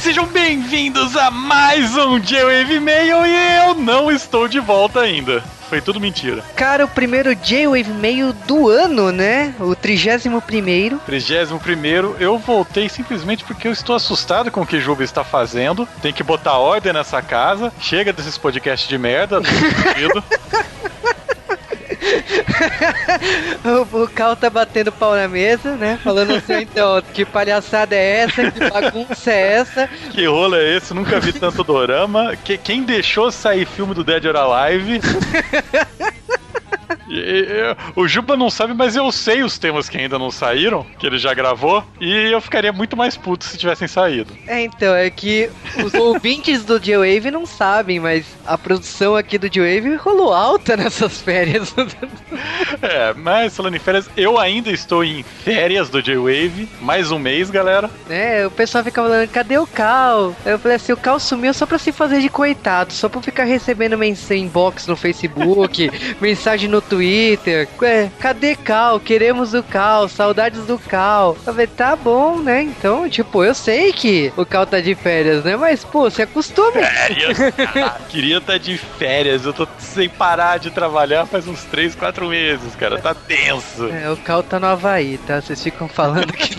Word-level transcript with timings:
sejam 0.00 0.26
bem-vindos 0.26 1.14
a 1.14 1.30
mais 1.30 1.94
um 1.94 2.18
J-Wave 2.18 2.80
Mail 2.80 3.26
e 3.26 3.66
eu 3.66 3.74
não 3.74 4.10
estou 4.10 4.48
de 4.48 4.58
volta 4.58 5.00
ainda. 5.00 5.42
Foi 5.68 5.78
tudo 5.82 6.00
mentira. 6.00 6.42
Cara, 6.56 6.86
o 6.86 6.88
primeiro 6.88 7.34
J-Wave 7.34 7.92
Mail 7.92 8.32
do 8.32 8.66
ano, 8.68 9.12
né? 9.12 9.54
O 9.60 9.74
31 9.74 10.40
primeiro. 10.40 10.98
31 11.04 11.58
primeiro, 11.58 12.16
eu 12.18 12.38
voltei 12.38 12.88
simplesmente 12.88 13.44
porque 13.44 13.68
eu 13.68 13.72
estou 13.72 13.94
assustado 13.94 14.50
com 14.50 14.62
o 14.62 14.66
que 14.66 14.76
o 14.76 14.80
Juba 14.80 15.04
está 15.04 15.22
fazendo. 15.22 15.86
Tem 16.00 16.14
que 16.14 16.22
botar 16.22 16.56
ordem 16.56 16.94
nessa 16.94 17.20
casa. 17.20 17.70
Chega 17.78 18.10
desses 18.10 18.38
podcasts 18.38 18.88
de 18.88 18.96
merda. 18.96 19.40
o, 23.92 24.02
o 24.02 24.08
Cal 24.08 24.36
tá 24.36 24.48
batendo 24.48 24.90
pau 24.92 25.14
na 25.14 25.28
mesa, 25.28 25.76
né? 25.76 25.98
Falando 26.02 26.34
assim, 26.34 26.62
então, 26.62 27.02
que 27.12 27.24
palhaçada 27.24 27.94
é 27.94 28.20
essa? 28.20 28.50
Que 28.50 28.70
bagunça 28.70 29.30
é 29.30 29.52
essa? 29.52 29.88
Que 30.10 30.26
rolo 30.26 30.56
é 30.56 30.76
esse? 30.76 30.94
Nunca 30.94 31.20
vi 31.20 31.32
tanto 31.32 31.62
dorama. 31.62 32.36
Que, 32.36 32.56
quem 32.58 32.82
deixou 32.82 33.30
sair 33.30 33.66
filme 33.66 33.94
do 33.94 34.04
Dead 34.04 34.24
or 34.24 34.36
Alive? 34.36 35.00
o 37.96 38.06
Juba 38.06 38.36
não 38.36 38.50
sabe, 38.50 38.74
mas 38.74 38.96
eu 38.96 39.10
sei 39.10 39.42
os 39.42 39.58
temas 39.58 39.88
que 39.88 39.98
ainda 39.98 40.18
não 40.18 40.30
saíram, 40.30 40.86
que 40.98 41.06
ele 41.06 41.18
já 41.18 41.34
gravou, 41.34 41.84
e 42.00 42.30
eu 42.30 42.40
ficaria 42.40 42.72
muito 42.72 42.96
mais 42.96 43.16
puto 43.16 43.44
se 43.44 43.58
tivessem 43.58 43.88
saído. 43.88 44.36
É, 44.46 44.62
então, 44.62 44.94
é 44.94 45.10
que 45.10 45.50
os 45.84 45.94
ouvintes 45.94 46.64
do 46.64 46.78
J-Wave 46.78 47.30
não 47.30 47.46
sabem, 47.46 47.98
mas 47.98 48.26
a 48.46 48.56
produção 48.56 49.16
aqui 49.16 49.38
do 49.38 49.48
J-Wave 49.48 49.96
rolou 49.96 50.32
alta 50.32 50.76
nessas 50.76 51.20
férias. 51.20 51.74
é, 52.82 53.12
mas 53.14 53.56
falando 53.56 53.76
em 53.76 53.80
férias, 53.80 54.08
eu 54.16 54.38
ainda 54.38 54.70
estou 54.70 55.04
em 55.04 55.22
férias 55.22 55.88
do 55.88 56.02
J-Wave, 56.02 56.68
mais 56.80 57.10
um 57.10 57.18
mês, 57.18 57.50
galera. 57.50 57.90
É, 58.08 58.46
o 58.46 58.50
pessoal 58.50 58.84
fica 58.84 59.02
falando, 59.02 59.28
cadê 59.28 59.58
o 59.58 59.66
Cal? 59.66 60.34
Eu 60.44 60.58
falei 60.58 60.76
assim, 60.76 60.92
o 60.92 60.96
Cal 60.96 61.18
sumiu 61.18 61.52
só 61.52 61.66
pra 61.66 61.78
se 61.78 61.92
fazer 61.92 62.20
de 62.20 62.28
coitado, 62.28 62.92
só 62.92 63.08
pra 63.08 63.20
ficar 63.20 63.44
recebendo 63.44 63.98
mensagem 63.98 64.44
inbox 64.44 64.86
no 64.86 64.96
Facebook, 64.96 65.90
mensagem 66.20 66.68
no 66.68 66.80
Twitter, 66.80 66.99
Twitter. 67.00 67.66
Ué, 67.80 68.10
cadê 68.20 68.54
Cal? 68.54 69.00
Queremos 69.00 69.54
o 69.54 69.62
Cal, 69.62 70.06
saudades 70.06 70.66
do 70.66 70.78
Cal. 70.78 71.34
Eu 71.46 71.54
falei, 71.54 71.66
tá 71.66 71.96
bom, 71.96 72.36
né? 72.38 72.62
Então, 72.62 73.08
tipo, 73.08 73.42
eu 73.42 73.54
sei 73.54 73.90
que 73.90 74.30
o 74.36 74.44
Cal 74.44 74.66
tá 74.66 74.80
de 74.80 74.94
férias, 74.94 75.42
né? 75.42 75.56
Mas, 75.56 75.82
pô, 75.82 76.10
se 76.10 76.20
acostume. 76.20 76.84
Férias? 76.84 77.38
Queria 78.10 78.36
estar 78.36 78.52
tá 78.52 78.58
de 78.58 78.76
férias. 78.76 79.46
Eu 79.46 79.54
tô 79.54 79.66
sem 79.78 80.10
parar 80.10 80.58
de 80.58 80.70
trabalhar 80.70 81.24
faz 81.24 81.48
uns 81.48 81.64
3, 81.64 81.94
4 81.94 82.28
meses, 82.28 82.76
cara. 82.76 83.00
Tá 83.00 83.14
tenso. 83.14 83.86
É, 83.86 84.10
o 84.10 84.16
Cal 84.18 84.42
tá 84.42 84.60
no 84.60 84.66
Havaí, 84.66 85.16
tá? 85.26 85.40
Vocês 85.40 85.62
ficam 85.62 85.88
falando 85.88 86.30
que. 86.34 86.54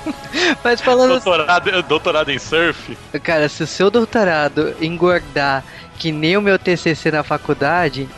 Mas 0.64 0.80
falando. 0.80 1.10
Doutorado, 1.10 1.82
doutorado 1.82 2.30
em 2.30 2.38
surf? 2.38 2.96
Cara, 3.22 3.50
se 3.50 3.62
o 3.62 3.66
seu 3.66 3.90
doutorado 3.90 4.74
engordar 4.80 5.62
que 5.98 6.12
nem 6.12 6.36
o 6.36 6.42
meu 6.42 6.58
TCC 6.58 7.10
na 7.10 7.22
faculdade. 7.22 8.08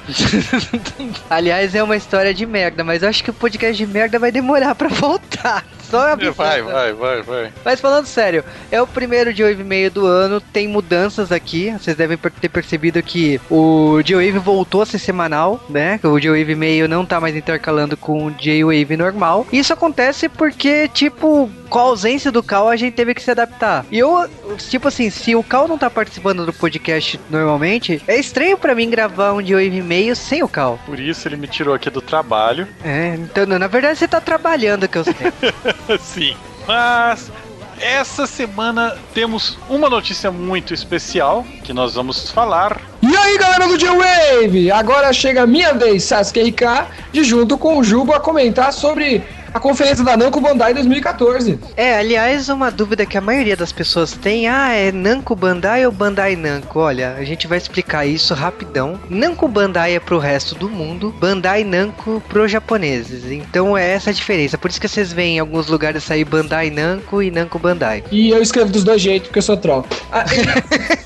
Aliás, 1.28 1.74
é 1.74 1.82
uma 1.82 1.96
história 1.96 2.32
de 2.32 2.46
merda, 2.46 2.82
mas 2.82 3.02
eu 3.02 3.08
acho 3.08 3.22
que 3.22 3.30
o 3.30 3.34
podcast 3.34 3.76
de 3.76 3.90
merda 3.90 4.18
vai 4.18 4.32
demorar 4.32 4.74
para 4.74 4.88
voltar. 4.88 5.64
Só 5.90 6.08
avisando. 6.08 6.34
Vai, 6.36 6.62
vai, 6.62 6.92
vai, 6.92 7.22
vai. 7.22 7.52
Mas 7.64 7.80
falando 7.80 8.06
sério, 8.06 8.44
é 8.70 8.80
o 8.80 8.86
primeiro 8.86 9.32
J-Wave 9.32 9.64
meio 9.64 9.90
do 9.90 10.06
ano, 10.06 10.40
tem 10.40 10.68
mudanças 10.68 11.32
aqui. 11.32 11.70
Vocês 11.72 11.96
devem 11.96 12.18
ter 12.40 12.48
percebido 12.48 13.02
que 13.02 13.40
o 13.50 14.00
J-Wave 14.02 14.38
voltou 14.38 14.82
a 14.82 14.86
ser 14.86 14.98
semanal, 14.98 15.64
né? 15.68 16.00
O 16.02 16.18
J-Wave 16.18 16.54
meio 16.54 16.88
não 16.88 17.04
tá 17.04 17.20
mais 17.20 17.36
intercalando 17.36 17.96
com 17.96 18.26
o 18.26 18.30
J-Wave 18.30 18.96
normal. 18.96 19.46
Isso 19.52 19.72
acontece 19.72 20.28
porque, 20.28 20.88
tipo, 20.88 21.50
com 21.68 21.78
a 21.78 21.82
ausência 21.82 22.32
do 22.32 22.42
Cal, 22.42 22.68
a 22.68 22.76
gente 22.76 22.94
teve 22.94 23.14
que 23.14 23.22
se 23.22 23.30
adaptar. 23.30 23.84
E 23.90 23.98
eu, 23.98 24.28
tipo 24.68 24.88
assim, 24.88 25.10
se 25.10 25.34
o 25.34 25.42
Cal 25.42 25.68
não 25.68 25.78
tá 25.78 25.90
participando 25.90 26.46
do 26.46 26.52
podcast 26.52 27.20
normalmente, 27.30 28.02
é 28.06 28.18
estranho 28.18 28.56
para 28.56 28.74
mim 28.74 28.88
gravar 28.88 29.32
um 29.32 29.42
J-Wave 29.42 29.82
meio 29.82 30.16
sem 30.16 30.42
o 30.42 30.48
Cal. 30.48 30.78
Por 30.86 30.98
isso 30.98 31.26
ele 31.28 31.36
me 31.36 31.46
tirou 31.46 31.74
aqui 31.74 31.90
do 31.90 32.00
trabalho. 32.00 32.66
É, 32.84 33.14
então, 33.14 33.46
na 33.46 33.66
verdade 33.66 33.98
você 33.98 34.08
tá 34.08 34.20
trabalhando, 34.20 34.88
que 34.88 34.98
eu 34.98 35.04
sei. 35.04 35.14
Sim. 36.00 36.36
Mas 36.66 37.30
essa 37.80 38.26
semana 38.26 38.96
temos 39.12 39.58
uma 39.68 39.90
notícia 39.90 40.30
muito 40.30 40.72
especial 40.72 41.44
que 41.62 41.72
nós 41.72 41.94
vamos 41.94 42.30
falar. 42.30 42.80
E 43.02 43.16
aí, 43.16 43.38
galera 43.38 43.68
do 43.68 43.76
J-Wave! 43.76 44.70
Agora 44.70 45.12
chega 45.12 45.42
a 45.42 45.46
minha 45.46 45.74
vez, 45.74 46.04
Sasuke 46.04 46.40
RK, 46.50 46.86
de 47.12 47.22
junto 47.22 47.58
com 47.58 47.78
o 47.78 47.84
Jubo 47.84 48.12
a 48.12 48.20
comentar 48.20 48.72
sobre 48.72 49.22
a 49.56 49.60
conferência 49.60 50.04
da 50.04 50.16
Namco 50.16 50.40
Bandai 50.40 50.74
2014. 50.74 51.58
É, 51.76 51.98
aliás, 51.98 52.48
uma 52.50 52.70
dúvida 52.70 53.06
que 53.06 53.16
a 53.16 53.20
maioria 53.20 53.56
das 53.56 53.72
pessoas 53.72 54.12
tem, 54.12 54.46
ah, 54.46 54.72
é 54.72 54.92
Namco 54.92 55.34
Bandai 55.34 55.86
ou 55.86 55.92
Bandai 55.92 56.36
Namco? 56.36 56.78
Olha, 56.78 57.16
a 57.18 57.24
gente 57.24 57.46
vai 57.46 57.56
explicar 57.56 58.04
isso 58.04 58.34
rapidão. 58.34 59.00
Namco 59.08 59.48
Bandai 59.48 59.94
é 59.94 60.00
pro 60.00 60.18
resto 60.18 60.54
do 60.54 60.68
mundo, 60.68 61.14
Bandai 61.18 61.64
Namco 61.64 62.22
pro 62.28 62.46
japoneses. 62.46 63.24
Então 63.32 63.76
é 63.76 63.92
essa 63.92 64.10
a 64.10 64.12
diferença. 64.12 64.58
Por 64.58 64.70
isso 64.70 64.80
que 64.80 64.88
vocês 64.88 65.12
veem 65.12 65.36
em 65.36 65.40
alguns 65.40 65.68
lugares 65.68 66.04
sair 66.04 66.24
Bandai 66.24 66.68
Namco 66.68 67.22
e 67.22 67.30
Namco 67.30 67.58
Bandai. 67.58 68.04
E 68.12 68.30
eu 68.30 68.42
escrevo 68.42 68.70
dos 68.70 68.84
dois 68.84 69.00
jeitos 69.00 69.28
porque 69.28 69.38
eu 69.38 69.42
sou 69.42 69.56
troll. 69.56 69.86
Ah, 70.12 70.24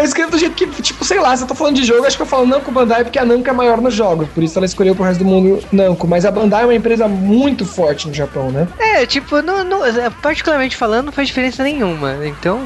eu 0.00 0.04
escrevo 0.04 0.30
do 0.30 0.38
jeito 0.38 0.54
que, 0.54 0.66
tipo, 0.82 1.04
sei 1.04 1.20
lá, 1.20 1.36
se 1.36 1.42
eu 1.42 1.48
tô 1.48 1.54
falando 1.54 1.76
de 1.76 1.84
jogo, 1.84 2.06
acho 2.06 2.16
que 2.16 2.22
eu 2.22 2.26
falo 2.26 2.46
Namco 2.46 2.70
Bandai 2.70 3.04
porque 3.04 3.18
a 3.18 3.24
Namco 3.24 3.48
é 3.48 3.52
maior 3.52 3.80
nos 3.80 3.94
jogos. 3.94 4.28
Por 4.30 4.42
isso 4.42 4.58
ela 4.58 4.66
escolheu 4.66 4.94
pro 4.94 5.04
resto 5.04 5.22
do 5.22 5.26
mundo 5.26 5.62
Namco. 5.72 6.06
Mas 6.06 6.24
a 6.24 6.30
Bandai 6.30 6.62
é 6.62 6.66
uma 6.66 6.74
empresa 6.74 7.06
muito 7.06 7.64
forte 7.64 8.08
no 8.08 8.14
Japão, 8.14 8.50
né? 8.50 8.66
É, 8.78 9.06
tipo, 9.06 9.42
não, 9.42 9.62
não, 9.64 9.80
particularmente 10.22 10.76
falando, 10.76 11.06
não 11.06 11.12
faz 11.12 11.28
diferença 11.28 11.62
nenhuma. 11.62 12.16
Então, 12.24 12.60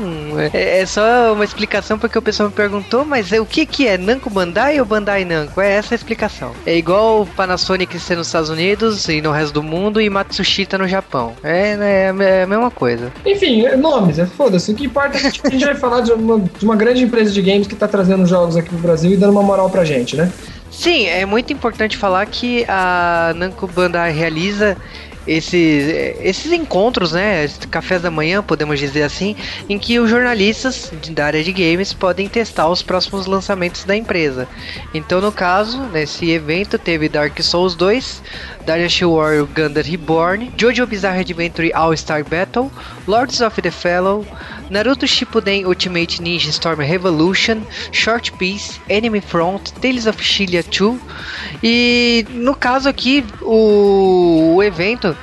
é, 0.53 0.81
é 0.81 0.87
só 0.87 1.33
uma 1.33 1.45
explicação 1.45 1.99
porque 1.99 2.19
o 2.19 2.23
pessoal 2.23 2.49
me 2.49 2.55
perguntou, 2.55 3.05
mas 3.05 3.33
é, 3.33 3.41
o 3.41 3.47
que 3.47 3.67
que 3.67 3.87
é? 3.87 3.99
Namco 3.99 4.31
Bandai 4.31 4.79
ou 4.79 4.87
Bandai 4.87 5.25
Namco? 5.25 5.61
É 5.61 5.73
essa 5.73 5.95
a 5.95 5.97
explicação. 5.97 6.53
É 6.65 6.77
igual 6.77 7.23
o 7.23 7.27
Panasonic 7.27 7.99
ser 7.99 8.17
nos 8.17 8.29
Estados 8.29 8.51
Unidos 8.51 9.09
e 9.09 9.21
no 9.21 9.33
resto 9.33 9.55
do 9.55 9.63
mundo 9.63 10.01
e 10.01 10.09
Matsushita 10.09 10.79
no 10.79 10.87
Japão. 10.87 11.35
É, 11.43 11.77
né, 11.77 12.05
é 12.05 12.43
a 12.43 12.47
mesma 12.47 12.71
coisa. 12.71 13.13
Enfim, 13.25 13.65
nomes, 13.77 14.19
é 14.19 14.27
foda-se. 14.27 14.73
O 14.73 14.75
que 14.75 14.87
importa 14.87 15.17
é 15.17 15.21
que 15.21 15.33
tipo, 15.33 15.49
a 15.49 15.51
gente 15.51 15.65
vai 15.65 15.75
falar 15.75 16.01
de 16.01 16.13
uma, 16.13 16.39
de 16.39 16.65
uma 16.65 16.77
grande 16.77 17.03
empresa 17.05 17.24
de 17.33 17.41
games 17.41 17.67
que 17.67 17.75
está 17.75 17.89
trazendo 17.89 18.27
jogos 18.27 18.57
aqui 18.57 18.69
pro 18.69 18.79
Brasil 18.79 19.13
e 19.13 19.17
dando 19.17 19.31
uma 19.31 19.43
moral 19.43 19.71
pra 19.71 19.85
gente, 19.85 20.17
né? 20.17 20.31
Sim, 20.71 21.07
é 21.07 21.25
muito 21.25 21.53
importante 21.53 21.97
falar 21.97 22.27
que 22.27 22.65
a 22.69 23.33
Namco 23.37 23.67
Bandai 23.69 24.13
realiza 24.13 24.77
esses, 25.27 25.89
esses 26.21 26.53
encontros, 26.53 27.13
né, 27.13 27.49
cafés 27.71 28.03
da 28.03 28.11
manhã, 28.11 28.43
podemos 28.43 28.79
dizer 28.79 29.03
assim, 29.03 29.35
em 29.69 29.79
que 29.79 29.99
os 29.99 30.11
jornalistas 30.11 30.93
da 31.11 31.27
área 31.27 31.43
de 31.43 31.53
games 31.53 31.93
podem 31.93 32.29
testar 32.29 32.69
os 32.69 32.83
próximos 32.83 33.27
lançamentos 33.27 33.85
da 33.85 33.97
empresa. 33.97 34.47
Então, 34.93 35.21
no 35.21 35.33
caso, 35.33 35.81
nesse 35.93 36.31
evento 36.31 36.79
teve 36.79 37.09
Dark 37.09 37.41
Souls 37.41 37.75
2, 37.75 38.23
Dynasty 38.67 39.05
Warrior 39.05 39.47
Gundam 39.47 39.83
Reborn, 39.83 40.53
JoJo 40.57 40.87
Bizarre 40.87 41.21
Adventure 41.21 41.73
All-Star 41.73 42.25
Battle, 42.25 42.71
Lords 43.07 43.41
of 43.41 43.61
the 43.61 43.71
Fellow, 43.71 44.27
Naruto 44.71 45.07
Shippuden 45.07 45.67
Ultimate 45.67 46.23
Ninja 46.23 46.51
Storm 46.51 46.81
Revolution, 46.81 47.63
Short 47.93 48.33
Piece, 48.33 48.81
Enemy 48.89 49.21
Front, 49.21 49.73
Tales 49.81 50.07
of 50.07 50.23
Shilia 50.23 50.63
2 50.63 51.01
e 51.63 52.27
no 52.31 52.55
caso 52.55 52.89
aqui 52.89 53.25
o, 53.43 54.55
o 54.57 54.63
evento 54.63 55.17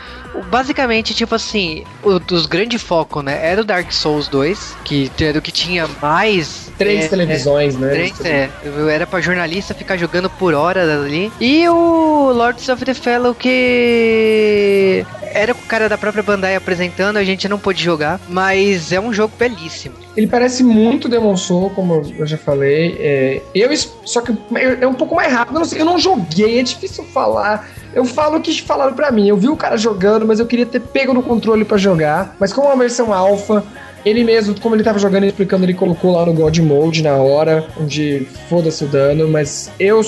basicamente, 0.50 1.14
tipo 1.14 1.36
assim, 1.36 1.84
o 2.04 2.20
dos 2.20 2.46
grandes 2.46 2.82
focos, 2.82 3.24
né? 3.24 3.40
Era 3.46 3.62
o 3.62 3.66
Dark 3.66 3.92
Souls 3.92 4.28
2, 4.28 4.78
que 4.84 5.12
era 5.20 5.38
o 5.38 5.42
que 5.42 5.52
tinha 5.52 5.88
mais. 6.02 6.72
Três 6.78 7.06
é, 7.06 7.08
televisões, 7.08 7.76
é, 7.76 7.78
né? 7.78 7.90
Três, 7.90 8.26
é. 8.26 8.50
Era 8.90 9.06
pra 9.06 9.20
jornalista 9.20 9.74
ficar 9.74 9.98
jogando 9.98 10.30
por 10.30 10.54
horas 10.54 10.90
ali. 10.90 11.32
E 11.40 11.68
o 11.68 12.32
Lords 12.32 12.70
of 12.70 12.84
the 12.86 12.94
Fellow, 12.94 13.36
que 13.36 15.06
era 15.34 15.52
o 15.52 15.56
cara 15.56 15.90
da 15.90 15.98
própria 15.98 16.24
Bandai 16.24 16.56
apresentando, 16.56 17.18
a 17.18 17.24
gente 17.24 17.48
não 17.48 17.60
pôde 17.60 17.84
jogar, 17.84 18.20
mas 18.28 18.92
é 18.92 19.00
um 19.00 19.14
jogo 19.14 19.34
belíssimo. 19.38 19.96
Ele 20.16 20.28
parece 20.28 20.64
muito 20.64 21.08
Demon 21.08 21.38
Soul, 21.38 21.70
como 21.70 22.02
eu 22.18 22.26
já 22.26 22.38
falei. 22.38 22.98
É, 23.00 23.42
eu 23.56 23.70
só 24.06 24.22
que 24.22 24.36
é 24.80 24.86
um 24.86 24.94
pouco 24.94 25.16
mais 25.16 25.32
rápido. 25.32 25.56
Eu 25.56 25.60
não, 25.60 25.66
sei, 25.66 25.82
eu 25.82 25.86
não 25.86 25.98
joguei, 25.98 26.60
é 26.60 26.64
difícil 26.64 27.04
falar. 27.06 27.70
Eu 27.94 28.06
falo 28.06 28.38
o 28.38 28.42
que 28.42 28.62
falaram 28.62 28.94
para 28.94 29.12
mim. 29.12 29.28
Eu 29.28 29.38
vi 29.38 29.48
o 29.48 29.56
cara 29.56 29.78
jogando, 29.78 30.26
mas 30.26 30.40
eu 30.40 30.46
queria 30.46 30.66
ter 30.66 30.80
pego 30.80 31.14
no 31.14 31.24
controle 31.24 31.64
para 31.64 31.78
jogar. 31.78 32.36
Mas 32.40 32.52
como 32.52 32.68
é 32.68 32.72
uma 32.72 32.78
versão 32.78 33.14
alfa, 33.14 33.64
ele 34.06 34.24
mesmo, 34.24 34.60
como 34.60 34.76
ele 34.76 34.84
tava 34.84 35.00
jogando 35.00 35.24
e 35.24 35.28
explicando, 35.28 35.66
ele 35.66 35.74
colocou 35.74 36.12
lá 36.12 36.26
no 36.26 36.34
God 36.34 36.58
Mode 36.60 37.04
na 37.04 37.16
hora, 37.16 37.66
onde 37.80 38.28
foda-se 38.50 38.84
o 38.84 38.88
dano, 38.88 39.28
mas 39.28 39.72
eu, 39.80 40.02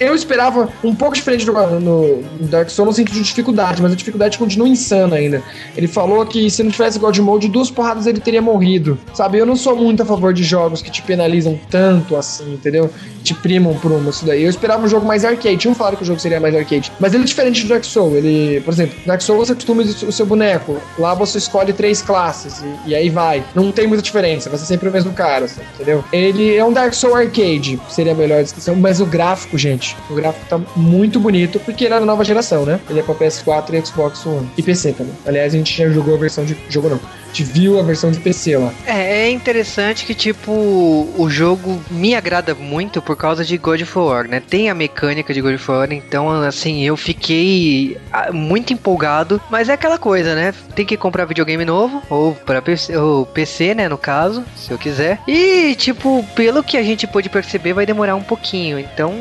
eu 0.00 0.14
esperava 0.14 0.68
um 0.84 0.94
pouco 0.94 1.14
diferente 1.14 1.44
do, 1.44 1.52
no 1.80 2.22
Dark 2.48 2.68
Souls 2.70 2.88
no 2.88 2.94
sentido 2.94 3.14
de 3.14 3.22
dificuldade, 3.22 3.82
mas 3.82 3.92
a 3.92 3.96
dificuldade 3.96 4.38
continua 4.38 4.68
insana 4.68 5.16
ainda. 5.16 5.42
Ele 5.76 5.86
falou 5.86 6.24
que 6.26 6.50
se 6.50 6.62
não 6.62 6.70
tivesse 6.70 6.98
God 6.98 7.18
Mode, 7.18 7.48
duas 7.48 7.70
porradas 7.70 8.06
ele 8.06 8.20
teria 8.20 8.42
morrido. 8.42 8.98
Sabe, 9.14 9.38
eu 9.38 9.46
não 9.46 9.56
sou 9.56 9.76
muito 9.76 10.02
a 10.02 10.06
favor 10.06 10.32
de 10.32 10.44
jogos 10.44 10.82
que 10.82 10.90
te 10.90 11.02
penalizam 11.02 11.58
tanto 11.70 12.16
assim, 12.16 12.54
entendeu? 12.54 12.90
Te 13.22 13.34
primam 13.34 13.74
por 13.74 13.92
uma, 13.92 14.10
isso 14.10 14.24
daí. 14.24 14.42
Eu 14.42 14.50
esperava 14.50 14.84
um 14.84 14.88
jogo 14.88 15.06
mais 15.06 15.24
arcade. 15.24 15.56
Tinham 15.56 15.74
falado 15.74 15.96
que 15.96 16.02
o 16.02 16.06
jogo 16.06 16.18
seria 16.18 16.40
mais 16.40 16.54
arcade. 16.54 16.90
Mas 16.98 17.12
ele 17.14 17.24
é 17.24 17.26
diferente 17.26 17.62
do 17.62 17.68
Dark 17.68 17.84
Souls. 17.84 18.14
Ele, 18.14 18.60
por 18.60 18.72
exemplo, 18.72 18.96
Dark 19.04 19.20
Souls 19.20 19.48
você 19.48 19.54
costuma 19.54 19.82
o 19.82 20.12
seu 20.12 20.24
boneco. 20.24 20.80
Lá 20.98 21.14
você 21.14 21.38
escolhe 21.38 21.72
três 21.72 22.00
classes 22.00 22.62
e, 22.62 22.90
e 22.90 22.94
aí 22.94 23.10
vai 23.10 23.37
Jedi. 23.38 23.44
Não 23.54 23.72
tem 23.72 23.86
muita 23.86 24.02
diferença, 24.02 24.48
vai 24.48 24.58
ser 24.58 24.66
sempre 24.66 24.88
o 24.88 24.92
mesmo 24.92 25.12
cara, 25.12 25.44
assim, 25.46 25.60
entendeu? 25.74 26.04
Ele 26.12 26.56
é 26.56 26.64
um 26.64 26.72
Dark 26.72 26.92
Souls 26.94 27.16
Arcade, 27.16 27.80
seria 27.88 28.12
a 28.12 28.14
melhor 28.14 28.42
descrição, 28.42 28.74
mas 28.76 29.00
o 29.00 29.06
gráfico, 29.06 29.56
gente, 29.56 29.96
o 30.10 30.14
gráfico 30.14 30.44
tá 30.48 30.60
muito 30.76 31.18
bonito, 31.20 31.58
porque 31.60 31.84
ele 31.84 31.94
é 31.94 32.00
da 32.00 32.06
nova 32.06 32.24
geração, 32.24 32.64
né? 32.64 32.80
Ele 32.88 33.00
é 33.00 33.02
pra 33.02 33.14
PS4 33.14 33.74
e 33.74 33.86
Xbox 33.86 34.24
One. 34.26 34.48
E 34.56 34.62
PC 34.62 34.92
também. 34.92 35.12
Aliás, 35.26 35.54
a 35.54 35.56
gente 35.56 35.76
já 35.76 35.88
jogou 35.88 36.14
a 36.14 36.18
versão 36.18 36.44
de. 36.44 36.56
Jogou 36.68 36.90
não 36.90 37.00
gente 37.28 37.44
viu 37.44 37.78
a 37.78 37.82
versão 37.82 38.10
de 38.10 38.18
PC 38.18 38.56
lá. 38.56 38.72
É, 38.86 39.26
é 39.26 39.30
interessante 39.30 40.04
que, 40.04 40.14
tipo, 40.14 40.52
o 40.52 41.28
jogo 41.30 41.80
me 41.90 42.14
agrada 42.14 42.54
muito 42.54 43.00
por 43.00 43.16
causa 43.16 43.44
de 43.44 43.56
God 43.56 43.82
of 43.82 43.98
War, 43.98 44.28
né? 44.28 44.40
Tem 44.40 44.68
a 44.68 44.74
mecânica 44.74 45.32
de 45.32 45.40
God 45.40 45.54
of 45.54 45.70
War, 45.70 45.92
então, 45.92 46.30
assim, 46.42 46.84
eu 46.84 46.96
fiquei 46.96 47.98
ah, 48.12 48.32
muito 48.32 48.72
empolgado, 48.72 49.40
mas 49.50 49.68
é 49.68 49.74
aquela 49.74 49.98
coisa, 49.98 50.34
né? 50.34 50.54
Tem 50.74 50.86
que 50.86 50.96
comprar 50.96 51.24
videogame 51.24 51.64
novo, 51.64 52.02
ou 52.08 52.34
para 52.34 52.62
PC, 52.62 52.96
ou 52.96 53.26
PC, 53.26 53.74
né, 53.74 53.88
no 53.88 53.98
caso, 53.98 54.44
se 54.56 54.70
eu 54.70 54.78
quiser. 54.78 55.20
E, 55.26 55.74
tipo, 55.74 56.24
pelo 56.34 56.62
que 56.62 56.76
a 56.76 56.82
gente 56.82 57.06
pôde 57.06 57.28
perceber, 57.28 57.72
vai 57.72 57.86
demorar 57.86 58.14
um 58.14 58.22
pouquinho, 58.22 58.78
então 58.78 59.14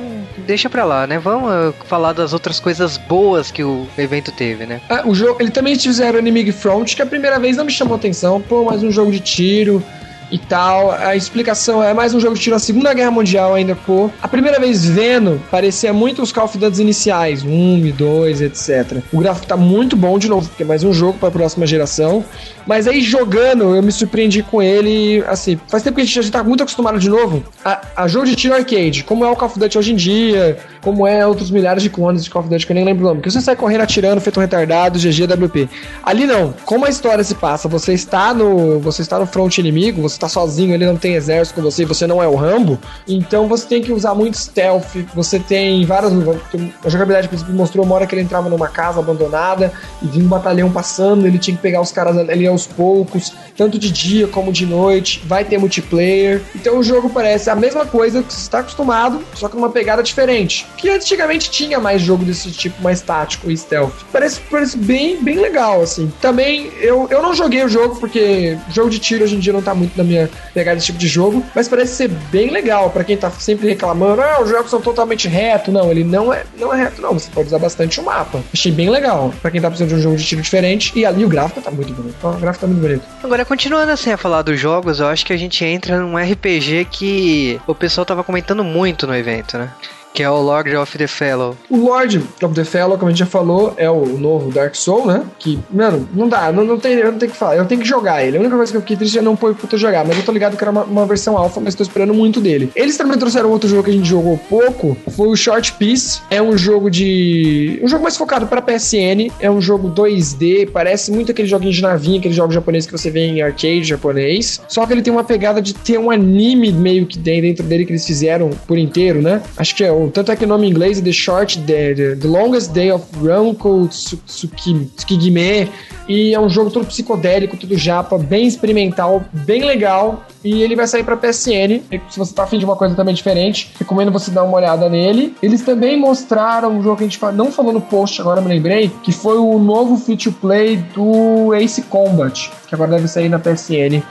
deixa 0.46 0.70
pra 0.70 0.86
lá, 0.86 1.06
né? 1.06 1.20
Vamos 1.20 1.50
ah, 1.52 1.74
falar 1.86 2.14
das 2.14 2.34
outras 2.34 2.60
coisas 2.60 2.98
boas 2.98 3.52
que 3.52 3.64
o 3.64 3.88
evento 3.98 4.32
teve, 4.32 4.66
né? 4.66 4.82
Ah, 4.90 5.04
o 5.06 5.14
jogo, 5.14 5.42
ele 5.42 5.52
também 5.52 5.78
fizeram 5.78 6.20
Enemy 6.20 6.52
Front, 6.52 6.96
que 6.96 7.02
a 7.02 7.06
primeira 7.06 7.40
vez 7.40 7.58
não 7.58 7.66
me 7.66 7.72
chamou 7.72 7.98
atenção. 8.08 8.40
Pô, 8.42 8.64
mais 8.64 8.84
um 8.84 8.92
jogo 8.92 9.12
de 9.12 9.20
tiro 9.20 9.84
e 10.32 10.38
tal. 10.38 10.92
A 10.92 11.16
explicação 11.16 11.84
é 11.84 11.94
mais 11.94 12.14
um 12.14 12.20
jogo 12.20 12.36
de 12.36 12.42
tiro 12.42 12.56
na 12.56 12.60
Segunda 12.60 12.94
Guerra 12.94 13.12
Mundial 13.12 13.54
ainda, 13.54 13.76
pô. 13.76 14.10
A 14.22 14.28
primeira 14.28 14.60
vez 14.60 14.86
vendo, 14.86 15.42
parecia 15.50 15.94
muito 15.94 16.22
os 16.22 16.32
Call 16.32 16.46
of 16.46 16.58
Duty 16.58 16.82
iniciais, 16.82 17.44
1 17.44 17.86
e 17.86 17.92
2, 17.92 18.42
etc. 18.42 19.02
O 19.12 19.20
gráfico 19.20 19.48
tá 19.48 19.58
muito 19.58 19.96
bom 19.96 20.18
de 20.18 20.28
novo, 20.30 20.48
porque 20.48 20.64
é 20.64 20.66
mais 20.66 20.84
um 20.84 20.94
jogo 20.94 21.18
para 21.18 21.30
a 21.30 21.32
próxima 21.32 21.66
geração. 21.66 22.24
Mas 22.66 22.88
aí 22.88 23.02
jogando, 23.02 23.76
eu 23.76 23.82
me 23.82 23.92
surpreendi 23.92 24.44
com 24.44 24.62
ele, 24.62 25.24
assim, 25.28 25.60
faz 25.68 25.84
tempo 25.84 25.96
que 25.96 26.02
a 26.02 26.06
gente 26.06 26.22
já 26.22 26.32
tá 26.32 26.44
muito 26.44 26.64
acostumado 26.64 27.00
de 27.00 27.10
novo 27.10 27.44
a, 27.64 27.82
a 27.96 28.08
jogo 28.08 28.26
de 28.26 28.36
tiro 28.36 28.54
arcade, 28.54 29.04
como 29.04 29.24
é 29.24 29.30
o 29.30 29.36
Call 29.36 29.48
of 29.48 29.60
Duty 29.60 29.78
hoje 29.78 29.94
em 29.94 29.96
dia, 29.96 30.58
como 30.88 31.06
é 31.06 31.28
outros 31.28 31.52
milhares 31.52 31.84
de 31.84 31.90
clones 31.90 32.24
de 32.24 32.30
Call 32.30 32.44
of 32.44 32.50
Duty 32.50 32.66
que 32.66 32.72
eu 32.72 32.76
nem 32.76 32.86
lembro 32.86 33.04
o 33.04 33.10
nome, 33.10 33.22
que 33.22 33.30
você 33.30 33.42
sai 33.42 33.58
correndo 33.58 33.82
atirando, 33.82 34.22
feito 34.22 34.40
um 34.40 34.42
retardado, 34.42 34.98
GGWP. 34.98 35.68
Ali 36.02 36.26
não, 36.26 36.54
como 36.64 36.86
a 36.86 36.90
história 36.90 37.22
se 37.26 37.36
passa, 37.36 37.68
você 37.68 37.92
está 37.92 38.34
no, 38.34 38.80
você 38.80 39.02
está 39.02 39.20
no 39.20 39.26
front 39.26 39.58
inimigo, 39.58 40.02
você 40.02 40.16
está 40.16 40.30
sozinho, 40.30 40.74
ele 40.74 40.86
não 40.86 40.96
tem 40.96 41.16
exército 41.16 41.56
com 41.56 41.62
você, 41.62 41.84
você 41.84 42.08
não 42.08 42.24
é 42.24 42.28
o 42.28 42.36
Rambo, 42.36 42.80
então 43.06 43.50
você 43.50 43.68
tem 43.68 43.82
que 43.82 43.92
usar 43.92 44.16
muito 44.16 44.38
stealth, 44.38 44.96
você 45.14 45.40
tem 45.40 45.86
várias, 45.86 46.14
a 46.14 46.90
jogabilidade 46.90 47.28
por 47.28 47.36
exemplo, 47.36 47.54
mostrou 47.54 47.84
uma 47.84 47.96
hora 47.96 48.08
que 48.08 48.16
ele 48.16 48.22
entrava 48.22 48.48
numa 48.48 48.70
casa 48.70 49.02
abandonada 49.02 49.74
e 50.02 50.08
vinha 50.08 50.24
um 50.24 50.30
batalhão 50.30 50.72
passando, 50.72 51.28
ele 51.28 51.38
tinha 51.38 51.58
que 51.58 51.62
pegar 51.62 51.82
os 51.82 51.92
caras 51.92 52.16
ali 52.18 52.48
aos 52.48 52.66
poucos, 52.66 53.34
tanto 53.58 53.78
de 53.78 53.92
dia 53.92 54.26
como 54.26 54.54
de 54.54 54.66
noite, 54.66 55.22
vai 55.26 55.44
ter 55.44 55.58
multiplayer. 55.58 56.42
Então 56.56 56.78
o 56.78 56.84
jogo 56.84 57.10
parece 57.10 57.50
a 57.50 57.56
mesma 57.56 57.86
coisa 57.86 58.24
que 58.24 58.32
você 58.32 58.40
está 58.40 58.60
acostumado, 58.60 59.22
só 59.34 59.50
que 59.50 59.56
numa 59.58 59.70
pegada 59.70 60.02
diferente. 60.02 60.66
Que 60.78 60.90
antigamente 60.90 61.50
tinha 61.50 61.80
mais 61.80 62.02
jogo 62.02 62.24
desse 62.24 62.52
tipo, 62.52 62.82
mais 62.82 63.02
tático 63.02 63.50
e 63.50 63.58
stealth. 63.58 63.94
Parece, 64.12 64.40
parece 64.50 64.78
bem, 64.78 65.22
bem 65.22 65.40
legal, 65.40 65.82
assim. 65.82 66.12
Também, 66.22 66.72
eu, 66.80 67.08
eu 67.10 67.22
não 67.22 67.34
joguei 67.34 67.64
o 67.64 67.70
jogo, 67.70 68.00
porque 68.00 68.58
jogo 68.72 68.90
de 68.90 69.00
tiro 69.00 69.24
hoje 69.24 69.36
em 69.36 69.40
dia 69.40 69.54
não 69.54 69.62
tá 69.62 69.74
muito 69.74 69.98
na 69.98 70.04
minha 70.04 70.30
pegada 70.54 70.76
desse 70.76 70.88
tipo 70.88 71.00
de 71.00 71.08
jogo, 71.08 71.44
mas 71.56 71.68
parece 71.68 71.96
ser 71.96 72.08
bem 72.08 72.52
legal 72.52 72.90
para 72.90 73.04
quem 73.04 73.18
tá 73.18 73.30
sempre 73.32 73.68
reclamando, 73.68 74.22
ah, 74.22 74.42
os 74.42 74.50
jogos 74.50 74.70
são 74.70 74.82
totalmente 74.82 75.28
reto. 75.28 75.72
Não, 75.72 75.92
ele 75.92 76.04
não 76.04 76.34
é, 76.34 76.44
não 76.58 76.74
é 76.74 76.84
reto, 76.84 77.02
não. 77.02 77.14
Você 77.14 77.30
pode 77.34 77.48
usar 77.48 77.60
bastante 77.60 78.00
o 78.00 78.04
mapa. 78.04 78.42
Achei 78.54 78.72
bem 78.72 78.90
legal 78.90 79.34
para 79.42 79.52
quem 79.52 79.62
tá 79.62 79.70
precisando 79.70 79.90
de 79.90 79.96
um 79.96 80.02
jogo 80.02 80.16
de 80.18 80.26
tiro 80.26 80.42
diferente. 80.42 80.92
E 80.96 81.06
ali 81.06 81.26
o 81.26 81.30
gráfico 81.30 81.62
tá 81.62 81.72
muito 81.72 81.94
bonito. 81.94 82.16
O 82.24 82.34
gráfico 82.34 82.62
tá 82.62 82.68
muito 82.68 82.82
bonito. 82.82 83.04
Agora, 83.24 83.46
continuando 83.46 83.92
assim 83.92 84.12
a 84.12 84.18
falar 84.18 84.42
dos 84.42 84.60
jogos, 84.60 85.00
eu 85.00 85.08
acho 85.08 85.26
que 85.26 85.34
a 85.34 85.38
gente 85.38 85.64
entra 85.66 86.00
num 86.00 86.18
RPG 86.18 86.88
que 86.92 87.60
o 87.68 87.76
pessoal 87.76 88.06
tava 88.06 88.24
comentando 88.24 88.64
muito 88.64 89.08
no 89.08 89.16
evento, 89.16 89.58
né? 89.58 89.72
Que 90.14 90.24
é 90.24 90.30
o 90.30 90.42
Lord 90.42 90.76
of 90.76 90.98
the 90.98 91.06
Fellow. 91.06 91.56
O 91.70 91.78
Lord 91.78 92.24
of 92.42 92.56
the 92.56 92.64
Fellow, 92.64 92.98
como 92.98 93.08
a 93.08 93.12
gente 93.12 93.20
já 93.20 93.26
falou, 93.26 93.74
é 93.78 93.90
o 93.90 94.06
novo 94.18 94.52
Dark 94.52 94.76
Soul, 94.76 95.06
né? 95.06 95.24
Que, 95.38 95.60
mano, 95.72 96.10
não 96.14 96.28
dá, 96.28 96.52
não, 96.52 96.64
não 96.64 96.80
tem, 96.80 96.94
eu 96.94 97.12
não 97.12 97.20
tenho 97.20 97.32
que 97.32 97.38
falar, 97.38 97.56
eu 97.56 97.66
tenho 97.66 97.82
que 97.82 97.88
jogar 97.88 98.24
ele. 98.24 98.38
A 98.38 98.40
única 98.40 98.56
coisa 98.56 98.72
que 98.72 98.78
eu 98.78 98.82
fiquei 98.82 98.98
triste 98.98 99.20
é 99.20 99.22
não 99.22 99.36
pôr 99.36 99.54
pra 99.54 99.78
jogar, 99.78 100.06
mas 100.06 100.18
eu 100.18 100.24
tô 100.24 100.32
ligado 100.32 100.58
que 100.58 100.64
era 100.64 100.72
uma, 100.72 100.84
uma 100.84 101.06
versão 101.06 101.38
alfa, 101.38 101.60
mas 101.60 101.76
tô 101.76 101.84
esperando 101.84 102.14
muito 102.14 102.42
dele. 102.42 102.72
Eles 102.76 102.98
também 102.98 103.18
trouxeram 103.18 103.52
outro 103.52 103.70
jogo 103.70 103.84
que 103.84 103.92
a 103.92 103.94
gente 103.94 104.10
jogou 104.10 104.40
pouco, 104.50 104.98
foi 105.16 105.28
o 105.28 105.36
Short 105.36 105.74
Piece. 105.74 106.22
É 106.30 106.42
um 106.42 106.58
jogo 106.58 106.90
de. 106.90 107.80
um 107.84 107.88
jogo 107.88 108.04
mais 108.04 108.18
focado 108.18 108.48
pra 108.48 108.62
PSN, 108.62 109.32
é 109.40 109.52
um 109.52 109.62
jogo 109.62 109.90
2D, 109.90 110.70
parece 110.72 111.12
muito 111.12 111.32
aquele 111.32 111.48
joguinho 111.48 111.72
de 111.72 111.82
navinha, 111.82 112.20
aquele 112.20 112.34
jogo 112.34 112.52
japonês 112.52 112.86
que 112.86 112.92
você 112.92 113.12
vê 113.12 113.22
em 113.22 113.42
arcade 113.42 113.84
japonês. 113.84 114.62
Só 114.68 114.86
que 114.86 114.94
ele 114.94 115.02
tem 115.02 115.14
uma 115.14 115.24
pegada 115.24 115.62
de 115.62 115.74
ter 115.74 116.00
um 116.00 116.10
anime 116.10 116.72
meio 116.72 117.06
que 117.06 117.20
dentro 117.20 117.64
dele 117.64 117.86
que 117.86 117.92
eles 117.92 118.06
fizeram 118.06 118.50
por 118.66 118.78
inteiro, 118.78 119.22
né? 119.22 119.42
Acho 119.56 119.76
que 119.76 119.84
é 119.84 119.92
o 119.92 120.07
tanto 120.12 120.32
é 120.32 120.36
que 120.36 120.46
o 120.46 120.48
nome 120.48 120.68
em 120.68 120.70
inglês 120.70 121.00
é 121.00 121.02
The 121.02 121.12
Short 121.12 121.60
Day, 121.60 121.96
The 121.96 122.28
Longest 122.28 122.72
Day 122.72 122.92
of 122.92 123.06
Ranko 123.24 123.88
Tsukigime. 123.88 125.70
E 126.08 126.34
é 126.34 126.40
um 126.40 126.50
jogo 126.50 126.72
todo 126.72 126.86
psicodélico, 126.86 127.58
tudo 127.58 127.78
japa, 127.78 128.18
bem 128.18 128.48
experimental, 128.48 129.24
bem 129.32 129.64
legal. 129.66 130.26
E 130.44 130.62
ele 130.62 130.76
vai 130.76 130.88
sair 130.88 131.04
para 131.04 131.18
PSN. 131.18 131.82
Se 132.10 132.18
você 132.18 132.34
tá 132.34 132.44
afim 132.44 132.58
de 132.58 132.66
uma 132.66 132.76
coisa 132.76 132.96
também 132.96 133.14
diferente, 133.14 133.74
recomendo 133.78 134.12
você 134.12 134.32
dar 134.32 134.44
uma 134.44 134.58
olhada 134.58 134.88
nele. 134.88 135.36
Eles 135.44 135.62
também 135.62 136.00
mostraram 136.00 136.78
um 136.78 136.82
jogo 136.82 136.98
que 136.98 137.04
a 137.04 137.08
gente 137.08 137.20
não 137.34 137.52
falou 137.52 137.74
no 137.74 137.82
post, 137.82 138.22
agora 138.22 138.40
me 138.40 138.48
lembrei, 138.48 138.92
que 139.04 139.12
foi 139.12 139.38
o 139.38 139.60
novo 139.60 139.98
feature 139.98 140.34
play 140.40 140.78
do 140.96 141.54
Ace 141.56 141.82
Combat, 141.84 142.50
que 142.68 142.74
agora 142.74 142.92
deve 142.92 143.08
sair 143.08 143.28
na 143.28 143.40
PSN. 143.40 144.02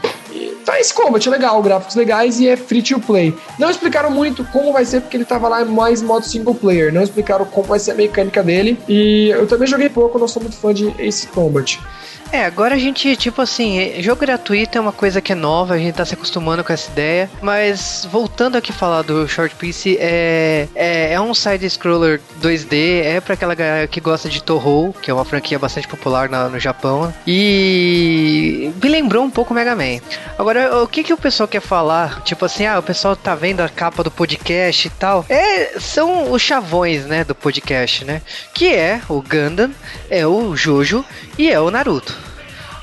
Tá, 0.64 0.80
esse 0.80 0.92
combat 0.92 1.26
é 1.26 1.30
legal, 1.30 1.62
gráficos 1.62 1.94
legais 1.94 2.40
e 2.40 2.48
é 2.48 2.56
free 2.56 2.82
to 2.82 2.98
play. 3.00 3.34
Não 3.58 3.70
explicaram 3.70 4.10
muito 4.10 4.44
como 4.46 4.72
vai 4.72 4.84
ser, 4.84 5.00
porque 5.00 5.16
ele 5.16 5.24
tava 5.24 5.48
lá 5.48 5.64
mais 5.64 6.02
modo 6.02 6.26
single 6.26 6.54
player. 6.54 6.92
Não 6.92 7.02
explicaram 7.02 7.44
como 7.44 7.68
vai 7.68 7.78
ser 7.78 7.92
a 7.92 7.94
mecânica 7.94 8.42
dele. 8.42 8.78
E 8.88 9.28
eu 9.28 9.46
também 9.46 9.68
joguei 9.68 9.88
pouco, 9.88 10.18
não 10.18 10.28
sou 10.28 10.42
muito 10.42 10.56
fã 10.56 10.74
de 10.74 10.92
Ace 10.98 11.26
Combat. 11.28 11.80
É, 12.32 12.44
agora 12.44 12.74
a 12.74 12.78
gente, 12.78 13.16
tipo 13.16 13.40
assim, 13.40 13.78
é, 13.78 14.02
jogo 14.02 14.20
gratuito 14.20 14.76
é 14.76 14.80
uma 14.80 14.92
coisa 14.92 15.20
que 15.20 15.32
é 15.32 15.34
nova, 15.34 15.74
a 15.74 15.78
gente 15.78 15.94
tá 15.94 16.04
se 16.04 16.14
acostumando 16.14 16.62
com 16.64 16.72
essa 16.72 16.90
ideia, 16.90 17.30
mas 17.40 18.06
voltando 18.10 18.56
aqui 18.56 18.72
falar 18.72 19.02
do 19.02 19.28
Short 19.28 19.54
Piece, 19.54 19.96
é, 20.00 20.68
é, 20.74 21.12
é 21.12 21.20
um 21.20 21.32
side-scroller 21.32 22.20
2D, 22.42 23.02
é 23.04 23.20
pra 23.20 23.34
aquela 23.34 23.54
galera 23.54 23.86
que 23.86 24.00
gosta 24.00 24.28
de 24.28 24.42
Toho, 24.42 24.94
que 25.00 25.10
é 25.10 25.14
uma 25.14 25.24
franquia 25.24 25.58
bastante 25.58 25.88
popular 25.88 26.28
na, 26.28 26.48
no 26.48 26.58
Japão, 26.58 27.14
e 27.26 28.72
me 28.82 28.88
lembrou 28.88 29.24
um 29.24 29.30
pouco 29.30 29.54
Mega 29.54 29.74
Man. 29.74 30.00
Agora, 30.38 30.82
o 30.82 30.88
que 30.88 31.04
que 31.04 31.12
o 31.12 31.18
pessoal 31.18 31.48
quer 31.48 31.60
falar? 31.60 32.22
Tipo 32.22 32.44
assim, 32.44 32.66
ah, 32.66 32.78
o 32.78 32.82
pessoal 32.82 33.14
tá 33.16 33.34
vendo 33.34 33.60
a 33.60 33.68
capa 33.68 34.02
do 34.02 34.10
podcast 34.10 34.86
e 34.86 34.90
tal, 34.90 35.24
é, 35.28 35.78
são 35.78 36.32
os 36.32 36.42
chavões, 36.42 37.06
né, 37.06 37.24
do 37.24 37.34
podcast, 37.34 38.04
né, 38.04 38.20
que 38.52 38.74
é 38.74 39.00
o 39.08 39.22
Gundam, 39.22 39.70
é 40.10 40.26
o 40.26 40.56
Jojo 40.56 41.04
e 41.38 41.50
é 41.50 41.60
o 41.60 41.70
Naruto. 41.70 42.15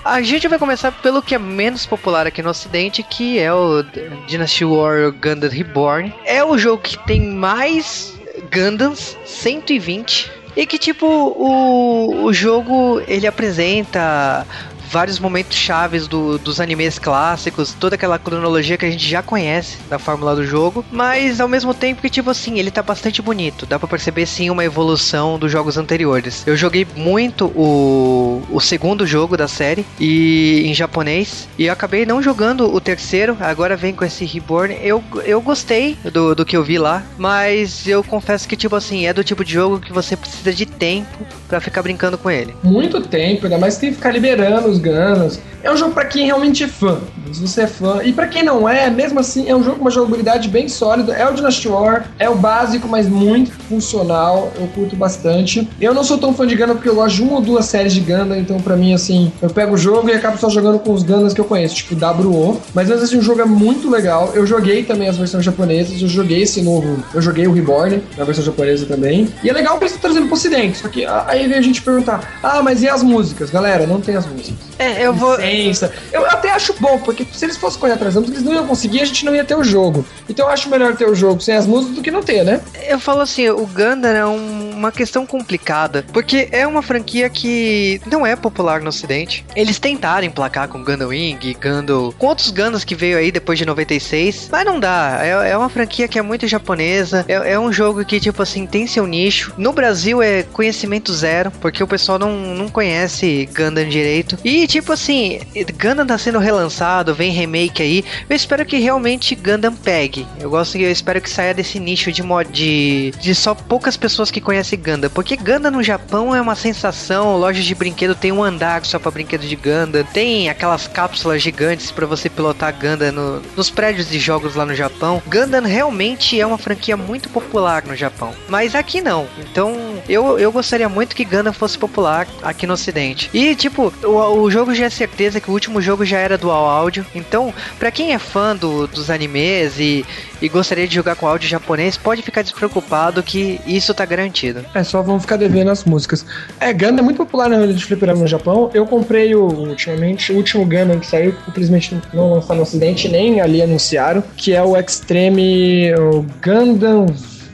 A 0.05 0.21
gente 0.21 0.49
vai 0.49 0.59
começar 0.59 0.91
pelo 0.91 1.21
que 1.21 1.33
é 1.33 1.39
menos 1.39 1.85
popular 1.85 2.27
aqui 2.27 2.41
no 2.41 2.49
ocidente, 2.49 3.01
que 3.01 3.39
é 3.39 3.53
o 3.53 3.83
Dynasty 4.27 4.65
Warrior 4.65 5.13
Gundam 5.13 5.49
Reborn. 5.49 6.13
É 6.25 6.43
o 6.43 6.57
jogo 6.57 6.81
que 6.81 6.97
tem 7.05 7.21
mais 7.21 8.13
Gundams, 8.53 9.17
120. 9.25 10.29
E 10.57 10.67
que 10.67 10.77
tipo, 10.77 11.05
o, 11.07 12.25
o 12.25 12.33
jogo 12.33 13.01
ele 13.07 13.25
apresenta 13.25 14.45
vários 14.93 15.17
momentos 15.17 15.57
chaves 15.57 16.07
do, 16.07 16.37
dos 16.37 16.61
animes 16.61 16.99
clássicos, 16.99 17.75
toda 17.79 17.95
aquela 17.95 18.19
cronologia 18.19 18.77
que 18.77 18.85
a 18.85 18.91
gente 18.91 19.09
já 19.09 19.23
conhece 19.23 19.79
da 19.89 19.97
fórmula 19.97 20.35
do 20.35 20.45
jogo, 20.45 20.85
mas 20.91 21.41
ao 21.41 21.47
mesmo 21.47 21.73
tempo 21.73 21.99
que, 21.99 22.11
tipo 22.11 22.29
assim, 22.29 22.59
ele 22.59 22.69
tá 22.69 22.83
bastante 22.83 23.19
bonito. 23.19 23.65
Dá 23.65 23.79
pra 23.79 23.87
perceber 23.87 24.27
sim 24.27 24.51
uma 24.51 24.63
evolução 24.63 25.39
dos 25.39 25.51
jogos 25.51 25.77
anteriores. 25.77 26.43
Eu 26.45 26.55
joguei 26.55 26.85
muito 26.95 27.47
o, 27.55 28.43
o 28.51 28.59
segundo 28.59 29.07
jogo 29.07 29.35
da 29.35 29.47
série 29.47 29.83
e 29.99 30.61
em 30.63 30.75
japonês, 30.75 31.49
e 31.57 31.65
eu 31.65 31.73
acabei 31.73 32.05
não 32.05 32.21
jogando 32.21 32.71
o 32.71 32.79
terceiro, 32.79 33.35
agora 33.39 33.75
vem 33.75 33.93
com 33.93 34.05
esse 34.05 34.23
Reborn. 34.25 34.77
Eu, 34.79 35.03
eu 35.25 35.41
gostei 35.41 35.97
do, 36.13 36.35
do 36.35 36.45
que 36.45 36.55
eu 36.55 36.63
vi 36.63 36.77
lá, 36.77 37.01
mas 37.17 37.87
eu 37.87 38.03
confesso 38.03 38.47
que, 38.47 38.55
tipo 38.55 38.75
assim, 38.75 39.07
é 39.07 39.13
do 39.13 39.23
tipo 39.23 39.43
de 39.43 39.53
jogo 39.53 39.79
que 39.79 39.91
você 39.91 40.15
precisa 40.15 40.53
de 40.53 40.67
tempo 40.67 41.25
para 41.47 41.59
ficar 41.59 41.81
brincando 41.81 42.15
com 42.15 42.29
ele. 42.29 42.53
Muito 42.61 43.01
tempo, 43.01 43.45
ainda 43.45 43.57
mais 43.57 43.77
tem 43.77 43.89
que 43.89 43.95
ficar 43.95 44.11
liberando 44.11 44.67
os 44.67 44.82
Ganas. 44.83 45.39
É 45.63 45.71
um 45.71 45.77
jogo 45.77 45.93
para 45.93 46.05
quem 46.05 46.25
realmente 46.25 46.65
é 46.65 46.67
fã. 46.67 46.99
Se 47.31 47.39
você 47.41 47.61
é 47.61 47.67
fã. 47.67 48.01
E 48.03 48.11
para 48.11 48.27
quem 48.27 48.43
não 48.43 48.67
é, 48.67 48.89
mesmo 48.89 49.19
assim, 49.19 49.49
é 49.49 49.55
um 49.55 49.63
jogo 49.63 49.77
com 49.77 49.85
uma 49.85 49.91
jogabilidade 49.91 50.49
bem 50.49 50.67
sólida. 50.67 51.13
É 51.13 51.27
o 51.27 51.33
Dynasty 51.33 51.67
War, 51.67 52.11
é 52.19 52.29
o 52.29 52.35
básico, 52.35 52.87
mas 52.87 53.07
muito 53.07 53.51
funcional. 53.69 54.51
Eu 54.59 54.67
curto 54.67 54.95
bastante. 54.95 55.67
Eu 55.79 55.93
não 55.93 56.03
sou 56.03 56.17
tão 56.17 56.33
fã 56.33 56.45
de 56.45 56.55
Gundam 56.55 56.75
porque 56.75 56.89
eu 56.89 56.95
gosto 56.95 57.15
de 57.15 57.23
uma 57.23 57.35
ou 57.35 57.41
duas 57.41 57.65
séries 57.65 57.93
de 57.93 58.01
Gundam, 58.01 58.37
então 58.37 58.59
para 58.59 58.75
mim, 58.75 58.93
assim, 58.93 59.31
eu 59.41 59.49
pego 59.49 59.73
o 59.73 59.77
jogo 59.77 60.09
e 60.09 60.13
acabo 60.13 60.37
só 60.37 60.49
jogando 60.49 60.79
com 60.79 60.93
os 60.93 61.01
Gundams 61.01 61.33
que 61.33 61.41
eu 61.41 61.45
conheço, 61.45 61.75
tipo 61.75 61.95
WO. 61.95 62.61
Mas 62.73 62.89
mesmo 62.89 63.03
assim, 63.03 63.17
o 63.17 63.21
jogo 63.21 63.41
é 63.41 63.45
muito 63.45 63.89
legal. 63.89 64.31
Eu 64.35 64.45
joguei 64.45 64.83
também 64.83 65.07
as 65.07 65.17
versões 65.17 65.45
japonesas, 65.45 66.01
eu 66.01 66.07
joguei 66.07 66.43
esse 66.43 66.61
novo. 66.61 67.03
Eu 67.13 67.21
joguei 67.21 67.47
o 67.47 67.53
Reborn, 67.53 68.03
na 68.17 68.25
versão 68.25 68.43
japonesa 68.43 68.85
também. 68.85 69.29
E 69.43 69.49
é 69.49 69.53
legal 69.53 69.77
que 69.77 69.85
eles 69.85 69.93
estão 69.93 70.09
trazendo 70.09 70.27
pro 70.27 70.35
ocidente. 70.35 70.79
Só 70.79 70.89
que 70.89 71.05
aí 71.05 71.47
vem 71.47 71.57
a 71.57 71.61
gente 71.61 71.81
perguntar: 71.81 72.37
ah, 72.43 72.61
mas 72.61 72.83
e 72.83 72.89
as 72.89 73.01
músicas? 73.01 73.49
Galera, 73.49 73.87
não 73.87 74.01
tem 74.01 74.15
as 74.15 74.25
músicas. 74.25 74.72
É, 74.77 75.05
eu 75.05 75.13
vou. 75.13 75.35
Licença. 75.37 75.91
Eu 76.11 76.25
até 76.25 76.51
acho 76.51 76.73
bom, 76.79 76.99
porque 76.99 77.25
se 77.31 77.45
eles 77.45 77.57
fossem 77.57 77.79
correr 77.79 77.93
atrás 77.93 78.13
da 78.13 78.21
música, 78.21 78.37
eles 78.37 78.47
não 78.47 78.53
iam 78.53 78.67
conseguir, 78.67 79.01
a 79.01 79.05
gente 79.05 79.25
não 79.25 79.35
ia 79.35 79.43
ter 79.43 79.55
o 79.55 79.63
jogo. 79.63 80.05
Então 80.27 80.47
eu 80.47 80.51
acho 80.51 80.69
melhor 80.69 80.95
ter 80.95 81.07
o 81.07 81.15
jogo 81.15 81.41
sem 81.41 81.55
as 81.55 81.65
músicas 81.65 81.95
do 81.95 82.01
que 82.01 82.11
não 82.11 82.21
ter, 82.21 82.43
né? 82.43 82.61
Eu 82.87 82.99
falo 82.99 83.21
assim, 83.21 83.49
o 83.49 83.65
Gundam 83.65 84.11
é 84.11 84.25
um, 84.25 84.71
uma 84.71 84.91
questão 84.91 85.25
complicada, 85.25 86.05
porque 86.11 86.47
é 86.51 86.65
uma 86.65 86.81
franquia 86.81 87.29
que 87.29 88.01
não 88.05 88.25
é 88.25 88.35
popular 88.35 88.81
no 88.81 88.89
ocidente. 88.89 89.45
Eles 89.55 89.79
tentaram 89.79 90.25
emplacar 90.25 90.67
com 90.67 90.83
Gundam 90.83 91.09
Wing, 91.09 91.55
Gundam, 91.61 92.13
com 92.17 92.27
outros 92.27 92.49
Gundams 92.51 92.83
que 92.83 92.95
veio 92.95 93.17
aí 93.17 93.31
depois 93.31 93.57
de 93.57 93.65
96, 93.65 94.49
mas 94.51 94.65
não 94.65 94.79
dá. 94.79 95.19
É, 95.21 95.51
é 95.51 95.57
uma 95.57 95.69
franquia 95.69 96.07
que 96.07 96.19
é 96.19 96.21
muito 96.21 96.47
japonesa, 96.47 97.25
é, 97.27 97.53
é, 97.53 97.59
um 97.59 97.71
jogo 97.71 98.03
que, 98.05 98.19
tipo 98.19 98.41
assim, 98.41 98.65
tem 98.65 98.87
seu 98.87 99.05
nicho. 99.05 99.53
No 99.57 99.73
Brasil 99.73 100.21
é 100.21 100.43
conhecimento 100.43 101.13
zero, 101.13 101.51
porque 101.61 101.83
o 101.83 101.87
pessoal 101.87 102.19
não, 102.19 102.31
não 102.55 102.69
conhece 102.69 103.49
Gundam 103.55 103.87
direito. 103.87 104.37
E, 104.43 104.62
tipo 104.67 104.91
assim, 104.91 105.39
Gundam 105.79 106.05
tá 106.05 106.17
sendo 106.17 106.39
relançado, 106.39 107.13
vem 107.13 107.31
remake 107.31 107.81
aí. 107.81 108.05
Eu 108.29 108.35
espero 108.35 108.65
que 108.65 108.77
realmente 108.77 109.35
Gundam 109.35 109.73
pegue. 109.73 110.27
Eu 110.39 110.49
gosto 110.49 110.77
eu 110.77 110.91
espero 110.91 111.21
que 111.21 111.29
saia 111.29 111.53
desse 111.53 111.79
nicho 111.79 112.11
de 112.11 112.23
mod 112.23 112.51
de, 112.51 113.11
de 113.19 113.35
só 113.35 113.53
poucas 113.53 113.97
pessoas 113.97 114.31
que 114.31 114.41
conhecem 114.41 114.79
Gundam. 114.79 115.09
Porque 115.09 115.35
Gundam 115.35 115.71
no 115.71 115.83
Japão 115.83 116.35
é 116.35 116.41
uma 116.41 116.55
sensação, 116.55 117.37
lojas 117.37 117.65
de 117.65 117.75
brinquedo 117.75 118.15
tem 118.15 118.31
um 118.31 118.43
andar 118.43 118.85
só 118.85 118.99
para 118.99 119.11
brinquedos 119.11 119.47
de 119.47 119.55
Gundam, 119.55 120.03
tem 120.13 120.49
aquelas 120.49 120.87
cápsulas 120.87 121.41
gigantes 121.41 121.91
para 121.91 122.05
você 122.05 122.29
pilotar 122.29 122.73
Gundam 122.73 123.11
no, 123.11 123.41
nos 123.55 123.69
prédios 123.69 124.09
de 124.09 124.19
jogos 124.19 124.55
lá 124.55 124.65
no 124.65 124.75
Japão. 124.75 125.21
Gundam 125.27 125.63
realmente 125.63 126.39
é 126.39 126.45
uma 126.45 126.57
franquia 126.57 126.97
muito 126.97 127.29
popular 127.29 127.83
no 127.85 127.95
Japão, 127.95 128.33
mas 128.47 128.75
aqui 128.75 129.01
não. 129.01 129.27
Então 129.39 130.01
eu, 130.07 130.37
eu 130.39 130.51
gostaria 130.51 130.89
muito 130.89 131.15
que 131.15 131.25
Gundam 131.25 131.53
fosse 131.53 131.77
popular 131.77 132.27
aqui 132.41 132.67
no 132.67 132.73
Ocidente. 132.73 133.29
E 133.33 133.55
tipo, 133.55 133.93
o, 134.03 134.41
o 134.41 134.51
jogo 134.53 134.75
já 134.75 134.85
é 134.85 134.89
certeza 134.89 135.41
que 135.41 135.49
o 135.49 135.53
último 135.53 135.81
jogo 135.81 136.05
já 136.05 136.19
era 136.19 136.37
dual 136.37 136.65
áudio. 136.65 137.03
Então, 137.15 137.51
para 137.79 137.89
quem 137.89 138.13
é 138.13 138.19
fã 138.19 138.55
do, 138.55 138.85
dos 138.85 139.09
animes 139.09 139.79
e, 139.79 140.05
e 140.39 140.47
gostaria 140.47 140.87
de 140.87 140.93
jogar 140.93 141.15
com 141.15 141.27
áudio 141.27 141.49
japonês, 141.49 141.97
pode 141.97 142.21
ficar 142.21 142.43
despreocupado 142.43 143.23
que 143.23 143.59
isso 143.65 143.93
tá 143.95 144.05
garantido. 144.05 144.63
É 144.75 144.83
só 144.83 145.01
vão 145.01 145.19
ficar 145.19 145.37
devendo 145.37 145.71
as 145.71 145.83
músicas. 145.83 146.23
É, 146.59 146.71
Gundam 146.71 146.99
é 146.99 147.01
muito 147.01 147.17
popular 147.17 147.49
na 147.49 147.57
rede 147.57 147.73
de 147.73 147.83
fliperama 147.83 148.21
no 148.21 148.27
Japão. 148.27 148.69
Eu 148.75 148.85
comprei 148.85 149.33
o, 149.33 149.45
ultimamente 149.47 150.31
o 150.31 150.35
último 150.35 150.63
Gundam 150.65 150.99
que 150.99 151.07
saiu, 151.07 151.33
infelizmente 151.47 151.99
não 152.13 152.33
lançaram 152.33 152.57
no 152.57 152.61
ocidente, 152.61 153.09
nem 153.09 153.41
ali 153.41 153.59
anunciaram, 153.59 154.23
que 154.37 154.53
é 154.53 154.61
o 154.61 154.77
Extreme 154.77 155.95
o 155.95 156.23
Gundam 156.43 157.07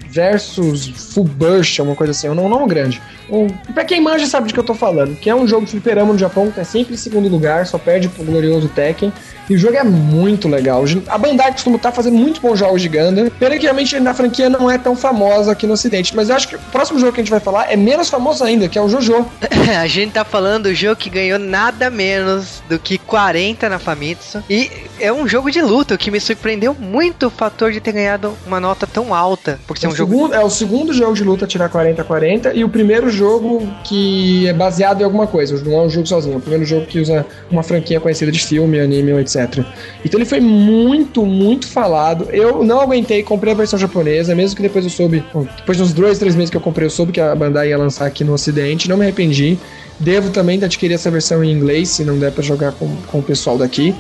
versus 0.10 0.88
Full 1.14 1.26
Burst, 1.26 1.80
uma 1.80 1.96
coisa 1.96 2.12
assim, 2.12 2.28
é 2.28 2.32
um 2.32 2.50
nome 2.50 2.68
grande. 2.68 3.02
Um, 3.30 3.48
pra 3.74 3.86
quem 3.86 4.02
manja 4.02 4.26
sabe 4.26 4.48
de 4.48 4.54
que 4.54 4.60
eu 4.60 4.64
tô 4.64 4.74
falando, 4.74 5.16
que 5.16 5.30
é 5.30 5.36
um 5.36 5.48
jogo 5.48 5.66
de 5.66 5.72
fliperama 5.72 6.14
no 6.14 6.20
Japão 6.20 6.48
que 6.48 6.56
tá 6.56 6.64
sempre 6.64 6.96
em 6.96 6.98
segundo 6.98 7.30
lugar, 7.30 7.66
só 7.68 7.78
perde 7.78 8.08
pro 8.10 8.24
glorioso 8.24 8.68
Tekken. 8.70 9.14
E 9.50 9.56
o 9.56 9.58
jogo 9.58 9.76
é 9.76 9.84
muito 9.84 10.48
legal. 10.48 10.84
A 11.08 11.18
Bandai 11.18 11.52
costuma 11.52 11.78
estar 11.78 11.90
tá 11.90 11.96
fazendo 11.96 12.16
muito 12.16 12.40
bons 12.40 12.60
jogos 12.60 12.84
de 12.84 12.88
Gundam. 12.88 13.32
Pena 13.32 13.58
que 13.58 13.64
realmente 13.64 14.00
na 14.00 14.14
franquia 14.14 14.48
não 14.48 14.70
é 14.70 14.78
tão 14.78 14.96
famosa 14.96 15.54
aqui 15.54 15.66
no 15.66 15.74
ocidente. 15.74 16.16
Mas 16.16 16.30
eu 16.30 16.36
acho 16.36 16.48
que 16.48 16.56
o 16.56 16.60
próximo 16.72 17.00
jogo 17.00 17.14
que 17.14 17.20
a 17.20 17.24
gente 17.24 17.32
vai 17.32 17.40
falar 17.40 17.72
é 17.72 17.76
menos 17.76 18.10
famoso 18.10 18.44
ainda, 18.44 18.70
que 18.70 18.78
é 18.78 18.82
o 18.82 18.88
Jojo. 18.88 19.26
a 19.82 19.88
gente 19.88 20.12
tá 20.12 20.24
falando 20.24 20.66
do 20.66 20.76
jogo 20.76 20.98
que 20.98 21.10
ganhou 21.10 21.40
nada 21.40 21.90
menos 21.90 22.62
do 22.70 22.78
que 22.78 23.00
40 23.00 23.68
na 23.70 23.80
Famitsu. 23.80 24.44
E 24.48 24.70
é 25.00 25.12
um 25.12 25.28
jogo 25.28 25.50
de 25.50 25.62
luta, 25.64 25.96
o 25.96 25.98
que 25.98 26.12
me 26.12 26.20
surpreendeu 26.20 26.76
muito 26.76 27.28
o 27.28 27.30
fator 27.32 27.72
de 27.72 27.80
ter 27.80 27.94
ganhado 27.94 28.38
uma 28.46 28.60
nota 28.60 28.86
tão 28.86 29.16
alta. 29.16 29.60
Por 29.66 29.80
ser 29.80 29.88
é 29.88 29.90
segundo. 30.06 30.34
É 30.34 30.44
o 30.44 30.50
segundo 30.50 30.94
jogo 30.94 31.14
de 31.14 31.24
luta 31.24 31.48
tirar 31.48 31.70
40 31.70 32.02
a 32.02 32.06
40 32.06 32.54
e 32.54 32.64
o 32.64 32.70
primeiro 32.70 33.10
jogo 33.10 33.68
que 33.84 34.48
é 34.48 34.54
baseado 34.54 35.02
em 35.02 35.04
alguma 35.04 35.28
coisa. 35.28 35.62
Não 35.64 35.80
é 35.80 35.82
um 35.84 35.90
jogo 35.90 36.08
sozinho, 36.08 36.36
é 36.36 36.38
o 36.38 36.42
primeiro 36.42 36.66
jogo 36.66 36.86
que 36.86 37.00
usa 37.00 37.26
uma 37.50 37.64
franquia 37.64 38.00
conhecida 38.00 38.32
de 38.32 38.40
filme, 38.40 38.80
anime, 38.80 39.12
etc. 39.20 39.64
Então 40.04 40.20
ele 40.20 40.26
foi 40.26 40.40
muito, 40.40 41.26
muito 41.26 41.68
falado. 41.68 42.28
Eu 42.32 42.64
não 42.64 42.82
aguentei, 42.82 43.24
comprei 43.24 43.54
a 43.54 43.56
versão 43.56 43.78
japonesa, 43.78 44.36
mesmo 44.36 44.56
que 44.56 44.62
depois 44.62 44.84
eu 44.84 44.92
soube, 44.92 45.24
depois 45.58 45.78
de 45.78 45.84
uns 45.84 45.94
dois, 45.94 46.18
três 46.18 46.36
meses 46.36 46.50
que 46.50 46.58
eu 46.58 46.62
comprei, 46.62 46.86
eu 46.86 46.92
soube 46.92 47.12
que 47.12 47.22
a 47.22 47.36
Bandai 47.36 47.70
ia 47.70 47.78
lançar 47.78 48.06
aqui 48.06 48.24
no 48.24 48.34
ocidente, 48.34 48.90
não 48.90 48.98
me 48.98 49.04
arrependi. 49.04 49.58
Devo 50.00 50.30
também 50.30 50.64
adquirir 50.64 50.94
essa 50.94 51.12
versão 51.12 51.44
em 51.44 51.52
inglês, 51.52 51.90
se 51.90 52.06
não 52.06 52.18
der 52.18 52.32
para 52.32 52.42
jogar 52.42 52.72
com, 52.72 52.88
com 53.08 53.20
o 53.20 53.24
pessoal 53.24 53.58
daqui. 53.58 53.94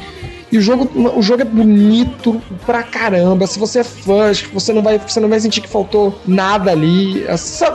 E 0.52 0.58
o 0.58 0.62
jogo, 0.62 0.90
o 1.16 1.22
jogo 1.22 1.42
é 1.42 1.46
bonito 1.46 2.42
pra 2.66 2.84
caramba. 2.84 3.46
Se 3.46 3.60
você 3.60 3.80
é 3.80 3.84
fã, 3.84 4.30
acho 4.30 4.46
que 4.48 4.54
você 4.54 4.74
não 4.74 4.82
vai, 4.82 5.00
você 5.00 5.20
não 5.20 5.30
vai 5.30 5.40
sentir 5.40 5.62
que 5.62 5.70
faltou 5.70 6.20
nada 6.28 6.72
ali. 6.72 7.26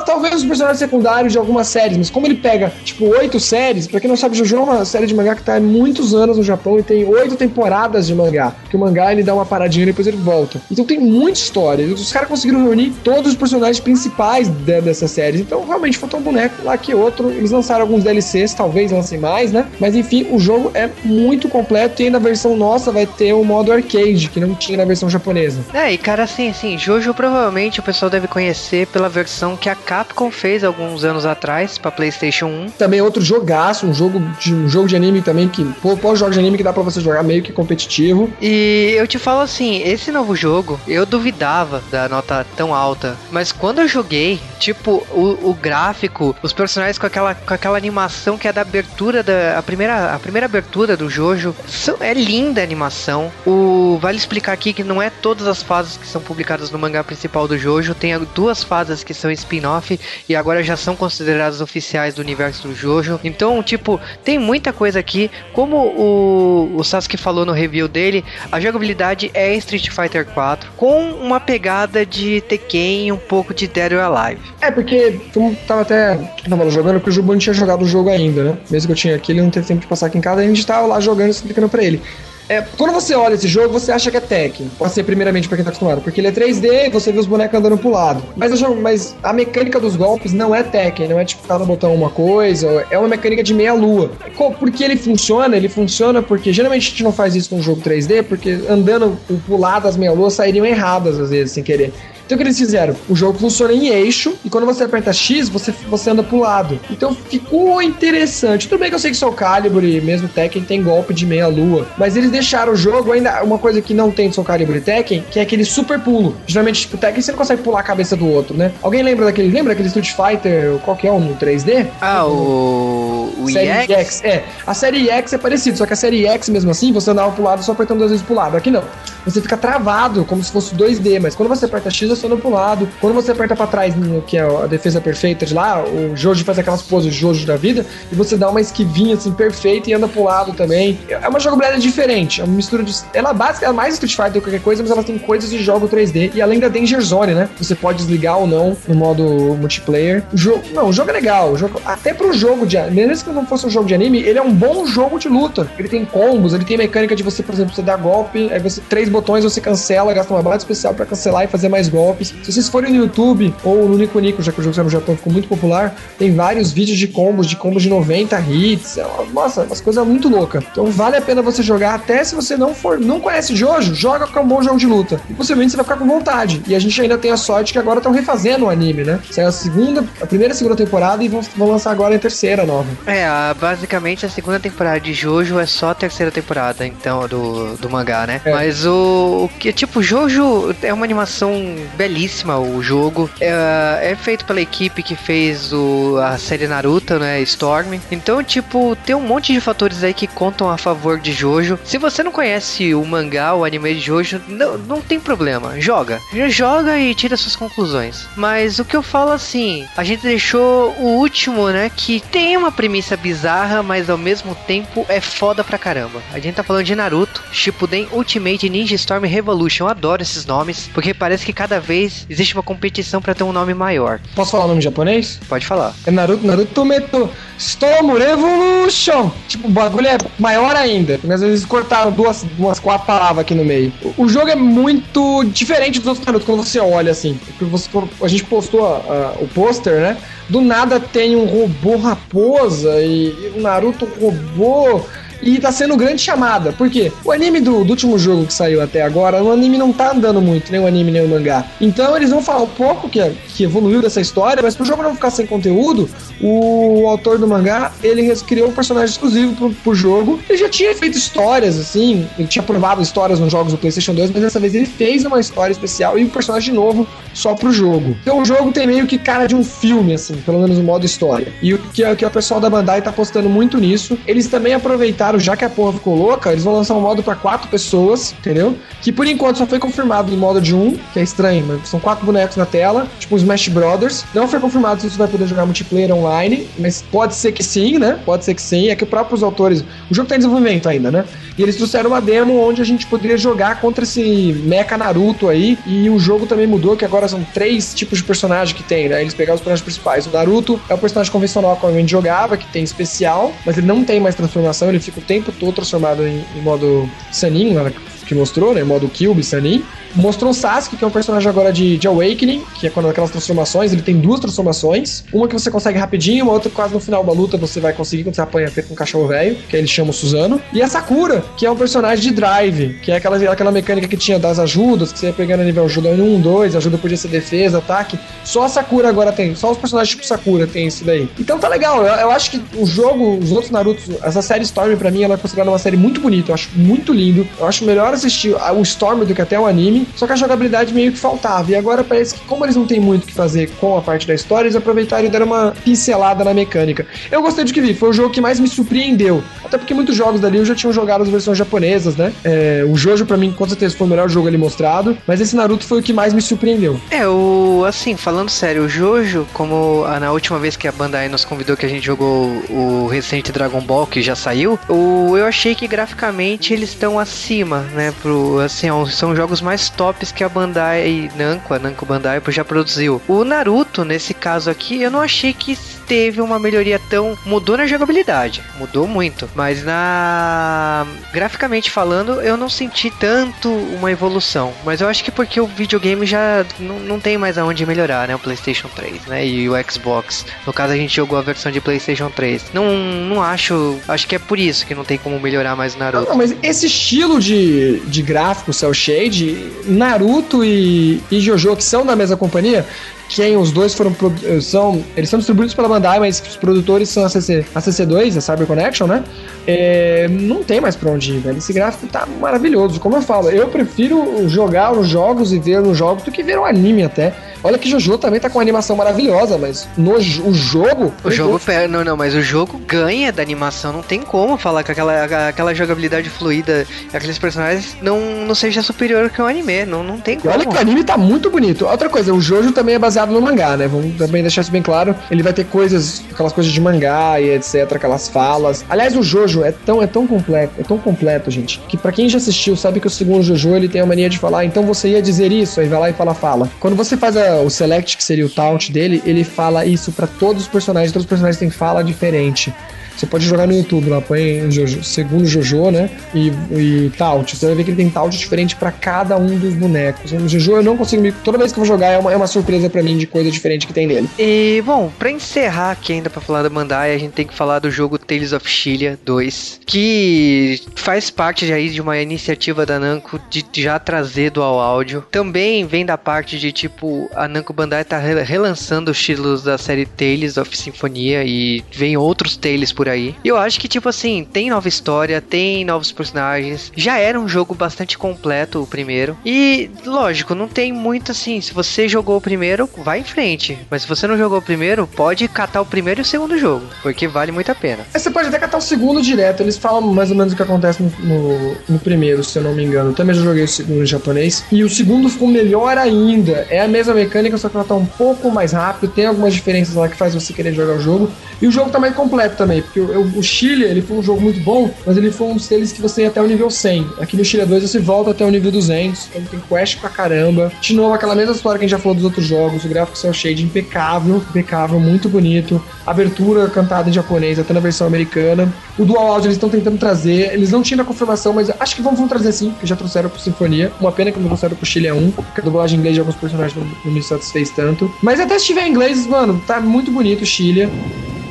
Talvez 0.04 0.36
os 0.36 0.44
personagens 0.44 0.78
secundários 0.78 1.32
de 1.32 1.38
algumas 1.38 1.68
séries, 1.68 1.96
mas 1.96 2.10
como 2.10 2.26
ele 2.26 2.34
pega, 2.34 2.72
tipo, 2.84 3.06
oito 3.06 3.38
séries, 3.38 3.86
pra 3.86 4.00
quem 4.00 4.08
não 4.08 4.16
sabe, 4.16 4.36
Jojo 4.36 4.56
é 4.56 4.60
uma 4.60 4.84
série 4.84 5.06
de 5.06 5.14
mangá 5.14 5.34
que 5.34 5.42
tá 5.42 5.56
há 5.56 5.60
muitos 5.60 6.14
anos 6.14 6.36
no 6.36 6.42
Japão 6.42 6.78
e 6.78 6.82
tem 6.82 7.04
oito 7.04 7.36
temporadas 7.36 8.06
de 8.06 8.14
mangá. 8.14 8.52
Porque 8.62 8.76
o 8.76 8.80
mangá 8.80 9.12
ele 9.12 9.22
dá 9.22 9.34
uma 9.34 9.46
paradinha 9.46 9.84
e 9.84 9.86
depois 9.86 10.06
ele 10.06 10.16
volta. 10.16 10.60
Então 10.70 10.84
tem 10.84 10.98
muita 10.98 11.38
história. 11.38 11.86
Os 11.86 12.12
caras 12.12 12.28
conseguiram 12.28 12.64
reunir 12.64 12.92
todos 13.02 13.32
os 13.32 13.36
personagens 13.36 13.80
principais 13.80 14.48
de, 14.48 14.80
dessas 14.80 15.10
séries. 15.10 15.40
Então 15.40 15.64
realmente 15.64 15.98
faltou 15.98 16.20
um 16.20 16.22
boneco 16.22 16.64
lá 16.64 16.76
que 16.76 16.94
outro. 16.94 17.30
Eles 17.30 17.50
lançaram 17.50 17.82
alguns 17.82 18.02
DLCs, 18.02 18.54
talvez 18.54 18.90
lancem 18.90 19.18
mais, 19.18 19.52
né? 19.52 19.66
Mas 19.78 19.94
enfim, 19.94 20.26
o 20.30 20.38
jogo 20.38 20.70
é 20.74 20.88
muito 21.04 21.48
completo 21.48 22.02
e 22.02 22.06
ainda 22.06 22.18
a 22.18 22.20
versão 22.20 22.56
nossa 22.64 22.90
vai 22.90 23.06
ter 23.06 23.32
o 23.32 23.44
modo 23.44 23.70
arcade, 23.70 24.28
que 24.28 24.40
não 24.40 24.54
tinha 24.54 24.78
na 24.78 24.84
versão 24.84 25.08
japonesa. 25.10 25.64
É, 25.72 25.92
e 25.92 25.98
cara, 25.98 26.22
assim, 26.22 26.48
assim, 26.48 26.78
Jojo 26.78 27.12
provavelmente 27.12 27.80
o 27.80 27.82
pessoal 27.82 28.10
deve 28.10 28.26
conhecer 28.26 28.86
pela 28.86 29.08
versão 29.08 29.56
que 29.56 29.68
a 29.68 29.74
Capcom 29.74 30.30
fez 30.30 30.64
alguns 30.64 31.04
anos 31.04 31.26
atrás 31.26 31.76
para 31.76 31.90
PlayStation 31.90 32.46
1. 32.46 32.70
Também 32.78 33.00
outro 33.00 33.22
jogaço, 33.22 33.86
um 33.86 33.94
jogo 33.94 34.20
de 34.40 34.54
um 34.54 34.68
jogo 34.68 34.88
de 34.88 34.96
anime 34.96 35.20
também 35.20 35.48
que, 35.48 35.64
pô, 35.82 35.96
pós 35.96 36.18
jogo 36.18 36.32
de 36.32 36.38
anime 36.38 36.56
que 36.56 36.62
dá 36.62 36.72
para 36.72 36.82
você 36.82 37.00
jogar 37.00 37.22
meio 37.22 37.42
que 37.42 37.52
competitivo. 37.52 38.30
E 38.40 38.94
eu 38.96 39.06
te 39.06 39.18
falo 39.18 39.40
assim, 39.40 39.82
esse 39.82 40.10
novo 40.10 40.34
jogo, 40.34 40.80
eu 40.88 41.04
duvidava 41.04 41.82
da 41.90 42.08
nota 42.08 42.46
tão 42.56 42.74
alta, 42.74 43.16
mas 43.30 43.52
quando 43.52 43.80
eu 43.80 43.88
joguei, 43.88 44.40
tipo, 44.58 45.06
o, 45.12 45.50
o 45.50 45.54
gráfico, 45.54 46.34
os 46.42 46.52
personagens 46.52 46.98
com 46.98 47.06
aquela, 47.06 47.34
com 47.34 47.52
aquela 47.52 47.76
animação 47.76 48.38
que 48.38 48.48
é 48.48 48.52
da 48.52 48.62
abertura 48.62 49.22
da 49.22 49.58
a 49.58 49.62
primeira 49.62 50.14
a 50.14 50.18
primeira 50.18 50.46
abertura 50.46 50.96
do 50.96 51.08
Jojo, 51.08 51.54
é 52.00 52.14
linda 52.14 52.53
a 52.60 52.64
animação. 52.64 53.30
O 53.46 53.98
vale 54.00 54.16
explicar 54.16 54.52
aqui 54.52 54.72
que 54.72 54.84
não 54.84 55.00
é 55.00 55.10
todas 55.10 55.46
as 55.46 55.62
fases 55.62 55.96
que 55.96 56.06
são 56.06 56.20
publicadas 56.20 56.70
no 56.70 56.78
mangá 56.78 57.02
principal 57.02 57.46
do 57.48 57.58
Jojo, 57.58 57.94
tem 57.94 58.18
duas 58.34 58.62
fases 58.62 59.02
que 59.04 59.14
são 59.14 59.30
spin-off 59.30 59.98
e 60.28 60.36
agora 60.36 60.62
já 60.62 60.76
são 60.76 60.96
consideradas 60.96 61.60
oficiais 61.60 62.14
do 62.14 62.22
universo 62.22 62.68
do 62.68 62.74
Jojo. 62.74 63.20
Então, 63.24 63.62
tipo, 63.62 64.00
tem 64.22 64.38
muita 64.38 64.72
coisa 64.72 64.98
aqui. 64.98 65.30
Como 65.52 65.76
o, 65.76 66.76
o 66.76 66.84
Sasuke 66.84 67.16
falou 67.16 67.44
no 67.44 67.52
review 67.52 67.88
dele, 67.88 68.24
a 68.50 68.60
jogabilidade 68.60 69.30
é 69.34 69.54
Street 69.56 69.88
Fighter 69.90 70.26
4 70.26 70.72
com 70.76 71.10
uma 71.12 71.40
pegada 71.40 72.04
de 72.04 72.40
Tekken 72.42 73.08
e 73.08 73.12
um 73.12 73.16
pouco 73.16 73.54
de 73.54 73.66
Dead 73.66 73.92
or 73.92 74.00
Alive. 74.00 74.40
É, 74.60 74.70
porque 74.70 75.20
tu 75.32 75.56
tava 75.66 75.82
até 75.82 76.16
tava 76.48 76.68
jogando 76.70 76.94
porque 76.96 77.10
o 77.10 77.12
Jubu 77.12 77.32
não 77.32 77.38
tinha 77.38 77.54
jogado 77.54 77.82
o 77.82 77.86
jogo 77.86 78.10
ainda, 78.10 78.44
né? 78.44 78.58
Mesmo 78.70 78.88
que 78.88 78.92
eu 78.92 78.96
tinha 78.96 79.16
aqui, 79.16 79.32
ele 79.32 79.42
não 79.42 79.50
teve 79.50 79.66
tempo 79.66 79.80
de 79.80 79.86
passar 79.86 80.06
aqui 80.06 80.18
em 80.18 80.20
casa, 80.20 80.40
a 80.40 80.44
gente 80.44 80.64
tava 80.66 80.86
lá 80.86 81.00
jogando 81.00 81.30
explicando 81.30 81.68
pra 81.68 81.82
ele. 81.82 82.00
É, 82.48 82.62
quando 82.76 82.92
você 82.92 83.14
olha 83.14 83.34
esse 83.34 83.48
jogo, 83.48 83.72
você 83.72 83.90
acha 83.90 84.10
que 84.10 84.16
é 84.16 84.20
Tekken. 84.20 84.70
Pode 84.78 84.92
ser 84.92 85.02
primeiramente 85.04 85.48
pra 85.48 85.56
quem 85.56 85.64
tá 85.64 85.70
acostumado. 85.70 86.00
Porque 86.02 86.20
ele 86.20 86.28
é 86.28 86.32
3D, 86.32 86.90
você 86.90 87.10
vê 87.10 87.18
os 87.18 87.26
bonecos 87.26 87.58
andando 87.58 87.78
pro 87.78 87.90
lado. 87.90 88.22
Mas, 88.36 88.52
o 88.52 88.56
jogo, 88.56 88.80
mas 88.80 89.16
a 89.22 89.32
mecânica 89.32 89.80
dos 89.80 89.96
golpes 89.96 90.32
não 90.32 90.54
é 90.54 90.62
Tekken, 90.62 91.08
não 91.08 91.18
é 91.18 91.24
tipo 91.24 91.46
cada 91.46 91.64
botão 91.64 91.94
uma 91.94 92.10
coisa. 92.10 92.86
É 92.90 92.98
uma 92.98 93.08
mecânica 93.08 93.42
de 93.42 93.54
meia-lua. 93.54 94.10
Por 94.58 94.70
que 94.70 94.84
ele 94.84 94.96
funciona? 94.96 95.56
Ele 95.56 95.68
funciona 95.68 96.22
porque 96.22 96.52
geralmente 96.52 96.86
a 96.86 96.90
gente 96.90 97.04
não 97.04 97.12
faz 97.12 97.34
isso 97.34 97.50
com 97.50 97.56
um 97.56 97.62
jogo 97.62 97.80
3D, 97.80 98.22
porque 98.24 98.60
andando 98.68 99.18
pro 99.46 99.56
lado 99.56 99.88
as 99.88 99.96
meia-luas 99.96 100.34
sairiam 100.34 100.66
erradas 100.66 101.18
às 101.18 101.30
vezes, 101.30 101.52
sem 101.52 101.62
querer. 101.62 101.92
Então 102.26 102.36
o 102.36 102.38
que 102.38 102.44
eles 102.44 102.58
fizeram? 102.58 102.94
O 103.08 103.14
jogo 103.14 103.38
funciona 103.38 103.72
em 103.72 103.88
eixo 103.88 104.34
e 104.44 104.50
quando 104.50 104.64
você 104.64 104.84
aperta 104.84 105.12
X, 105.12 105.48
você, 105.48 105.72
você 105.88 106.10
anda 106.10 106.22
pro 106.22 106.38
lado. 106.38 106.80
Então 106.90 107.14
ficou 107.14 107.82
interessante. 107.82 108.68
Tudo 108.68 108.80
bem 108.80 108.88
que 108.88 108.94
eu 108.94 108.98
sei 108.98 109.10
que 109.10 109.16
Soul 109.16 109.32
Calibur 109.32 109.84
e 109.84 110.00
mesmo 110.00 110.28
Tekken 110.28 110.62
tem 110.62 110.82
golpe 110.82 111.12
de 111.12 111.26
meia 111.26 111.46
lua, 111.46 111.86
mas 111.98 112.16
eles 112.16 112.30
deixaram 112.30 112.72
o 112.72 112.76
jogo 112.76 113.12
ainda 113.12 113.42
uma 113.42 113.58
coisa 113.58 113.80
que 113.82 113.92
não 113.92 114.10
tem 114.10 114.28
de 114.28 114.34
Soul 114.34 114.46
Calibur 114.46 114.76
e 114.76 114.80
Tekken, 114.80 115.24
que 115.30 115.38
é 115.38 115.42
aquele 115.42 115.64
super 115.64 116.00
pulo. 116.00 116.34
Geralmente, 116.46 116.82
tipo, 116.82 116.96
Tekken 116.96 117.22
você 117.22 117.32
não 117.32 117.38
consegue 117.38 117.62
pular 117.62 117.80
a 117.80 117.82
cabeça 117.82 118.16
do 118.16 118.26
outro, 118.26 118.56
né? 118.56 118.72
Alguém 118.82 119.02
lembra 119.02 119.26
daquele, 119.26 119.48
lembra 119.48 119.74
daquele 119.74 119.88
Street 119.88 120.12
Fighter, 120.12 120.78
qual 120.84 120.96
que 120.96 121.06
é 121.06 121.12
o 121.12 121.20
no 121.20 121.36
3D? 121.36 121.86
Ah, 122.00 122.26
o... 122.26 123.32
o 123.38 123.50
série 123.50 123.68
EX? 123.68 123.90
EX? 123.90 124.24
É, 124.24 124.44
a 124.66 124.74
série 124.74 125.10
X 125.10 125.32
é 125.32 125.38
parecido, 125.38 125.76
só 125.76 125.86
que 125.86 125.92
a 125.92 125.96
série 125.96 126.26
X 126.26 126.48
mesmo 126.48 126.70
assim, 126.70 126.92
você 126.92 127.10
andava 127.10 127.32
pro 127.32 127.44
lado 127.44 127.62
só 127.62 127.72
apertando 127.72 127.98
duas 127.98 128.10
vezes 128.10 128.24
pro 128.24 128.34
lado. 128.34 128.56
Aqui 128.56 128.70
não. 128.70 128.84
Você 129.24 129.40
fica 129.40 129.56
travado, 129.56 130.24
como 130.24 130.42
se 130.42 130.50
fosse 130.50 130.74
2D, 130.74 131.20
mas 131.20 131.34
quando 131.34 131.48
você 131.48 131.64
aperta 131.64 131.90
X, 131.90 132.08
você 132.08 132.26
anda 132.26 132.36
pro 132.36 132.50
lado. 132.50 132.88
Quando 133.00 133.14
você 133.14 133.32
aperta 133.32 133.56
pra 133.56 133.66
trás, 133.66 133.94
que 134.26 134.36
é 134.36 134.42
a 134.42 134.66
defesa 134.66 135.00
perfeita 135.00 135.46
de 135.46 135.54
lá, 135.54 135.82
o 135.82 136.16
Jojo 136.16 136.44
faz 136.44 136.58
aquelas 136.58 136.82
poses 136.82 137.14
Jojo 137.14 137.46
da 137.46 137.56
vida, 137.56 137.84
e 138.10 138.14
você 138.14 138.36
dá 138.36 138.48
uma 138.48 138.60
esquivinha 138.60 139.14
assim 139.14 139.32
perfeita 139.32 139.90
e 139.90 139.94
anda 139.94 140.08
pro 140.08 140.24
lado 140.24 140.52
também. 140.52 140.98
É 141.08 141.28
uma 141.28 141.40
jogabilidade 141.40 141.82
diferente, 141.82 142.40
é 142.40 142.44
uma 142.44 142.54
mistura 142.54 142.82
de. 142.82 142.94
Ela 143.12 143.30
é 143.30 143.34
básica, 143.34 143.66
é 143.66 143.72
mais 143.72 143.94
Street 143.94 144.14
Fighter 144.14 144.32
do 144.32 144.40
que 144.40 144.50
qualquer 144.50 144.62
coisa, 144.62 144.82
mas 144.82 144.90
ela 144.90 145.02
tem 145.02 145.18
coisas 145.18 145.50
de 145.50 145.58
jogo 145.62 145.88
3D. 145.88 146.32
E 146.34 146.42
além 146.42 146.58
da 146.58 146.68
Danger 146.68 147.00
Zone, 147.00 147.34
né? 147.34 147.48
Você 147.58 147.74
pode 147.74 147.98
desligar 147.98 148.38
ou 148.38 148.46
não 148.46 148.76
no 148.86 148.94
modo 148.94 149.22
multiplayer. 149.58 150.22
O 150.32 150.36
jogo. 150.36 150.62
Não, 150.72 150.88
o 150.88 150.92
jogo 150.92 151.10
é 151.10 151.12
legal. 151.12 151.52
O 151.52 151.56
jogo, 151.56 151.80
até 151.84 152.12
pro 152.12 152.32
jogo 152.32 152.66
de. 152.66 152.78
Mesmo 152.90 153.24
que 153.24 153.30
não 153.30 153.46
fosse 153.46 153.66
um 153.66 153.70
jogo 153.70 153.86
de 153.86 153.94
anime, 153.94 154.20
ele 154.20 154.38
é 154.38 154.42
um 154.42 154.52
bom 154.52 154.86
jogo 154.86 155.18
de 155.18 155.28
luta. 155.28 155.68
Ele 155.78 155.88
tem 155.88 156.04
combos, 156.04 156.52
ele 156.52 156.64
tem 156.64 156.76
mecânica 156.76 157.14
de 157.14 157.22
você, 157.22 157.42
por 157.42 157.54
exemplo, 157.54 157.74
você 157.74 157.82
dar 157.82 157.96
golpe, 157.96 158.50
aí 158.52 158.58
você. 158.58 158.80
Três 158.88 159.08
botões 159.14 159.44
você 159.44 159.60
cancela, 159.60 160.12
gasta 160.12 160.34
uma 160.34 160.42
bala 160.42 160.56
especial 160.56 160.92
para 160.92 161.06
cancelar 161.06 161.44
e 161.44 161.46
fazer 161.46 161.68
mais 161.68 161.88
golpes. 161.88 162.34
Se 162.42 162.52
vocês 162.52 162.68
forem 162.68 162.92
no 162.92 162.98
YouTube 162.98 163.54
ou 163.62 163.88
no 163.88 163.96
Nico 163.96 164.18
Nico, 164.18 164.42
já 164.42 164.50
que 164.50 164.60
o 164.60 164.62
jogo 164.62 164.74
saiu 164.74 164.84
no 164.84 164.90
Japão 164.90 165.16
ficou 165.16 165.32
muito 165.32 165.48
popular, 165.48 165.94
tem 166.18 166.34
vários 166.34 166.72
vídeos 166.72 166.98
de 166.98 167.06
combos, 167.06 167.46
de 167.46 167.56
combos 167.56 167.82
de 167.82 167.88
90 167.88 168.40
hits. 168.40 168.98
É 168.98 169.06
uma, 169.06 169.24
nossa, 169.32 169.62
umas 169.62 169.80
coisas 169.80 170.04
muito 170.06 170.28
loucas. 170.28 170.64
Então 170.70 170.86
vale 170.86 171.16
a 171.16 171.22
pena 171.22 171.40
você 171.42 171.62
jogar, 171.62 171.94
até 171.94 172.24
se 172.24 172.34
você 172.34 172.56
não 172.56 172.74
for, 172.74 172.98
não 172.98 173.20
conhece 173.20 173.54
Jojo, 173.54 173.94
joga 173.94 174.26
com 174.26 174.40
um 174.40 174.48
bom 174.48 174.62
jogo 174.62 174.78
de 174.78 174.86
luta. 174.86 175.20
E 175.30 175.34
possivelmente 175.34 175.70
você 175.70 175.76
vai 175.76 175.84
ficar 175.84 175.96
com 175.96 176.06
vontade. 176.06 176.60
E 176.66 176.74
a 176.74 176.78
gente 176.78 177.00
ainda 177.00 177.16
tem 177.16 177.30
a 177.30 177.36
sorte 177.36 177.72
que 177.72 177.78
agora 177.78 177.98
estão 177.98 178.12
refazendo 178.12 178.64
o 178.66 178.70
anime, 178.70 179.04
né? 179.04 179.20
Saiu 179.30 179.48
a 179.48 179.52
segunda, 179.52 180.04
a 180.20 180.26
primeira 180.26 180.52
e 180.52 180.56
segunda 180.56 180.76
temporada 180.76 181.22
e 181.22 181.28
vão, 181.28 181.40
vão 181.56 181.68
lançar 181.68 181.92
agora 181.92 182.16
a 182.16 182.18
terceira 182.18 182.66
nova. 182.66 182.88
É, 183.06 183.24
a, 183.24 183.54
basicamente 183.58 184.26
a 184.26 184.28
segunda 184.28 184.58
temporada 184.58 185.00
de 185.00 185.12
Jojo 185.12 185.58
é 185.58 185.66
só 185.66 185.90
a 185.90 185.94
terceira 185.94 186.32
temporada, 186.32 186.86
então, 186.86 187.28
do, 187.28 187.76
do 187.76 187.88
mangá, 187.88 188.26
né? 188.26 188.40
É. 188.44 188.52
Mas 188.52 188.84
o, 188.84 188.92
o 189.04 189.50
que, 189.58 189.72
tipo, 189.72 190.02
Jojo 190.02 190.74
é 190.82 190.92
uma 190.92 191.04
animação 191.04 191.52
belíssima, 191.96 192.58
o 192.58 192.82
jogo. 192.82 193.30
É, 193.40 194.12
é 194.12 194.16
feito 194.16 194.44
pela 194.44 194.60
equipe 194.60 195.02
que 195.02 195.14
fez 195.14 195.72
o, 195.72 196.16
a 196.18 196.38
série 196.38 196.66
Naruto, 196.66 197.18
né? 197.18 197.40
Storm. 197.42 197.98
Então, 198.10 198.42
tipo, 198.42 198.96
tem 199.04 199.14
um 199.14 199.20
monte 199.20 199.52
de 199.52 199.60
fatores 199.60 200.02
aí 200.02 200.14
que 200.14 200.26
contam 200.26 200.70
a 200.70 200.78
favor 200.78 201.18
de 201.18 201.32
Jojo. 201.32 201.78
Se 201.84 201.98
você 201.98 202.22
não 202.22 202.32
conhece 202.32 202.94
o 202.94 203.04
mangá, 203.04 203.54
o 203.54 203.64
anime 203.64 203.94
de 203.94 204.00
Jojo, 204.00 204.40
não, 204.48 204.78
não 204.78 205.00
tem 205.00 205.20
problema. 205.20 205.80
Joga. 205.80 206.20
Joga 206.48 206.98
e 206.98 207.14
tira 207.14 207.36
suas 207.36 207.56
conclusões. 207.56 208.26
Mas 208.36 208.78
o 208.78 208.84
que 208.84 208.96
eu 208.96 209.02
falo 209.02 209.30
assim, 209.30 209.86
a 209.96 210.04
gente 210.04 210.22
deixou 210.22 210.94
o 210.98 211.18
último, 211.18 211.68
né? 211.68 211.90
Que 211.94 212.20
tem 212.20 212.56
uma 212.56 212.72
premissa 212.72 213.16
bizarra, 213.16 213.82
mas 213.82 214.08
ao 214.08 214.18
mesmo 214.18 214.54
tempo 214.66 215.04
é 215.08 215.20
foda 215.20 215.62
pra 215.62 215.78
caramba. 215.78 216.22
A 216.32 216.38
gente 216.38 216.54
tá 216.54 216.62
falando 216.62 216.84
de 216.84 216.94
Naruto, 216.94 217.42
Shippuden 217.52 218.08
Ultimate 218.12 218.68
Ninja 218.68 218.93
Storm 218.94 219.24
Revolution. 219.24 219.84
Eu 219.84 219.88
adoro 219.88 220.22
esses 220.22 220.46
nomes, 220.46 220.88
porque 220.92 221.12
parece 221.12 221.44
que 221.44 221.52
cada 221.52 221.80
vez 221.80 222.26
existe 222.28 222.54
uma 222.54 222.62
competição 222.62 223.20
para 223.20 223.34
ter 223.34 223.44
um 223.44 223.52
nome 223.52 223.74
maior. 223.74 224.20
Posso 224.34 224.52
falar 224.52 224.64
o 224.64 224.68
nome 224.68 224.80
japonês? 224.80 225.40
Pode 225.48 225.66
falar. 225.66 225.94
É 226.06 226.10
Naruto, 226.10 226.46
Naruto 226.46 226.84
Meto 226.84 227.30
Storm 227.58 228.14
Revolution. 228.18 229.30
Tipo, 229.48 229.68
o 229.68 229.70
bagulho 229.70 230.08
é 230.08 230.18
maior 230.38 230.74
ainda. 230.76 231.18
Mas 231.24 231.42
eles 231.42 231.64
cortaram 231.64 232.10
duas, 232.10 232.44
umas 232.58 232.80
quatro 232.80 233.06
palavras 233.06 233.40
aqui 233.40 233.54
no 233.54 233.64
meio. 233.64 233.92
O, 234.02 234.24
o 234.24 234.28
jogo 234.28 234.48
é 234.48 234.56
muito 234.56 235.44
diferente 235.44 235.98
dos 235.98 236.08
outros 236.08 236.26
Naruto 236.26 236.46
quando 236.46 236.64
você 236.64 236.80
olha 236.80 237.12
assim. 237.12 237.38
Porque 237.46 237.64
você, 237.64 237.88
a 238.22 238.28
gente 238.28 238.44
postou 238.44 238.86
a, 238.86 238.96
a, 238.96 239.32
o 239.40 239.48
pôster, 239.48 240.00
né? 240.00 240.16
Do 240.48 240.60
nada 240.60 241.00
tem 241.00 241.36
um 241.36 241.46
robô 241.46 241.96
raposa 241.96 243.00
e, 243.00 243.28
e 243.28 243.52
o 243.56 243.60
Naruto 243.60 244.04
robô 244.20 245.00
e 245.44 245.58
tá 245.58 245.70
sendo 245.70 245.96
grande 245.96 246.20
chamada. 246.20 246.72
Por 246.72 246.90
quê? 246.90 247.12
O 247.24 247.32
anime 247.32 247.60
do, 247.60 247.84
do, 247.84 247.90
último 247.90 248.18
jogo 248.18 248.46
que 248.46 248.52
saiu 248.52 248.82
até 248.82 249.02
agora, 249.02 249.42
o 249.42 249.52
anime 249.52 249.78
não 249.78 249.92
tá 249.92 250.12
andando 250.12 250.40
muito, 250.40 250.70
nem 250.70 250.80
o 250.80 250.86
anime 250.86 251.10
nem 251.10 251.24
o 251.24 251.28
mangá. 251.28 251.64
Então 251.80 252.16
eles 252.16 252.30
vão 252.30 252.42
falar 252.42 252.62
um 252.62 252.68
pouco 252.68 253.08
que, 253.08 253.20
que 253.48 253.64
evoluiu 253.64 254.02
dessa 254.02 254.20
história, 254.20 254.62
mas 254.62 254.74
pro 254.74 254.84
jogo 254.84 255.02
não 255.02 255.14
ficar 255.14 255.30
sem 255.30 255.46
conteúdo, 255.46 256.08
o 256.40 257.06
autor 257.08 257.38
do 257.38 257.46
mangá, 257.46 257.92
ele 258.02 258.34
criou 258.36 258.68
um 258.68 258.72
personagem 258.72 259.10
exclusivo 259.10 259.54
pro, 259.54 259.70
pro 259.70 259.94
jogo. 259.94 260.40
Ele 260.48 260.58
já 260.58 260.68
tinha 260.68 260.94
feito 260.94 261.16
histórias, 261.16 261.78
assim, 261.78 262.26
ele 262.38 262.48
tinha 262.48 262.62
provado 262.62 263.02
histórias 263.02 263.38
nos 263.38 263.52
jogos 263.52 263.72
do 263.72 263.78
PlayStation 263.78 264.14
2, 264.14 264.30
mas 264.30 264.42
dessa 264.42 264.60
vez 264.60 264.74
ele 264.74 264.86
fez 264.86 265.24
uma 265.24 265.40
história 265.40 265.72
especial 265.72 266.18
e 266.18 266.24
um 266.24 266.28
personagem 266.28 266.74
novo 266.74 267.06
só 267.32 267.54
pro 267.54 267.72
jogo. 267.72 268.16
Então 268.22 268.40
o 268.40 268.44
jogo 268.44 268.72
tem 268.72 268.86
meio 268.86 269.06
que 269.06 269.18
cara 269.18 269.46
de 269.46 269.54
um 269.54 269.64
filme, 269.64 270.14
assim, 270.14 270.34
pelo 270.36 270.60
menos 270.60 270.78
no 270.78 270.84
modo 270.84 271.04
história. 271.04 271.52
E 271.62 271.74
o 271.74 271.78
que, 271.78 272.14
que 272.16 272.24
o 272.24 272.30
pessoal 272.30 272.60
da 272.60 272.70
Bandai 272.70 273.02
tá 273.02 273.12
postando 273.12 273.48
muito 273.48 273.78
nisso. 273.78 274.18
Eles 274.26 274.48
também 274.48 274.74
aproveitaram, 274.74 275.33
já 275.38 275.56
que 275.56 275.64
a 275.64 275.70
porra 275.70 275.92
ficou 275.92 276.16
louca, 276.16 276.52
eles 276.52 276.64
vão 276.64 276.74
lançar 276.74 276.94
um 276.94 277.00
modo 277.00 277.22
para 277.22 277.34
quatro 277.34 277.68
pessoas, 277.68 278.32
entendeu? 278.38 278.76
Que 279.02 279.12
por 279.12 279.26
enquanto 279.26 279.58
só 279.58 279.66
foi 279.66 279.78
confirmado 279.78 280.30
no 280.30 280.38
modo 280.38 280.60
de 280.60 280.74
um, 280.74 280.96
que 281.12 281.20
é 281.20 281.22
estranho, 281.22 281.64
mas 281.66 281.88
são 281.88 282.00
quatro 282.00 282.24
bonecos 282.24 282.56
na 282.56 282.66
tela, 282.66 283.06
tipo 283.18 283.34
os 283.34 283.42
Smash 283.42 283.68
Brothers. 283.68 284.24
Não 284.34 284.48
foi 284.48 284.60
confirmado 284.60 285.00
se 285.00 285.10
você 285.10 285.18
vai 285.18 285.28
poder 285.28 285.46
jogar 285.46 285.64
multiplayer 285.64 286.12
online, 286.12 286.68
mas 286.78 287.02
pode 287.02 287.34
ser 287.34 287.52
que 287.52 287.62
sim, 287.62 287.98
né? 287.98 288.18
Pode 288.24 288.44
ser 288.44 288.54
que 288.54 288.62
sim. 288.62 288.88
É 288.88 288.96
que 288.96 289.04
os 289.04 289.10
próprios 289.10 289.42
autores. 289.42 289.84
O 290.10 290.14
jogo 290.14 290.28
tá 290.28 290.34
em 290.34 290.38
desenvolvimento 290.38 290.88
ainda, 290.88 291.10
né? 291.10 291.24
E 291.56 291.62
eles 291.62 291.76
trouxeram 291.76 292.10
uma 292.10 292.20
demo 292.20 292.58
onde 292.60 292.82
a 292.82 292.84
gente 292.84 293.06
poderia 293.06 293.36
jogar 293.36 293.80
contra 293.80 294.04
esse 294.04 294.52
Mecha 294.64 294.96
Naruto 294.96 295.48
aí. 295.48 295.78
E 295.86 296.10
o 296.10 296.18
jogo 296.18 296.46
também 296.46 296.66
mudou, 296.66 296.96
que 296.96 297.04
agora 297.04 297.28
são 297.28 297.44
três 297.54 297.94
tipos 297.94 298.18
de 298.18 298.24
personagem 298.24 298.74
que 298.74 298.82
tem, 298.82 299.08
né? 299.08 299.20
Eles 299.20 299.34
pegaram 299.34 299.54
os 299.54 299.60
personagens 299.60 299.84
principais. 299.84 300.26
O 300.26 300.30
Naruto 300.30 300.80
é 300.88 300.94
o 300.94 300.98
personagem 300.98 301.32
convencional 301.32 301.76
que 301.76 301.86
a 301.86 301.92
gente 301.92 302.10
jogava, 302.10 302.56
que 302.56 302.66
tem 302.66 302.82
especial, 302.82 303.52
mas 303.64 303.78
ele 303.78 303.86
não 303.86 304.04
tem 304.04 304.20
mais 304.20 304.34
transformação, 304.34 304.88
ele 304.88 305.00
fica 305.00 305.13
o 305.16 305.20
tempo 305.20 305.52
todo 305.52 305.74
transformado 305.74 306.26
em, 306.26 306.44
em 306.56 306.62
modo 306.62 307.08
Sanin, 307.30 307.74
né? 307.74 307.92
Que 308.24 308.34
mostrou, 308.34 308.74
né? 308.74 308.82
Modo 308.82 309.08
Cube, 309.08 309.42
Sanin. 309.42 309.84
Mostrou 310.14 310.52
o 310.52 310.54
Sasuke, 310.54 310.96
que 310.96 311.04
é 311.04 311.06
um 311.06 311.10
personagem 311.10 311.48
agora 311.48 311.72
de, 311.72 311.98
de 311.98 312.06
Awakening, 312.06 312.62
que 312.78 312.86
é 312.86 312.90
quando 312.90 313.08
aquelas 313.08 313.30
transformações, 313.30 313.92
ele 313.92 314.02
tem 314.02 314.16
duas 314.16 314.38
transformações. 314.38 315.24
Uma 315.32 315.48
que 315.48 315.54
você 315.54 315.70
consegue 315.70 315.98
rapidinho, 315.98 316.44
uma 316.44 316.52
outra 316.52 316.70
quase 316.70 316.94
no 316.94 317.00
final 317.00 317.24
da 317.24 317.32
luta 317.32 317.56
você 317.56 317.80
vai 317.80 317.92
conseguir 317.92 318.22
quando 318.22 318.34
você 318.36 318.40
apanha 318.40 318.70
feito 318.70 318.86
com 318.86 318.94
um 318.94 318.96
cachorro 318.96 319.26
velho, 319.26 319.56
que 319.68 319.74
aí 319.74 319.82
ele 319.82 319.88
chama 319.88 320.10
o 320.10 320.12
Suzano. 320.12 320.60
E 320.72 320.80
a 320.80 320.86
Sakura, 320.86 321.44
que 321.56 321.66
é 321.66 321.70
um 321.70 321.76
personagem 321.76 322.22
de 322.22 322.30
Drive, 322.30 323.00
que 323.02 323.10
é 323.10 323.16
aquela, 323.16 323.36
aquela 323.50 323.72
mecânica 323.72 324.06
que 324.06 324.16
tinha 324.16 324.38
das 324.38 324.58
ajudas, 324.58 325.12
que 325.12 325.18
você 325.18 325.26
ia 325.26 325.32
pegando 325.32 325.64
nível 325.64 325.84
ajuda 325.84 326.10
1, 326.10 326.40
2, 326.40 326.76
ajuda 326.76 326.96
podia 326.96 327.16
ser 327.16 327.28
defesa, 327.28 327.78
ataque. 327.78 328.18
Só 328.44 328.64
a 328.64 328.68
Sakura 328.68 329.08
agora 329.08 329.32
tem, 329.32 329.54
só 329.56 329.72
os 329.72 329.78
personagens 329.78 330.10
tipo 330.10 330.24
Sakura 330.24 330.66
tem 330.66 330.86
isso 330.86 331.04
daí. 331.04 331.28
Então 331.38 331.58
tá 331.58 331.68
legal, 331.68 332.06
eu, 332.06 332.14
eu 332.14 332.30
acho 332.30 332.52
que 332.52 332.62
o 332.76 332.86
jogo, 332.86 333.36
os 333.38 333.50
outros 333.50 333.70
Naruto, 333.70 334.00
essa 334.22 334.42
série 334.42 334.62
Storm 334.62 334.96
pra 334.96 335.10
mim, 335.10 335.22
ela 335.22 335.34
é 335.34 335.36
considerada 335.36 335.70
uma 335.70 335.78
série 335.78 335.96
muito 335.96 336.20
bonita, 336.20 336.50
eu 336.50 336.54
acho 336.54 336.70
muito 336.74 337.12
lindo. 337.12 337.46
Eu 337.58 337.66
acho 337.66 337.84
melhor 337.84 338.13
assistir 338.14 338.54
o 338.54 338.82
Storm 338.82 339.24
do 339.24 339.34
que 339.34 339.42
até 339.42 339.58
o 339.58 339.66
anime, 339.66 340.06
só 340.16 340.26
que 340.26 340.32
a 340.32 340.36
jogabilidade 340.36 340.92
meio 340.92 341.12
que 341.12 341.18
faltava. 341.18 341.70
E 341.70 341.74
agora 341.74 342.02
parece 342.02 342.34
que, 342.34 342.40
como 342.46 342.64
eles 342.64 342.76
não 342.76 342.86
têm 342.86 343.00
muito 343.00 343.24
o 343.24 343.26
que 343.26 343.34
fazer 343.34 343.70
com 343.80 343.96
a 343.96 344.02
parte 344.02 344.26
da 344.26 344.34
história, 344.34 344.66
eles 344.66 344.76
aproveitaram 344.76 345.24
e 345.24 345.28
deram 345.28 345.46
uma 345.46 345.72
pincelada 345.84 346.44
na 346.44 346.54
mecânica. 346.54 347.06
Eu 347.30 347.42
gostei 347.42 347.64
do 347.64 347.72
que 347.72 347.80
vi, 347.80 347.94
foi 347.94 348.10
o 348.10 348.12
jogo 348.12 348.30
que 348.30 348.40
mais 348.40 348.58
me 348.60 348.68
surpreendeu. 348.68 349.42
Até 349.64 349.78
porque 349.78 349.94
muitos 349.94 350.16
jogos 350.16 350.40
dali 350.40 350.58
eu 350.58 350.64
já 350.64 350.74
tinha 350.74 350.92
jogado 350.92 351.22
as 351.22 351.28
versões 351.28 351.58
japonesas, 351.58 352.16
né? 352.16 352.32
É, 352.44 352.84
o 352.88 352.96
Jojo, 352.96 353.26
para 353.26 353.36
mim, 353.36 353.52
com 353.52 353.66
certeza 353.68 353.96
foi 353.96 354.06
o 354.06 354.10
melhor 354.10 354.28
jogo 354.28 354.48
ali 354.48 354.56
mostrado, 354.56 355.16
mas 355.26 355.40
esse 355.40 355.56
Naruto 355.56 355.84
foi 355.84 356.00
o 356.00 356.02
que 356.02 356.12
mais 356.12 356.32
me 356.32 356.42
surpreendeu. 356.42 357.00
É, 357.10 357.26
o. 357.26 357.84
Assim, 357.86 358.16
falando 358.16 358.48
sério, 358.48 358.84
o 358.84 358.88
Jojo, 358.88 359.46
como 359.52 360.04
na 360.20 360.32
última 360.32 360.58
vez 360.58 360.76
que 360.76 360.88
a 360.88 360.92
Bandai 360.92 361.28
nos 361.28 361.44
convidou 361.44 361.76
que 361.76 361.86
a 361.86 361.88
gente 361.88 362.04
jogou 362.04 362.46
o 362.70 363.06
recente 363.06 363.52
Dragon 363.52 363.80
Ball, 363.80 364.06
que 364.06 364.22
já 364.22 364.34
saiu, 364.34 364.78
o, 364.88 365.36
eu 365.36 365.46
achei 365.46 365.74
que 365.74 365.86
graficamente 365.86 366.72
eles 366.72 366.90
estão 366.90 367.18
acima, 367.18 367.80
né? 367.94 368.03
Pro, 368.12 368.60
assim, 368.60 368.88
são 369.10 369.34
jogos 369.34 369.60
mais 369.60 369.88
tops 369.88 370.32
que 370.32 370.44
a 370.44 370.48
Bandai 370.48 371.30
Namco, 371.36 371.74
a 371.74 371.78
Namco 371.78 372.06
Bandai 372.06 372.40
já 372.48 372.64
produziu. 372.64 373.20
O 373.28 373.44
Naruto, 373.44 374.04
nesse 374.04 374.34
caso 374.34 374.70
aqui, 374.70 375.02
eu 375.02 375.10
não 375.10 375.20
achei 375.20 375.52
que 375.52 375.78
teve 376.06 376.40
uma 376.40 376.58
melhoria 376.58 377.00
tão. 377.10 377.36
Mudou 377.44 377.76
na 377.76 377.86
jogabilidade, 377.86 378.62
mudou 378.78 379.06
muito. 379.06 379.48
Mas 379.54 379.84
na. 379.84 381.06
Graficamente 381.32 381.90
falando, 381.90 382.40
eu 382.40 382.56
não 382.56 382.68
senti 382.68 383.10
tanto 383.10 383.68
uma 383.68 384.10
evolução. 384.10 384.72
Mas 384.84 385.00
eu 385.00 385.08
acho 385.08 385.24
que 385.24 385.30
porque 385.30 385.60
o 385.60 385.66
videogame 385.66 386.26
já 386.26 386.64
não, 386.78 386.98
não 387.00 387.20
tem 387.20 387.36
mais 387.38 387.58
aonde 387.58 387.84
melhorar, 387.86 388.28
né? 388.28 388.34
O 388.34 388.38
PlayStation 388.38 388.88
3, 388.88 389.26
né? 389.26 389.46
E 389.46 389.68
o 389.68 389.72
Xbox. 389.90 390.46
No 390.66 390.72
caso, 390.72 390.92
a 390.92 390.96
gente 390.96 391.14
jogou 391.14 391.38
a 391.38 391.42
versão 391.42 391.70
de 391.70 391.80
PlayStation 391.80 392.30
3. 392.30 392.66
Não, 392.72 392.94
não 392.94 393.42
acho. 393.42 393.98
Acho 394.08 394.26
que 394.26 394.36
é 394.36 394.38
por 394.38 394.58
isso 394.58 394.86
que 394.86 394.94
não 394.94 395.04
tem 395.04 395.18
como 395.18 395.38
melhorar 395.40 395.76
mais 395.76 395.96
Naruto. 395.96 396.28
Não, 396.28 396.36
mas 396.36 396.54
esse 396.62 396.86
estilo 396.86 397.40
de, 397.40 398.00
de 398.00 398.22
gráfico, 398.22 398.72
cel 398.72 398.92
shade, 398.92 399.70
Naruto 399.84 400.64
e, 400.64 401.22
e 401.30 401.40
Jojo, 401.40 401.76
que 401.76 401.84
são 401.84 402.04
da 402.04 402.14
mesma 402.14 402.36
companhia, 402.36 402.86
quem 403.28 403.56
os 403.56 403.72
dois 403.72 403.94
foram 403.94 404.14
são 404.60 405.02
eles 405.16 405.30
são 405.30 405.38
distribuídos 405.38 405.74
pela 405.74 405.88
Bandai, 405.88 406.18
mas 406.18 406.40
os 406.40 406.56
produtores 406.56 407.08
são 407.08 407.24
a, 407.24 407.28
CC, 407.28 407.64
a 407.74 407.80
CC2, 407.80 408.36
a 408.36 408.40
Cyber 408.40 408.66
Connection, 408.66 409.06
né? 409.06 409.24
É, 409.66 410.28
não 410.28 410.62
tem 410.62 410.80
mais 410.80 410.94
pra 410.94 411.10
onde 411.10 411.32
ir, 411.32 411.38
velho. 411.38 411.58
Esse 411.58 411.72
gráfico 411.72 412.06
tá 412.06 412.26
maravilhoso. 412.40 413.00
Como 413.00 413.16
eu 413.16 413.22
falo, 413.22 413.50
eu 413.50 413.68
prefiro 413.68 414.48
jogar 414.48 414.92
os 414.92 415.08
jogos 415.08 415.52
e 415.52 415.58
ver 415.58 415.80
os 415.80 415.96
jogos 415.96 416.22
do 416.22 416.30
que 416.30 416.42
ver 416.42 416.58
um 416.58 416.64
anime 416.64 417.02
até. 417.02 417.32
Olha 417.64 417.78
que 417.78 417.88
Jojo 417.88 418.18
também 418.18 418.38
tá 418.38 418.50
com 418.50 418.58
uma 418.58 418.62
animação 418.62 418.94
maravilhosa, 418.94 419.56
mas 419.56 419.88
no 419.96 420.16
o 420.16 420.52
jogo. 420.52 421.14
O 421.24 421.30
jogo, 421.30 421.58
pera, 421.58 421.88
não, 421.88 422.04
não, 422.04 422.14
mas 422.14 422.34
o 422.34 422.42
jogo 422.42 422.78
ganha 422.86 423.32
da 423.32 423.40
animação. 423.42 423.90
Não 423.90 424.02
tem 424.02 424.20
como 424.20 424.58
falar 424.58 424.84
que 424.84 424.92
aquela, 424.92 425.48
aquela 425.48 425.74
jogabilidade 425.74 426.28
fluida, 426.28 426.86
aqueles 427.10 427.38
personagens 427.38 427.96
não, 428.02 428.44
não 428.46 428.54
seja 428.54 428.82
superior 428.82 429.30
que 429.30 429.40
o 429.40 429.46
anime. 429.46 429.86
Não, 429.86 430.04
não 430.04 430.20
tem 430.20 430.38
como. 430.38 430.52
Olha 430.52 430.66
que 430.66 430.76
o 430.76 430.78
anime 430.78 431.04
tá 431.04 431.16
muito 431.16 431.48
bonito. 431.48 431.86
Outra 431.86 432.10
coisa, 432.10 432.34
o 432.34 432.40
Jojo 432.40 432.70
também 432.72 432.96
é 432.96 432.98
baseado 432.98 433.13
no 433.32 433.40
mangá, 433.40 433.76
né? 433.76 433.88
Vamos 433.88 434.16
também 434.16 434.42
deixar 434.42 434.62
isso 434.62 434.70
bem 434.70 434.82
claro. 434.82 435.14
Ele 435.30 435.42
vai 435.42 435.52
ter 435.52 435.64
coisas, 435.64 436.22
aquelas 436.30 436.52
coisas 436.52 436.72
de 436.72 436.80
mangá 436.80 437.40
e 437.40 437.50
etc, 437.50 437.92
aquelas 437.92 438.28
falas. 438.28 438.84
Aliás, 438.88 439.16
o 439.16 439.22
Jojo 439.22 439.64
é 439.64 439.72
tão, 439.72 440.02
é 440.02 440.06
tão 440.06 440.26
completo, 440.26 440.72
é 440.78 440.82
tão 440.82 440.98
completo, 440.98 441.50
gente, 441.50 441.80
que 441.88 441.96
para 441.96 442.12
quem 442.12 442.28
já 442.28 442.38
assistiu 442.38 442.76
sabe 442.76 443.00
que 443.00 443.06
o 443.06 443.10
segundo 443.10 443.42
Jojo 443.42 443.74
ele 443.74 443.88
tem 443.88 444.00
a 444.00 444.06
mania 444.06 444.28
de 444.28 444.38
falar, 444.38 444.64
então 444.64 444.84
você 444.84 445.08
ia 445.10 445.22
dizer 445.22 445.52
isso, 445.52 445.80
aí 445.80 445.88
vai 445.88 446.00
lá 446.00 446.10
e 446.10 446.12
fala 446.12 446.34
fala. 446.34 446.70
Quando 446.80 446.96
você 446.96 447.16
faz 447.16 447.36
a 447.36 447.60
o 447.60 447.70
select, 447.70 448.16
que 448.16 448.24
seria 448.24 448.44
o 448.44 448.50
taunt 448.50 448.90
dele, 448.90 449.22
ele 449.24 449.44
fala 449.44 449.84
isso 449.84 450.12
para 450.12 450.26
todos 450.26 450.62
os 450.62 450.68
personagens, 450.68 451.12
todos 451.12 451.24
os 451.24 451.28
personagens 451.28 451.58
têm 451.58 451.70
fala 451.70 452.02
diferente. 452.02 452.72
Você 453.16 453.26
pode 453.26 453.46
jogar 453.46 453.66
no 453.66 453.74
YouTube 453.74 454.10
lá, 454.10 454.20
põe 454.20 454.68
segundo 455.02 455.46
Jojo, 455.46 455.90
né? 455.90 456.10
E, 456.34 456.52
e 456.70 457.12
Taut. 457.16 457.56
Você 457.56 457.66
vai 457.66 457.74
ver 457.74 457.84
que 457.84 457.90
ele 457.90 457.96
tem 457.96 458.10
Taut 458.10 458.36
diferente 458.36 458.76
para 458.76 458.90
cada 458.90 459.36
um 459.36 459.58
dos 459.58 459.74
bonecos. 459.74 460.32
O 460.32 460.48
Jojo 460.48 460.72
eu 460.72 460.82
não 460.82 460.96
consigo 460.96 461.22
me. 461.22 461.32
Toda 461.32 461.58
vez 461.58 461.72
que 461.72 461.78
eu 461.78 461.84
vou 461.84 461.94
jogar 461.94 462.08
é 462.08 462.18
uma, 462.18 462.32
é 462.32 462.36
uma 462.36 462.46
surpresa 462.46 462.90
para 462.90 463.02
mim 463.02 463.16
de 463.16 463.26
coisa 463.26 463.50
diferente 463.50 463.86
que 463.86 463.92
tem 463.92 464.06
nele. 464.06 464.28
E, 464.38 464.82
bom, 464.84 465.10
para 465.18 465.30
encerrar 465.30 465.92
aqui 465.92 466.12
ainda 466.12 466.28
para 466.28 466.40
falar 466.40 466.62
da 466.62 466.68
Bandai, 466.68 467.14
a 467.14 467.18
gente 467.18 467.32
tem 467.32 467.46
que 467.46 467.54
falar 467.54 467.78
do 467.78 467.90
jogo 467.90 468.18
Tales 468.18 468.52
of 468.52 468.68
Chilia 468.68 469.18
2, 469.24 469.80
que 469.86 470.80
faz 470.94 471.30
parte 471.30 471.70
aí 471.72 471.90
de 471.90 472.00
uma 472.00 472.18
iniciativa 472.18 472.84
da 472.84 472.98
Namco 472.98 473.40
de 473.50 473.64
já 473.76 473.98
trazer 473.98 474.50
dual 474.50 474.80
áudio. 474.80 475.24
Também 475.30 475.86
vem 475.86 476.04
da 476.04 476.18
parte 476.18 476.58
de 476.58 476.72
tipo, 476.72 477.28
a 477.34 477.46
Namco 477.46 477.72
Bandai 477.72 478.04
tá 478.04 478.18
relançando 478.18 479.10
os 479.10 479.22
títulos 479.22 479.62
da 479.62 479.78
série 479.78 480.06
Tales 480.06 480.56
of 480.56 480.76
Sinfonia 480.76 481.44
e 481.44 481.84
vem 481.92 482.16
outros 482.16 482.56
Tales 482.56 482.92
por 482.92 483.03
por 483.04 483.10
aí. 483.10 483.34
E 483.44 483.48
eu 483.48 483.58
acho 483.58 483.78
que, 483.78 483.86
tipo 483.86 484.08
assim, 484.08 484.46
tem 484.50 484.70
nova 484.70 484.88
história, 484.88 485.38
tem 485.42 485.84
novos 485.84 486.10
personagens. 486.10 486.90
Já 486.96 487.18
era 487.18 487.38
um 487.38 487.46
jogo 487.46 487.74
bastante 487.74 488.16
completo 488.16 488.82
o 488.82 488.86
primeiro. 488.86 489.36
E, 489.44 489.90
lógico, 490.06 490.54
não 490.54 490.66
tem 490.66 490.90
muito 490.90 491.32
assim. 491.32 491.60
Se 491.60 491.74
você 491.74 492.08
jogou 492.08 492.38
o 492.38 492.40
primeiro, 492.40 492.88
vai 493.04 493.20
em 493.20 493.24
frente. 493.24 493.78
Mas 493.90 494.02
se 494.02 494.08
você 494.08 494.26
não 494.26 494.38
jogou 494.38 494.58
o 494.58 494.62
primeiro, 494.62 495.06
pode 495.06 495.46
catar 495.48 495.82
o 495.82 495.86
primeiro 495.86 496.20
e 496.20 496.22
o 496.22 496.24
segundo 496.24 496.56
jogo. 496.56 496.86
Porque 497.02 497.28
vale 497.28 497.52
muito 497.52 497.70
a 497.70 497.74
pena. 497.74 498.06
Você 498.10 498.30
pode 498.30 498.48
até 498.48 498.58
catar 498.58 498.78
o 498.78 498.80
segundo 498.80 499.20
direto. 499.20 499.62
Eles 499.62 499.76
falam 499.76 500.00
mais 500.00 500.30
ou 500.30 500.36
menos 500.36 500.54
o 500.54 500.56
que 500.56 500.62
acontece 500.62 501.02
no, 501.02 501.10
no, 501.20 501.76
no 501.86 501.98
primeiro, 501.98 502.42
se 502.42 502.58
eu 502.58 502.62
não 502.62 502.74
me 502.74 502.84
engano. 502.84 503.10
Eu 503.10 503.14
também 503.14 503.34
já 503.36 503.42
joguei 503.42 503.64
o 503.64 503.68
segundo 503.68 504.02
em 504.02 504.06
japonês. 504.06 504.64
E 504.72 504.82
o 504.82 504.88
segundo 504.88 505.28
ficou 505.28 505.48
melhor 505.48 505.98
ainda. 505.98 506.66
É 506.70 506.80
a 506.80 506.88
mesma 506.88 507.12
mecânica, 507.12 507.58
só 507.58 507.68
que 507.68 507.76
ela 507.76 507.84
tá 507.84 507.94
um 507.94 508.06
pouco 508.06 508.50
mais 508.50 508.72
rápido. 508.72 509.12
Tem 509.12 509.26
algumas 509.26 509.52
diferenças 509.52 509.94
lá 509.94 510.08
que 510.08 510.16
faz 510.16 510.32
você 510.32 510.54
querer 510.54 510.72
jogar 510.72 510.94
o 510.94 511.00
jogo. 511.00 511.30
E 511.60 511.66
o 511.66 511.70
jogo 511.70 511.90
tá 511.90 511.98
mais 511.98 512.14
completo 512.14 512.56
também. 512.56 512.82
Porque 512.94 513.00
o 513.00 513.42
Chile, 513.42 513.84
ele 513.84 514.00
foi 514.00 514.18
um 514.18 514.22
jogo 514.22 514.40
muito 514.40 514.60
bom, 514.60 514.88
mas 515.04 515.16
ele 515.16 515.32
foi 515.32 515.48
um 515.48 515.56
deles 515.56 515.90
que 515.90 516.00
você 516.00 516.22
ia 516.22 516.28
até 516.28 516.40
o 516.40 516.46
nível 516.46 516.70
100. 516.70 517.08
Aqui 517.18 517.36
no 517.36 517.44
Chile 517.44 517.66
2 517.66 517.82
você 517.82 517.98
volta 517.98 518.30
até 518.30 518.46
o 518.46 518.50
nível 518.50 518.70
200, 518.70 519.30
então 519.30 519.42
tem 519.42 519.60
quest 519.68 519.98
pra 519.98 520.08
caramba. 520.08 520.70
De 520.80 520.94
novo, 520.94 521.12
aquela 521.12 521.34
mesma 521.34 521.52
história 521.52 521.76
que 521.76 521.84
a 521.84 521.88
gente 521.88 521.96
já 521.96 522.00
falou 522.00 522.14
dos 522.14 522.24
outros 522.24 522.46
jogos, 522.46 522.84
o 522.84 522.88
gráfico 522.88 523.18
cel 523.18 523.32
shade 523.32 523.64
impecável, 523.64 524.36
impecável, 524.36 525.00
muito 525.00 525.28
bonito. 525.28 525.82
Abertura 526.06 526.68
cantada 526.68 527.10
em 527.10 527.12
japonês, 527.12 527.58
até 527.58 527.74
na 527.74 527.80
versão 527.80 528.06
americana. 528.06 528.72
O 528.96 529.04
Dual 529.04 529.26
Audio 529.26 529.48
eles 529.48 529.56
estão 529.56 529.68
tentando 529.68 529.98
trazer, 529.98 530.52
eles 530.52 530.70
não 530.70 530.80
tinham 530.80 531.02
a 531.02 531.04
confirmação, 531.04 531.52
mas 531.52 531.70
acho 531.80 531.96
que 531.96 532.02
vão, 532.02 532.14
vão 532.14 532.28
trazer 532.28 532.52
sim, 532.52 532.72
que 532.78 532.86
já 532.86 532.94
trouxeram 532.94 533.28
pro 533.28 533.40
Sinfonia. 533.40 533.90
Uma 534.00 534.12
pena 534.12 534.30
que 534.30 534.38
não 534.38 534.46
trouxeram 534.46 534.76
pro 534.76 534.86
Chile 534.86 535.10
1, 535.10 535.32
porque 535.32 535.60
a 535.60 535.64
dublagem 535.64 535.96
em 535.96 535.98
inglês 535.98 536.14
de 536.14 536.20
alguns 536.20 536.36
personagens 536.36 536.76
não, 536.76 536.88
não 537.04 537.12
me 537.12 537.22
satisfez 537.22 537.70
tanto. 537.70 538.08
Mas 538.22 538.38
até 538.38 538.56
se 538.56 538.66
tiver 538.66 538.86
em 538.86 538.90
inglês, 538.90 539.26
mano, 539.26 539.60
tá 539.66 539.80
muito 539.80 540.12
bonito 540.12 540.42
o 540.42 540.46
Chile. 540.46 540.88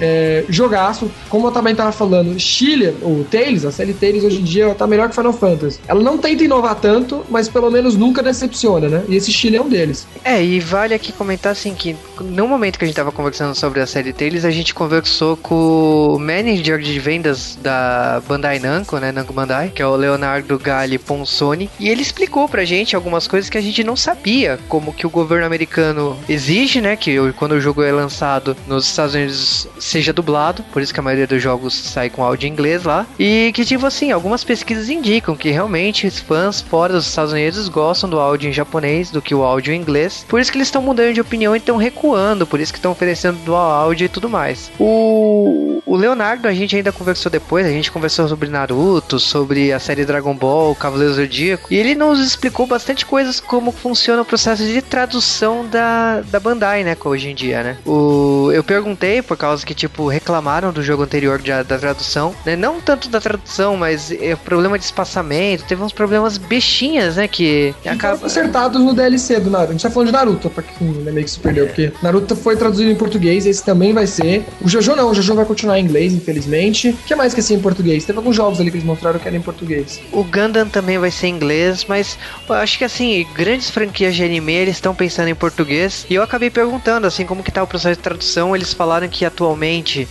É, 0.02 0.44
jogaço, 0.50 1.10
como 1.30 1.48
eu 1.48 1.52
também 1.52 1.76
tava 1.76 1.92
falando, 1.92 2.38
Chile, 2.40 2.96
o 3.02 3.26
Tales, 3.30 3.66
a 3.66 3.72
série 3.72 3.94
Tales 3.94 4.24
hoje 4.24 4.40
em 4.40 4.44
dia 4.44 4.74
tá 4.76 4.88
melhor 4.88 5.10
que 5.10 5.16
Final 5.16 5.34
Fantasy. 5.34 5.80
Ela 5.88 6.02
não 6.02 6.18
tenta 6.18 6.44
inovar 6.44 6.76
tanto, 6.76 7.26
mas 7.30 7.48
pelo 7.48 7.70
menos 7.70 7.96
nunca 7.96 8.22
decepciona, 8.22 8.88
né? 8.88 9.04
E 9.08 9.16
esse 9.16 9.32
Chile 9.32 9.58
é 9.58 9.62
um 9.62 9.70
deles. 9.70 10.08
É, 10.24 10.44
e 10.44 10.60
vale 10.60 10.94
aqui 10.94 11.12
comentar 11.12 11.52
assim 11.52 11.74
que 11.74 11.96
no 12.22 12.48
momento 12.48 12.78
que 12.78 12.86
a 12.86 12.88
gente 12.88 12.96
tava 12.96 13.12
conversando 13.12 13.56
sobre 13.56 13.80
a 13.80 13.88
série 13.88 14.14
Tales, 14.14 14.46
a 14.46 14.52
gente 14.52 14.74
conversou 14.74 15.38
com 15.38 16.16
o 16.16 16.20
manager 16.20 16.80
de 16.80 17.00
vendas 17.00 17.58
da 17.62 18.22
Bandai 18.28 18.60
Namco, 18.60 18.98
né, 18.98 19.12
Namco 19.12 19.34
Bandai, 19.34 19.70
que 19.70 19.82
é 19.82 19.88
o 19.88 19.96
Leonardo 19.96 20.58
Galli 20.58 20.98
Ponsoni, 20.98 21.70
e 21.80 21.90
ele 21.90 22.02
explicou 22.02 22.48
pra 22.48 22.66
gente 22.66 22.96
algumas 22.96 23.28
coisas 23.28 23.50
que 23.50 23.58
a 23.58 23.62
gente 23.62 23.84
não 23.84 23.96
sabia, 23.96 24.60
como 24.68 24.94
que 24.94 25.06
o 25.06 25.10
governo 25.10 25.46
americano 25.46 26.18
exige, 26.28 26.82
né, 26.82 26.96
que 26.96 27.18
quando 27.34 27.54
o 27.54 27.62
jogo 27.62 27.84
é 27.84 27.92
lançado 27.92 28.56
nos 28.68 28.86
Estados 28.86 29.16
Unidos 29.16 29.68
seja 29.94 30.14
dublado, 30.14 30.64
por 30.72 30.82
isso 30.82 30.94
que 30.94 31.00
a 31.00 31.04
maioria 31.04 31.28
dos 31.28 31.42
jogos 31.42 31.74
sai 31.74 32.10
com 32.10 32.24
áudio 32.24 32.48
em 32.48 32.52
inglês 32.52 32.84
lá. 32.84 33.06
E 33.18 33.52
que, 33.54 33.66
tipo 33.66 33.86
assim, 33.86 34.12
algumas 34.12 34.44
pesquisas 34.44 34.90
indicam 34.90 35.36
que 35.36 35.52
realmente 35.52 36.08
os 36.08 36.20
fãs 36.20 36.62
fora 36.62 36.94
dos 36.94 37.08
Estados 37.08 37.32
Unidos 37.32 37.68
gostam 37.70 38.10
do 38.10 38.20
áudio 38.20 38.50
em 38.50 38.54
japonês 38.54 39.12
do 39.12 39.22
que 39.22 39.36
o 39.36 39.44
áudio 39.44 39.74
em 39.74 39.80
inglês. 39.80 40.26
Por 40.28 40.40
isso 40.40 40.52
que 40.52 40.58
eles 40.58 40.68
estão 40.68 40.82
mudando 40.82 41.14
de 41.14 41.22
opinião 41.22 41.56
e 41.56 41.60
estão 41.60 41.78
recuando, 41.78 42.48
por 42.48 42.60
isso 42.60 42.74
que 42.74 42.80
estão 42.80 42.92
oferecendo 42.92 43.38
dual 43.46 43.72
áudio 43.72 44.06
e 44.06 44.10
tudo 44.10 44.30
mais. 44.30 44.72
O, 44.80 45.82
o 45.86 45.96
Leonardo, 45.96 46.48
a 46.48 46.54
gente 46.54 46.76
ainda 46.76 46.92
conversou 46.92 47.32
depois, 47.32 47.66
a 47.66 47.70
gente 47.70 47.92
conversou 47.92 48.28
sobre 48.28 48.50
Naruto, 48.50 49.20
sobre 49.20 49.72
a 49.72 49.80
série 49.80 50.06
Dragon 50.06 50.36
Ball, 50.36 50.76
Cavaleiro 50.76 51.14
Zodíaco, 51.14 51.68
e 51.72 51.78
ele 51.78 51.96
nos 51.96 52.20
explicou 52.20 52.66
bastante 52.66 53.06
coisas 53.06 53.40
como 53.40 53.72
funciona 53.72 54.22
o 54.22 54.26
processo 54.26 54.64
de 54.66 54.82
tradução 54.82 55.66
da, 55.68 56.22
da 56.22 56.40
Bandai, 56.40 56.84
né, 56.84 56.98
hoje 57.04 57.30
em 57.30 57.36
dia, 57.36 57.64
né. 57.64 57.78
O, 57.86 58.50
eu 58.52 58.64
perguntei, 58.64 59.22
por 59.22 59.38
causa 59.38 59.66
que 59.66 59.73
que, 59.74 59.76
tipo, 59.76 60.08
reclamaram 60.08 60.72
do 60.72 60.84
jogo 60.84 61.04
anterior 61.04 61.42
de, 61.42 61.52
da 61.64 61.78
tradução, 61.78 62.34
né? 62.46 62.56
Não 62.56 62.80
tanto 62.80 63.10
da 63.10 63.20
tradução, 63.20 63.76
mas 63.76 64.12
é 64.12 64.36
problema 64.36 64.78
de 64.78 64.86
espaçamento, 64.86 65.66
teve 65.66 65.82
uns 65.82 65.92
problemas 65.92 66.38
bestinhas, 66.38 67.16
né? 67.16 67.28
Que 67.28 67.74
acaba... 67.86 68.18
consertados 68.18 68.82
no 68.82 68.94
DLC 68.94 69.40
do 69.40 69.50
Naruto. 69.50 69.70
A 69.70 69.72
gente 69.74 69.82
tá 69.82 69.90
falando 69.90 70.08
de 70.08 70.14
Naruto, 70.14 70.50
pra 70.50 70.64
quem 70.64 70.88
né, 70.88 71.12
meio 71.12 71.26
que 71.26 71.32
se 71.32 71.40
perdeu, 71.40 71.66
porque 71.66 71.92
Naruto 72.02 72.36
foi 72.36 72.56
traduzido 72.56 72.90
em 72.92 72.96
português, 72.96 73.46
esse 73.46 73.64
também 73.64 73.94
vai 73.94 74.06
ser. 74.06 74.46
O 74.62 74.70
Jojo 74.70 74.96
não, 74.96 75.10
o 75.10 75.14
Jojo 75.14 75.34
vai 75.34 75.46
continuar 75.46 75.80
em 75.80 75.84
inglês, 75.84 76.14
infelizmente. 76.14 76.90
O 76.90 77.08
que 77.08 77.16
mais 77.16 77.34
que 77.34 77.40
é 77.40 77.44
assim 77.44 77.56
em 77.56 77.60
português? 77.60 78.06
Teve 78.06 78.18
alguns 78.20 78.36
jogos 78.36 78.60
ali 78.60 78.70
que 78.70 78.78
eles 78.78 78.86
mostraram 78.86 79.20
que 79.20 79.28
era 79.28 79.36
em 79.36 79.42
português. 79.42 80.00
O 80.12 80.24
Gundam 80.24 80.68
também 80.70 80.98
vai 80.98 81.10
ser 81.10 81.28
em 81.28 81.36
inglês, 81.36 81.86
mas 81.88 82.18
eu 82.48 82.56
acho 82.56 82.78
que 82.78 82.84
assim, 82.84 83.26
grandes 83.34 83.70
franquias 83.70 84.16
de 84.16 84.24
anime, 84.24 84.54
eles 84.54 84.76
estão 84.76 84.94
pensando 84.94 85.30
em 85.30 85.36
português. 85.36 86.06
E 86.10 86.16
eu 86.16 86.22
acabei 86.24 86.50
perguntando, 86.50 87.08
assim, 87.08 87.26
como 87.26 87.44
que 87.44 87.52
tá 87.52 87.64
o 87.64 87.68
processo 87.68 87.98
de 87.98 88.04
tradução. 88.04 88.56
Eles 88.56 88.74
falaram 88.74 89.08
que 89.08 89.26
atualmente 89.26 89.63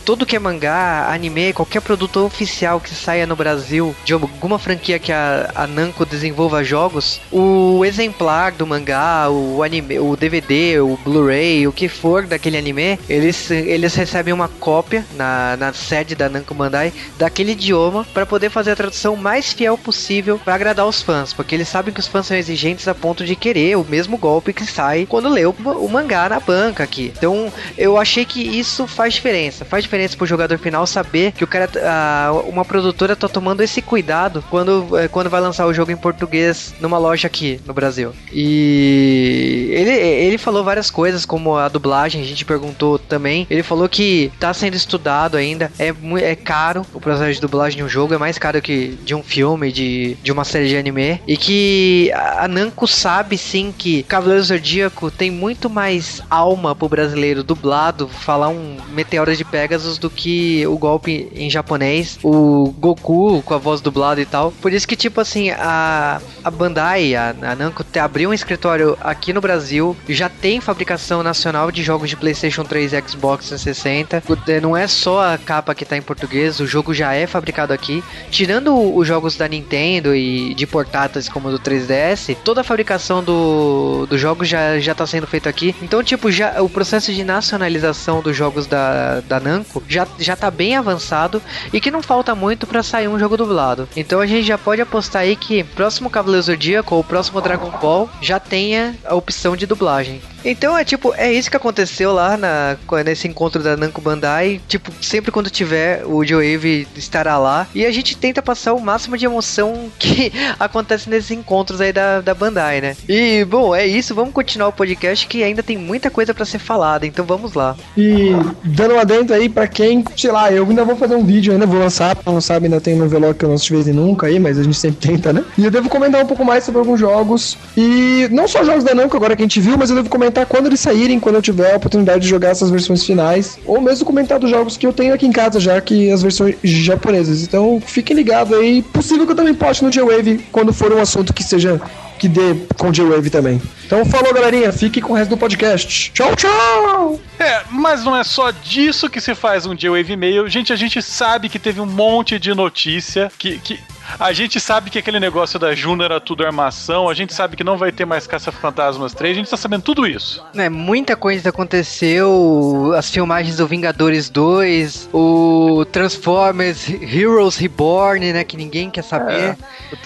tudo 0.05 0.25
que 0.25 0.35
é 0.35 0.39
mangá, 0.39 1.09
anime, 1.13 1.53
qualquer 1.53 1.83
produto 1.83 2.25
oficial 2.25 2.81
que 2.81 2.95
saia 2.95 3.27
no 3.27 3.37
Brasil 3.37 3.95
de 4.03 4.15
alguma 4.15 4.59
franquia 4.59 4.99
que 4.99 5.13
a, 5.13 5.51
a 5.55 5.67
Namco 5.67 6.07
desenvolva 6.07 6.65
jogos, 6.65 7.21
o 7.31 7.85
exemplar 7.85 8.53
do 8.53 8.67
mangá, 8.67 9.29
o 9.29 9.63
anime, 9.63 9.99
o 9.99 10.17
DVD, 10.17 10.81
o 10.81 10.97
Blu-ray, 10.97 11.67
o 11.67 11.73
que 11.73 11.87
for 11.87 12.27
daquele 12.27 12.57
anime, 12.57 12.99
eles, 13.09 13.51
eles 13.51 13.95
recebem 13.95 14.33
uma 14.33 14.49
cópia 14.49 15.05
na, 15.17 15.57
na 15.59 15.73
sede 15.75 16.15
da 16.15 16.31
Namco 16.31 16.55
Bandai 16.55 16.91
daquele 17.19 17.53
idioma 17.53 18.07
para 18.15 18.25
poder 18.25 18.49
fazer 18.49 18.71
a 18.71 18.77
tradução 18.77 19.17
mais 19.17 19.53
fiel 19.53 19.77
possível 19.77 20.39
para 20.39 20.55
agradar 20.55 20.87
os 20.87 21.03
fãs, 21.03 21.35
porque 21.35 21.55
eles 21.55 21.69
sabem 21.69 21.93
que 21.93 22.01
os 22.01 22.09
fãs 22.09 22.27
são 22.27 22.37
exigentes 22.37 22.89
a 22.89 22.95
ponto 22.95 23.23
de 23.23 23.37
querer 23.37 23.77
o 23.77 23.85
mesmo 23.85 24.17
golpe 24.17 24.55
que 24.55 24.65
sai 24.65 25.05
quando 25.07 25.29
lê 25.29 25.45
o, 25.45 25.51
o 25.51 25.89
mangá 25.91 26.29
na 26.29 26.41
banca 26.41 26.83
aqui. 26.83 27.13
Então, 27.15 27.53
eu 27.77 27.99
achei 27.99 28.25
que 28.25 28.41
isso 28.41 28.87
faz 28.87 29.13
diferença 29.13 29.42
diferença. 29.43 29.65
Faz 29.65 29.85
diferença 29.85 30.17
pro 30.17 30.27
jogador 30.27 30.59
final 30.59 30.87
saber 30.87 31.33
que 31.33 31.45
o 31.45 31.47
cara, 31.47 31.69
a, 31.85 32.33
uma 32.47 32.65
produtora 32.65 33.17
tá 33.17 33.29
tomando 33.29 33.63
esse 33.63 33.83
cuidado 33.83 34.45
quando, 34.51 34.99
é, 34.99 35.09
quando 35.09 35.31
vai 35.31 35.41
lançar 35.41 35.67
o 35.67 35.75
jogo 35.75 35.91
em 35.91 35.97
português 35.97 36.75
numa 36.81 36.99
loja 36.99 37.27
aqui 37.27 37.61
no 37.67 37.75
Brasil. 37.75 38.13
E 38.33 39.71
ele, 39.73 39.91
ele 39.91 40.39
falou 40.39 40.63
várias 40.63 40.91
coisas, 40.91 41.25
como 41.25 41.57
a 41.57 41.69
dublagem, 41.69 42.23
a 42.23 42.25
gente 42.25 42.45
perguntou 42.45 42.99
também. 42.99 43.47
Ele 43.51 43.63
falou 43.63 43.89
que 43.89 44.31
tá 44.39 44.53
sendo 44.55 44.75
estudado 44.75 45.37
ainda. 45.37 45.73
É, 45.79 45.93
é 46.23 46.37
caro 46.37 46.87
o 46.93 47.01
processo 47.01 47.35
de 47.35 47.41
dublagem 47.41 47.79
de 47.79 47.85
um 47.85 47.89
jogo, 47.89 48.15
é 48.15 48.19
mais 48.19 48.39
caro 48.39 48.61
que 48.61 48.99
de 49.05 49.15
um 49.15 49.23
filme, 49.23 49.73
de, 49.73 50.17
de 50.23 50.31
uma 50.31 50.45
série 50.45 50.69
de 50.69 50.77
anime. 50.77 51.21
E 51.27 51.37
que 51.37 52.11
a 52.13 52.47
Namco 52.47 52.87
sabe 52.87 53.37
sim 53.37 53.75
que 53.77 54.03
Cavaleiro 54.05 54.43
Zodíaco 54.43 55.11
tem 55.11 55.31
muito 55.31 55.69
mais 55.69 56.23
alma 56.31 56.75
pro 56.75 56.89
brasileiro 56.89 57.43
dublado, 57.43 58.09
falar 58.09 58.49
um 58.49 58.77
meteoro 58.93 59.32
de 59.37 59.45
Pegasus 59.45 59.99
do 59.99 60.11
que 60.11 60.67
o 60.67 60.77
golpe 60.77 61.29
em 61.35 61.51
japonês, 61.51 62.19
o 62.23 62.75
Goku 62.79 63.43
com 63.43 63.55
a 63.55 63.59
voz 63.59 63.81
dublada 63.81 64.21
e 64.21 64.27
tal. 64.27 64.53
Por 64.53 64.73
isso 64.73 64.87
que, 64.87 64.97
tipo 64.97 65.21
assim, 65.21 65.51
a, 65.51 66.21
a 66.43 66.51
Bandai, 66.51 67.15
a, 67.15 67.35
a 67.43 67.55
Namco, 67.55 67.85
abriu 68.01 68.31
um 68.31 68.35
escritório 68.35 68.97
aqui 69.01 69.33
no 69.33 69.41
Brasil, 69.41 69.97
já 70.09 70.29
tem 70.29 70.61
fabricação 70.61 71.23
nacional 71.23 71.71
de 71.71 71.83
jogos 71.83 72.09
de 72.09 72.17
PlayStation 72.17 72.65
3 72.65 72.93
e 72.93 73.03
Xbox 73.09 73.49
360. 73.49 74.23
É, 74.49 74.61
não 74.61 74.77
é 74.77 74.87
só 74.87 75.33
a 75.33 75.39
capa 75.39 75.75
que 75.75 75.85
tá 75.85 75.97
em 75.97 76.03
português, 76.03 76.61
o 76.61 76.67
jogo 76.67 76.93
já 76.93 77.15
é 77.15 77.27
fabricado 77.27 77.73
aqui. 77.73 78.03
Tirando 78.31 78.97
os 78.97 79.07
jogos 79.07 79.37
da 79.37 79.49
Nintendo 79.49 80.15
e 80.15 80.55
de 80.55 80.67
portáteis 80.67 81.29
como 81.29 81.49
o 81.49 81.53
do 81.53 81.59
3DS, 81.59 82.37
toda 82.45 82.61
a 82.61 82.65
fabricação 82.65 83.23
do, 83.23 84.07
do 84.07 84.19
jogo 84.19 84.45
já, 84.45 84.79
já 84.79 84.95
tá 84.95 85.07
sendo 85.07 85.27
feito 85.27 85.49
aqui. 85.49 85.75
Então, 85.83 86.03
tipo, 86.03 86.31
já 86.31 86.63
o 86.63 86.69
processo 86.69 87.13
de 87.13 87.25
nacionalização 87.25 88.21
dos 88.21 88.37
jogos 88.37 88.67
da, 88.67 89.22
da 89.29 89.41
Namco 89.41 89.83
já, 89.89 90.07
já 90.19 90.37
tá 90.37 90.51
bem 90.51 90.77
avançado 90.77 91.43
e 91.73 91.81
que 91.81 91.91
não 91.91 92.03
falta 92.03 92.35
muito 92.35 92.67
para 92.67 92.83
sair 92.83 93.09
um 93.09 93.19
jogo 93.19 93.37
dublado. 93.37 93.89
Então 93.97 94.21
a 94.21 94.27
gente 94.27 94.47
já 94.47 94.59
pode 94.59 94.81
apostar 94.81 95.23
aí 95.23 95.37
que 95.37 95.65
próximo 95.65 96.11
Cavaleiro 96.11 96.43
Zodíaco 96.43 96.95
ou 96.95 97.05
próximo 97.05 97.41
Dragon 97.41 97.71
Ball 97.81 98.09
já 98.21 98.39
tenha 98.39 98.95
a 99.05 99.15
opção 99.15 99.57
de 99.57 99.67
dublagem. 99.67 100.21
Então 100.45 100.77
é 100.77 100.85
tipo, 100.85 101.15
é 101.17 101.33
isso 101.33 101.51
que 101.51 101.57
aconteceu 101.57 102.13
lá 102.13 102.37
na, 102.37 102.77
nesse 103.05 103.29
encontro 103.29 103.63
da 103.63 103.77
Namco 103.77 104.01
Bandai. 104.01 104.61
Tipo, 104.69 104.93
sempre 105.01 105.31
quando 105.31 105.51
tiver 105.51 106.05
o 106.05 106.25
Joe-Wave 106.25 106.89
estará 106.97 107.39
lá. 107.39 107.67
E 107.75 107.85
a 107.85 107.93
gente 107.93 108.17
tenta 108.17 108.43
passar 108.43 108.73
o 108.73 108.81
máximo 108.81 109.17
de 109.17 109.25
emoção 109.25 109.91
que 109.99 110.33
acontece 110.59 111.09
nesses 111.09 111.31
encontros 111.31 111.81
aí 111.81 111.93
da, 111.93 112.21
da 112.21 112.35
Bandai, 112.35 112.81
né? 112.81 112.97
E, 113.09 113.45
bom, 113.45 113.75
é 113.75 113.87
isso. 113.87 114.15
Vamos 114.15 114.33
continuar 114.33 114.69
o 114.69 114.73
podcast 114.73 115.27
que 115.27 115.43
ainda 115.43 115.63
tem 115.63 115.77
muita 115.77 116.11
coisa 116.11 116.35
para 116.35 116.45
ser 116.45 116.59
falada. 116.59 117.07
Então 117.07 117.25
vamos 117.25 117.55
lá. 117.55 117.77
E 117.97 118.31
dando 118.65 118.95
uma 118.95 119.05
dentro 119.05 119.35
aí 119.35 119.49
para 119.49 119.67
quem, 119.69 120.05
sei 120.17 120.33
lá, 120.33 120.51
eu 120.51 120.67
ainda 120.67 120.85
vou 120.85 120.97
fazer 120.97 121.15
um 121.15 121.25
vídeo, 121.25 121.53
ainda 121.53 121.67
vou 121.67 121.79
lançar. 121.79 122.17
Pra 122.17 122.33
não 122.33 122.41
sabe, 122.41 122.67
ainda 122.67 122.81
tem 122.81 122.97
no 122.97 123.09
vlog 123.09 123.35
que 123.35 123.45
eu 123.45 123.49
não 123.49 123.57
estive 123.57 123.93
nunca 123.93 124.27
aí, 124.27 124.39
mas 124.39 124.59
a 124.59 124.63
gente 124.63 124.77
sempre 124.77 124.99
tenta, 125.09 125.33
né? 125.33 125.45
E 125.57 125.65
eu 125.65 125.71
devo 125.71 125.89
comentar 125.89 126.23
um 126.23 126.27
pouco 126.27 126.45
mais 126.45 126.65
sobre 126.65 126.81
alguns 126.81 126.99
jogos. 126.99 127.57
E 127.77 128.29
não 128.31 128.49
só 128.49 128.65
jogos 128.65 128.85
da 128.85 128.95
Namco 128.95 129.17
agora 129.17 129.37
que 129.37 129.43
a 129.43 129.45
gente 129.45 129.61
viu, 129.61 129.77
mas 129.77 129.91
eu 129.91 129.97
devo 129.97 130.09
comentar 130.09 130.32
comentar 130.33 130.47
quando 130.47 130.67
eles 130.67 130.81
saírem, 130.81 131.21
quando 131.21 131.37
eu 131.37 131.43
tiver 131.43 131.75
a 131.75 131.77
oportunidade 131.77 132.21
de 132.21 132.29
jogar 132.29 132.49
essas 132.49 132.71
versões 132.71 133.05
finais, 133.05 133.59
ou 133.67 133.81
mesmo 133.81 134.07
comentar 134.07 134.39
dos 134.39 134.51
jogos 134.51 134.77
que 134.77 134.87
eu 134.87 134.93
tenho 134.93 135.13
aqui 135.13 135.27
em 135.27 135.33
casa 135.33 135.61
já, 135.61 135.81
que 135.81 136.11
as 136.11 136.23
versões 136.23 136.57
japonesas. 136.65 137.43
Então 137.43 137.81
fiquem 137.85 138.17
ligados 138.17 138.57
aí. 138.57 138.83
Possível 138.83 139.27
que 139.27 139.33
eu 139.33 139.37
também 139.37 139.55
poste 139.55 139.85
no 139.85 139.91
J-Wave 139.91 140.47
quando 140.51 140.73
for 140.73 140.93
um 140.93 141.01
assunto 141.01 141.35
que 141.35 141.45
seja 141.45 141.81
que 142.19 142.29
dê 142.29 142.55
com 142.79 142.93
J-Wave 142.93 143.31
também. 143.31 143.61
Então 143.85 144.05
falou, 144.05 144.33
galerinha. 144.33 144.73
Fique 144.73 145.01
com 145.01 145.13
o 145.13 145.17
resto 145.17 145.31
do 145.31 145.37
podcast. 145.37 146.13
Tchau, 146.13 146.35
tchau! 146.37 147.21
É, 147.39 147.63
mas 147.71 148.05
não 148.05 148.17
é 148.17 148.23
só 148.23 148.51
disso 148.51 149.11
que 149.11 149.21
se 149.21 149.35
faz 149.35 149.67
um 149.67 149.75
J-Wave 149.75 150.13
e-mail. 150.13 150.49
Gente, 150.49 150.73
a 150.73 150.77
gente 150.77 151.03
sabe 151.03 151.49
que 151.49 151.59
teve 151.59 151.81
um 151.81 151.87
monte 151.87 152.39
de 152.39 152.55
notícia 152.55 153.31
que, 153.37 153.59
que 153.59 153.79
a 154.19 154.33
gente 154.33 154.61
sabe 154.61 154.91
que 154.91 154.99
aquele 154.99 155.21
negócio 155.21 155.59
da 155.59 155.75
Juno 155.75 156.03
era 156.03 156.21
tudo 156.21 156.45
armação, 156.45 157.09
a 157.09 157.15
gente 157.15 157.33
sabe 157.33 157.57
que 157.57 157.65
não 157.65 157.77
vai 157.77 157.93
ter 157.93 158.05
mais 158.05 158.27
Caça-Fantasmas 158.27 159.15
3, 159.15 159.33
a 159.33 159.39
gente 159.41 159.51
tá 159.51 159.57
sabendo 159.57 159.83
tudo 159.83 160.07
isso. 160.07 160.45
É, 160.55 160.69
muita 160.69 161.17
coisa 161.17 161.49
aconteceu, 161.51 162.93
as 162.97 163.11
filmagens 163.11 163.57
do 163.57 163.67
Vingadores 163.67 164.29
2, 164.31 165.11
o 165.13 165.85
Transformers 165.91 166.89
Heroes 166.89 167.57
Reborn, 167.57 168.33
né, 168.33 168.45
que 168.45 168.57
ninguém 168.57 168.91
quer 168.91 169.03
saber. 169.03 169.33
É, 169.33 169.57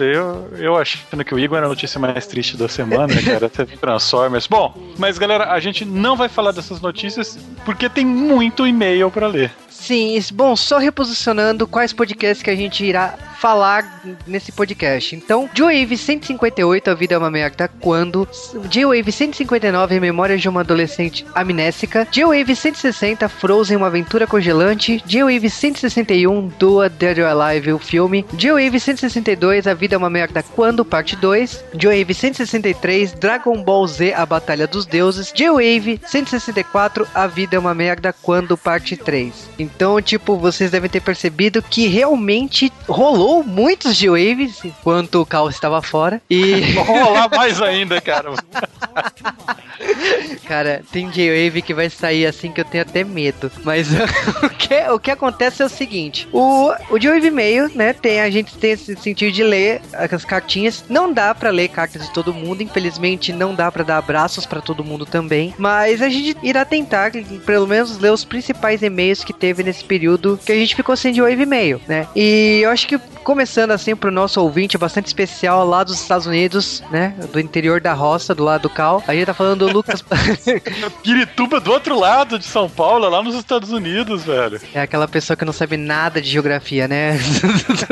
eu, 0.00 0.48
eu 0.58 0.76
achando 0.76 1.24
que 1.24 1.34
o 1.34 1.38
Igor 1.38 1.58
era 1.58 1.66
a 1.66 1.68
notícia 1.68 1.98
mais 1.98 2.26
triste 2.26 2.56
da 2.56 2.68
semana, 2.68 3.06
né, 3.06 3.22
cara, 3.22 3.48
Transformers. 3.48 4.46
Bom, 4.46 4.74
mas 4.98 5.18
galera, 5.18 5.52
a 5.52 5.60
gente 5.60 5.84
não 5.84 6.16
vai 6.16 6.28
falar 6.28 6.52
dessas 6.52 6.80
notícias 6.80 7.38
porque 7.64 7.88
tem 7.88 8.04
muito 8.04 8.66
e-mail 8.66 9.10
para 9.10 9.26
ler. 9.26 9.50
Sim, 9.78 10.18
bom, 10.32 10.56
só 10.56 10.78
reposicionando 10.78 11.66
quais 11.66 11.92
podcasts 11.92 12.42
que 12.42 12.50
a 12.50 12.56
gente 12.56 12.84
irá 12.84 13.14
falar 13.38 14.02
nesse 14.26 14.50
podcast. 14.50 15.14
Então, 15.14 15.48
Joe-Wave 15.54 15.96
158, 15.96 16.90
A 16.90 16.94
Vida 16.94 17.14
é 17.14 17.18
uma 17.18 17.30
Merda, 17.30 17.68
quando? 17.80 18.26
Joe-Wave 18.70 19.12
159, 19.12 20.00
Memórias 20.00 20.40
de 20.40 20.48
uma 20.48 20.62
Adolescente 20.62 21.24
Amnésica. 21.34 22.08
Joe-Wave 22.10 22.56
160, 22.56 23.28
Frozen, 23.28 23.76
Uma 23.76 23.86
Aventura 23.86 24.26
Congelante. 24.26 25.02
Joe-Wave 25.06 25.50
161, 25.50 26.48
Doa 26.58 26.88
Dead 26.88 27.18
or 27.18 27.26
Alive, 27.26 27.72
o 27.72 27.78
filme. 27.78 28.24
Joe-Wave 28.36 28.80
162, 28.80 29.66
A 29.66 29.74
Vida 29.74 29.94
é 29.94 29.98
uma 29.98 30.10
Merda, 30.10 30.42
quando? 30.42 30.84
Parte 30.84 31.14
2. 31.14 31.64
Joe-Wave 31.78 32.14
163, 32.14 33.12
Dragon 33.12 33.62
Ball 33.62 33.86
Z, 33.86 34.14
A 34.14 34.24
Batalha 34.24 34.66
dos 34.66 34.86
Deuses. 34.86 35.32
Joe-Wave 35.34 36.00
164, 36.04 37.06
A 37.14 37.26
Vida 37.26 37.56
é 37.56 37.58
uma 37.58 37.74
Merda, 37.74 38.14
quando? 38.22 38.56
Parte 38.56 38.96
3. 38.96 39.50
Então, 39.66 40.00
tipo, 40.00 40.36
vocês 40.36 40.70
devem 40.70 40.88
ter 40.88 41.00
percebido 41.00 41.62
que 41.62 41.88
realmente 41.88 42.72
rolou 42.88 43.42
muitos 43.42 43.96
G-Waves 43.96 44.64
enquanto 44.64 45.20
o 45.20 45.26
Caos 45.26 45.54
estava 45.54 45.82
fora. 45.82 46.22
E. 46.30 46.74
Rolar 46.86 47.28
mais 47.30 47.60
ainda, 47.60 48.00
cara. 48.00 48.30
cara, 50.46 50.82
tem 50.92 51.10
J-Wave 51.10 51.62
que 51.62 51.74
vai 51.74 51.90
sair 51.90 52.26
assim 52.26 52.52
que 52.52 52.60
eu 52.60 52.64
tenho 52.64 52.82
até 52.82 53.02
medo. 53.02 53.50
Mas 53.64 53.88
o, 54.42 54.48
que, 54.50 54.90
o 54.90 54.98
que 54.98 55.10
acontece 55.10 55.62
é 55.62 55.66
o 55.66 55.68
seguinte: 55.68 56.28
o, 56.32 56.72
o 56.90 56.98
J-Wave 56.98 57.30
Mail, 57.30 57.70
né? 57.74 57.92
Tem, 57.92 58.20
a 58.20 58.30
gente 58.30 58.56
tem 58.56 58.72
esse 58.72 58.96
sentido 58.96 59.32
de 59.32 59.42
ler 59.42 59.82
as 59.92 60.24
cartinhas. 60.24 60.84
Não 60.88 61.12
dá 61.12 61.34
para 61.34 61.50
ler 61.50 61.68
cartas 61.68 62.02
de 62.02 62.12
todo 62.12 62.32
mundo. 62.32 62.62
Infelizmente, 62.62 63.32
não 63.32 63.54
dá 63.54 63.70
para 63.70 63.84
dar 63.84 63.98
abraços 63.98 64.46
para 64.46 64.60
todo 64.60 64.84
mundo 64.84 65.04
também. 65.04 65.54
Mas 65.58 66.00
a 66.00 66.08
gente 66.08 66.36
irá 66.42 66.64
tentar, 66.64 67.12
pelo 67.44 67.66
menos, 67.66 67.98
ler 67.98 68.12
os 68.12 68.24
principais 68.24 68.82
e-mails 68.82 69.24
que 69.24 69.32
teve 69.32 69.55
nesse 69.62 69.84
período 69.84 70.38
que 70.44 70.52
a 70.52 70.56
gente 70.56 70.74
ficou 70.74 70.96
sem 70.96 71.12
J-Wave 71.12 71.46
Mail, 71.46 71.80
né? 71.86 72.06
E 72.14 72.60
eu 72.62 72.70
acho 72.70 72.86
que 72.86 72.98
começando 73.26 73.72
assim 73.72 73.96
pro 73.96 74.10
nosso 74.10 74.40
ouvinte 74.40 74.78
bastante 74.78 75.06
especial 75.06 75.66
lá 75.66 75.82
dos 75.82 76.00
Estados 76.00 76.26
Unidos, 76.26 76.82
né? 76.90 77.14
Do 77.32 77.40
interior 77.40 77.80
da 77.80 77.92
roça, 77.92 78.34
do 78.34 78.44
lado 78.44 78.62
do 78.62 78.70
Cal. 78.70 79.02
A 79.06 79.14
gente 79.14 79.26
tá 79.26 79.34
falando 79.34 79.66
do 79.66 79.72
Lucas. 79.72 80.04
Pirituba 81.02 81.60
do 81.60 81.72
outro 81.72 81.98
lado 81.98 82.38
de 82.38 82.44
São 82.44 82.68
Paulo, 82.68 83.08
lá 83.08 83.22
nos 83.22 83.34
Estados 83.34 83.70
Unidos, 83.70 84.24
velho. 84.24 84.60
É 84.74 84.80
aquela 84.80 85.08
pessoa 85.08 85.36
que 85.36 85.44
não 85.44 85.52
sabe 85.52 85.76
nada 85.76 86.20
de 86.20 86.28
geografia, 86.28 86.86
né? 86.86 87.18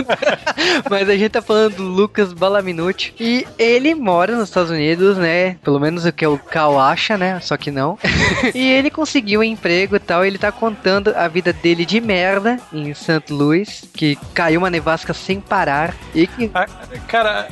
Mas 0.91 1.09
a 1.09 1.17
gente 1.17 1.31
tá 1.31 1.43
falando 1.43 1.77
do 1.77 1.83
Lucas 1.83 2.33
Balaminuti. 2.33 3.15
E 3.19 3.47
ele 3.59 3.95
mora 3.95 4.37
nos 4.37 4.49
Estados 4.49 4.71
Unidos, 4.71 5.17
né? 5.17 5.57
Pelo 5.63 5.81
menos 5.81 6.05
o 6.05 6.13
que 6.13 6.27
o 6.27 6.39
Cal 6.39 6.79
acha, 6.79 7.17
né? 7.17 7.41
Só 7.41 7.57
que 7.57 7.71
não. 7.71 7.99
e 8.55 8.71
ele 8.71 8.91
conseguiu 8.91 9.41
um 9.41 9.45
emprego 9.45 9.97
e 9.97 10.01
tal. 10.01 10.25
Ele 10.25 10.39
tá 10.39 10.53
contando 10.53 11.13
a 11.17 11.29
vida 11.29 11.54
dele 11.63 11.85
de 11.87 12.01
merda 12.01 12.59
em 12.73 12.93
St. 12.93 13.25
Louis, 13.31 13.85
que 13.93 14.17
caiu 14.33 14.61
uma 14.61 14.71
nevasca 14.71 15.15
sem 15.15 15.41
parar. 15.41 15.95
E 16.15 16.27
que... 16.27 16.51
Ah, 16.55 16.67
cara, 17.09 17.49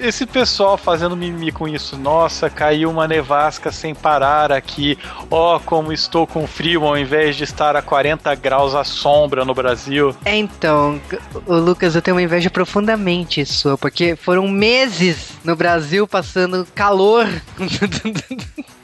esse 0.00 0.26
pessoal 0.26 0.76
fazendo 0.76 1.16
mimimi 1.16 1.50
com 1.50 1.66
isso, 1.66 1.96
nossa, 1.96 2.50
caiu 2.50 2.90
uma 2.90 3.08
nevasca 3.08 3.72
sem 3.72 3.94
parar 3.94 4.52
aqui, 4.52 4.98
ó, 5.30 5.56
oh, 5.56 5.60
como 5.60 5.92
estou 5.92 6.26
com 6.26 6.46
frio 6.46 6.84
ao 6.84 6.98
invés 6.98 7.36
de 7.36 7.44
estar 7.44 7.76
a 7.76 7.82
40 7.82 8.34
graus 8.34 8.74
à 8.74 8.84
sombra 8.84 9.44
no 9.44 9.54
Brasil. 9.54 10.14
É, 10.24 10.36
então, 10.36 11.00
o 11.46 11.54
Lucas, 11.54 11.94
eu 11.94 12.02
tenho 12.02 12.16
uma 12.16 12.22
inveja 12.22 12.50
profundamente 12.50 13.44
sua, 13.46 13.78
porque 13.78 14.16
foram 14.16 14.48
meses 14.48 15.30
no 15.44 15.56
Brasil 15.56 16.06
passando 16.06 16.66
calor. 16.74 17.26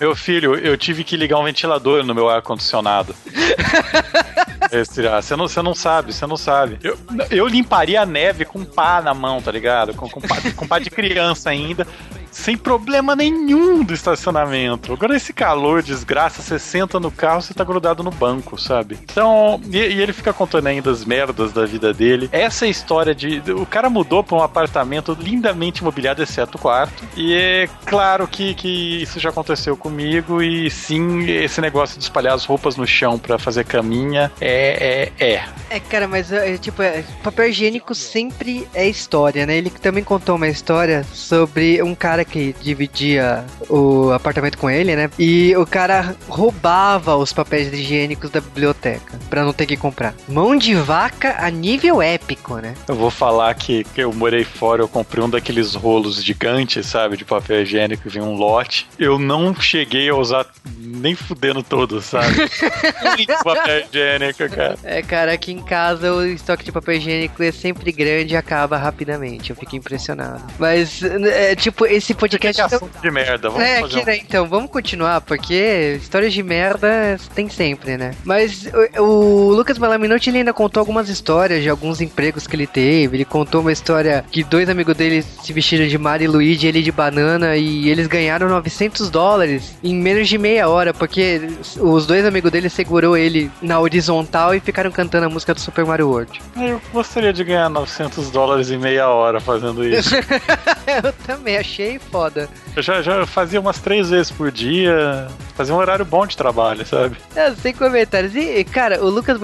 Meu 0.00 0.16
filho, 0.16 0.54
eu 0.56 0.76
tive 0.76 1.04
que 1.04 1.16
ligar 1.16 1.38
um 1.38 1.44
ventilador 1.44 2.04
no 2.04 2.14
meu 2.14 2.28
ar-condicionado. 2.28 3.14
Você 4.72 5.36
não, 5.36 5.48
você 5.48 5.60
não 5.60 5.74
sabe, 5.74 6.14
você 6.14 6.26
não 6.26 6.36
sabe. 6.36 6.78
Eu, 6.82 6.98
eu 7.30 7.46
limparia 7.46 8.00
a 8.00 8.06
neve 8.06 8.46
com 8.46 8.64
pá 8.64 9.02
na 9.02 9.12
mão, 9.12 9.42
tá 9.42 9.52
ligado? 9.52 9.92
Com, 9.92 10.08
com, 10.08 10.20
pá, 10.20 10.36
com 10.56 10.66
pá 10.66 10.78
de 10.78 10.88
criança 10.88 11.50
ainda 11.50 11.86
sem 12.32 12.56
problema 12.56 13.14
nenhum 13.14 13.84
do 13.84 13.94
estacionamento. 13.94 14.92
Agora 14.92 15.14
esse 15.14 15.32
calor, 15.32 15.82
desgraça, 15.82 16.42
você 16.42 16.58
senta 16.58 16.98
no 16.98 17.10
carro, 17.10 17.42
você 17.42 17.54
tá 17.54 17.62
grudado 17.62 18.02
no 18.02 18.10
banco, 18.10 18.58
sabe? 18.58 18.98
Então, 19.04 19.60
e, 19.70 19.76
e 19.76 20.00
ele 20.00 20.12
fica 20.12 20.32
contando 20.32 20.66
ainda 20.66 20.90
as 20.90 21.04
merdas 21.04 21.52
da 21.52 21.66
vida 21.66 21.92
dele. 21.92 22.28
Essa 22.32 22.66
é 22.66 22.70
história 22.70 23.14
de. 23.14 23.42
O 23.52 23.66
cara 23.66 23.90
mudou 23.90 24.24
pra 24.24 24.36
um 24.36 24.42
apartamento 24.42 25.16
lindamente 25.20 25.82
imobiliado, 25.82 26.22
exceto 26.22 26.56
o 26.56 26.60
quarto. 26.60 27.04
E 27.16 27.34
é 27.34 27.68
claro 27.84 28.26
que, 28.26 28.54
que 28.54 29.02
isso 29.02 29.20
já 29.20 29.28
aconteceu 29.28 29.76
comigo. 29.76 30.42
E 30.42 30.70
sim, 30.70 31.30
esse 31.30 31.60
negócio 31.60 31.98
de 31.98 32.04
espalhar 32.04 32.34
as 32.34 32.44
roupas 32.44 32.76
no 32.76 32.86
chão 32.86 33.18
para 33.18 33.38
fazer 33.38 33.64
caminha 33.64 34.32
é, 34.40 35.12
é, 35.18 35.24
é. 35.34 35.44
É, 35.68 35.80
cara, 35.80 36.08
mas 36.08 36.32
é, 36.32 36.56
tipo, 36.56 36.82
é, 36.82 37.04
papel 37.22 37.48
higiênico 37.48 37.94
sempre 37.94 38.66
é 38.74 38.88
história, 38.88 39.44
né? 39.44 39.56
Ele 39.56 39.70
também 39.70 40.02
contou 40.02 40.36
uma 40.36 40.48
história 40.48 41.04
sobre 41.12 41.82
um 41.82 41.94
cara 41.94 42.21
cara 42.22 42.24
que 42.24 42.54
dividia 42.60 43.44
o 43.68 44.10
apartamento 44.10 44.56
com 44.56 44.70
ele, 44.70 44.94
né? 44.96 45.10
E 45.18 45.54
o 45.56 45.66
cara 45.66 46.16
roubava 46.28 47.16
os 47.16 47.32
papéis 47.32 47.72
higiênicos 47.72 48.30
da 48.30 48.40
biblioteca 48.40 49.18
para 49.28 49.44
não 49.44 49.52
ter 49.52 49.66
que 49.66 49.76
comprar. 49.76 50.14
Mão 50.28 50.56
de 50.56 50.74
vaca 50.74 51.36
a 51.38 51.50
nível 51.50 52.00
épico, 52.00 52.56
né? 52.56 52.74
Eu 52.88 52.94
vou 52.94 53.10
falar 53.10 53.52
que, 53.54 53.84
que 53.84 54.02
eu 54.02 54.12
morei 54.12 54.44
fora, 54.44 54.82
eu 54.82 54.88
comprei 54.88 55.22
um 55.22 55.28
daqueles 55.28 55.74
rolos 55.74 56.22
gigantes, 56.22 56.86
sabe, 56.86 57.16
de 57.16 57.24
papel 57.24 57.62
higiênico, 57.62 58.08
vinha 58.08 58.24
um 58.24 58.34
lote. 58.34 58.88
Eu 58.98 59.18
não 59.18 59.54
cheguei 59.54 60.08
a 60.08 60.14
usar 60.14 60.46
nem 60.78 61.14
fudendo 61.14 61.62
todo, 61.62 62.00
sabe? 62.00 62.34
papel 63.44 63.84
higiênico, 63.86 64.48
cara. 64.48 64.78
É, 64.84 65.02
cara, 65.02 65.32
aqui 65.32 65.52
em 65.52 65.62
casa 65.62 66.12
o 66.12 66.24
estoque 66.24 66.64
de 66.64 66.72
papel 66.72 66.94
higiênico 66.94 67.42
é 67.42 67.52
sempre 67.52 67.90
grande 67.92 68.34
e 68.34 68.36
acaba 68.36 68.76
rapidamente. 68.76 69.50
Eu 69.50 69.56
fico 69.56 69.76
impressionado. 69.76 70.42
Mas, 70.58 71.02
é, 71.02 71.54
tipo, 71.54 71.86
esse 71.86 72.11
esse 72.12 72.14
podcast. 72.14 72.62
Que 72.62 72.74
assunto 72.74 73.00
de 73.00 73.10
merda, 73.10 73.48
vamos 73.48 73.66
é, 73.66 73.80
fazer 73.80 74.08
um... 74.08 74.12
então, 74.12 74.46
vamos 74.46 74.70
continuar, 74.70 75.20
porque 75.20 75.98
histórias 76.00 76.32
de 76.32 76.42
merda 76.42 77.18
tem 77.34 77.48
sempre, 77.48 77.96
né? 77.96 78.12
Mas 78.24 78.68
o, 78.98 79.02
o 79.02 79.52
Lucas 79.54 79.78
Malaminotti 79.78 80.30
ele 80.30 80.38
ainda 80.38 80.52
contou 80.52 80.80
algumas 80.80 81.08
histórias 81.08 81.62
de 81.62 81.68
alguns 81.68 82.00
empregos 82.00 82.46
que 82.46 82.54
ele 82.54 82.66
teve. 82.66 83.16
Ele 83.16 83.24
contou 83.24 83.60
uma 83.60 83.72
história 83.72 84.24
que 84.30 84.44
dois 84.44 84.68
amigos 84.68 84.94
dele 84.94 85.22
se 85.22 85.52
vestiram 85.52 85.86
de 85.86 85.98
Mario 85.98 86.26
e 86.26 86.28
Luigi, 86.28 86.66
ele 86.66 86.82
de 86.82 86.92
banana, 86.92 87.56
e 87.56 87.88
eles 87.88 88.06
ganharam 88.06 88.48
900 88.48 89.10
dólares 89.10 89.74
em 89.82 89.94
menos 89.94 90.28
de 90.28 90.38
meia 90.38 90.68
hora, 90.68 90.92
porque 90.94 91.40
os 91.78 92.06
dois 92.06 92.24
amigos 92.24 92.50
dele 92.50 92.68
segurou 92.68 93.16
ele 93.16 93.50
na 93.60 93.80
horizontal 93.80 94.54
e 94.54 94.60
ficaram 94.60 94.90
cantando 94.90 95.26
a 95.26 95.28
música 95.28 95.54
do 95.54 95.60
Super 95.60 95.84
Mario 95.84 96.08
World. 96.08 96.40
Eu 96.56 96.80
gostaria 96.92 97.32
de 97.32 97.42
ganhar 97.44 97.68
900 97.68 98.30
dólares 98.30 98.70
em 98.70 98.78
meia 98.78 99.08
hora 99.08 99.40
fazendo 99.40 99.84
isso. 99.84 100.14
eu 100.86 101.12
também 101.26 101.56
achei 101.56 102.00
foda. 102.10 102.48
Eu 102.74 102.82
já, 102.82 103.02
já 103.02 103.26
fazia 103.26 103.60
umas 103.60 103.78
três 103.78 104.10
vezes 104.10 104.30
por 104.30 104.50
dia, 104.50 105.28
fazia 105.54 105.74
um 105.74 105.78
horário 105.78 106.04
bom 106.04 106.26
de 106.26 106.36
trabalho, 106.36 106.86
sabe? 106.86 107.16
É, 107.36 107.50
sem 107.52 107.74
comentários. 107.74 108.34
E, 108.34 108.64
cara, 108.64 109.04
o 109.04 109.10
Lucas 109.10 109.38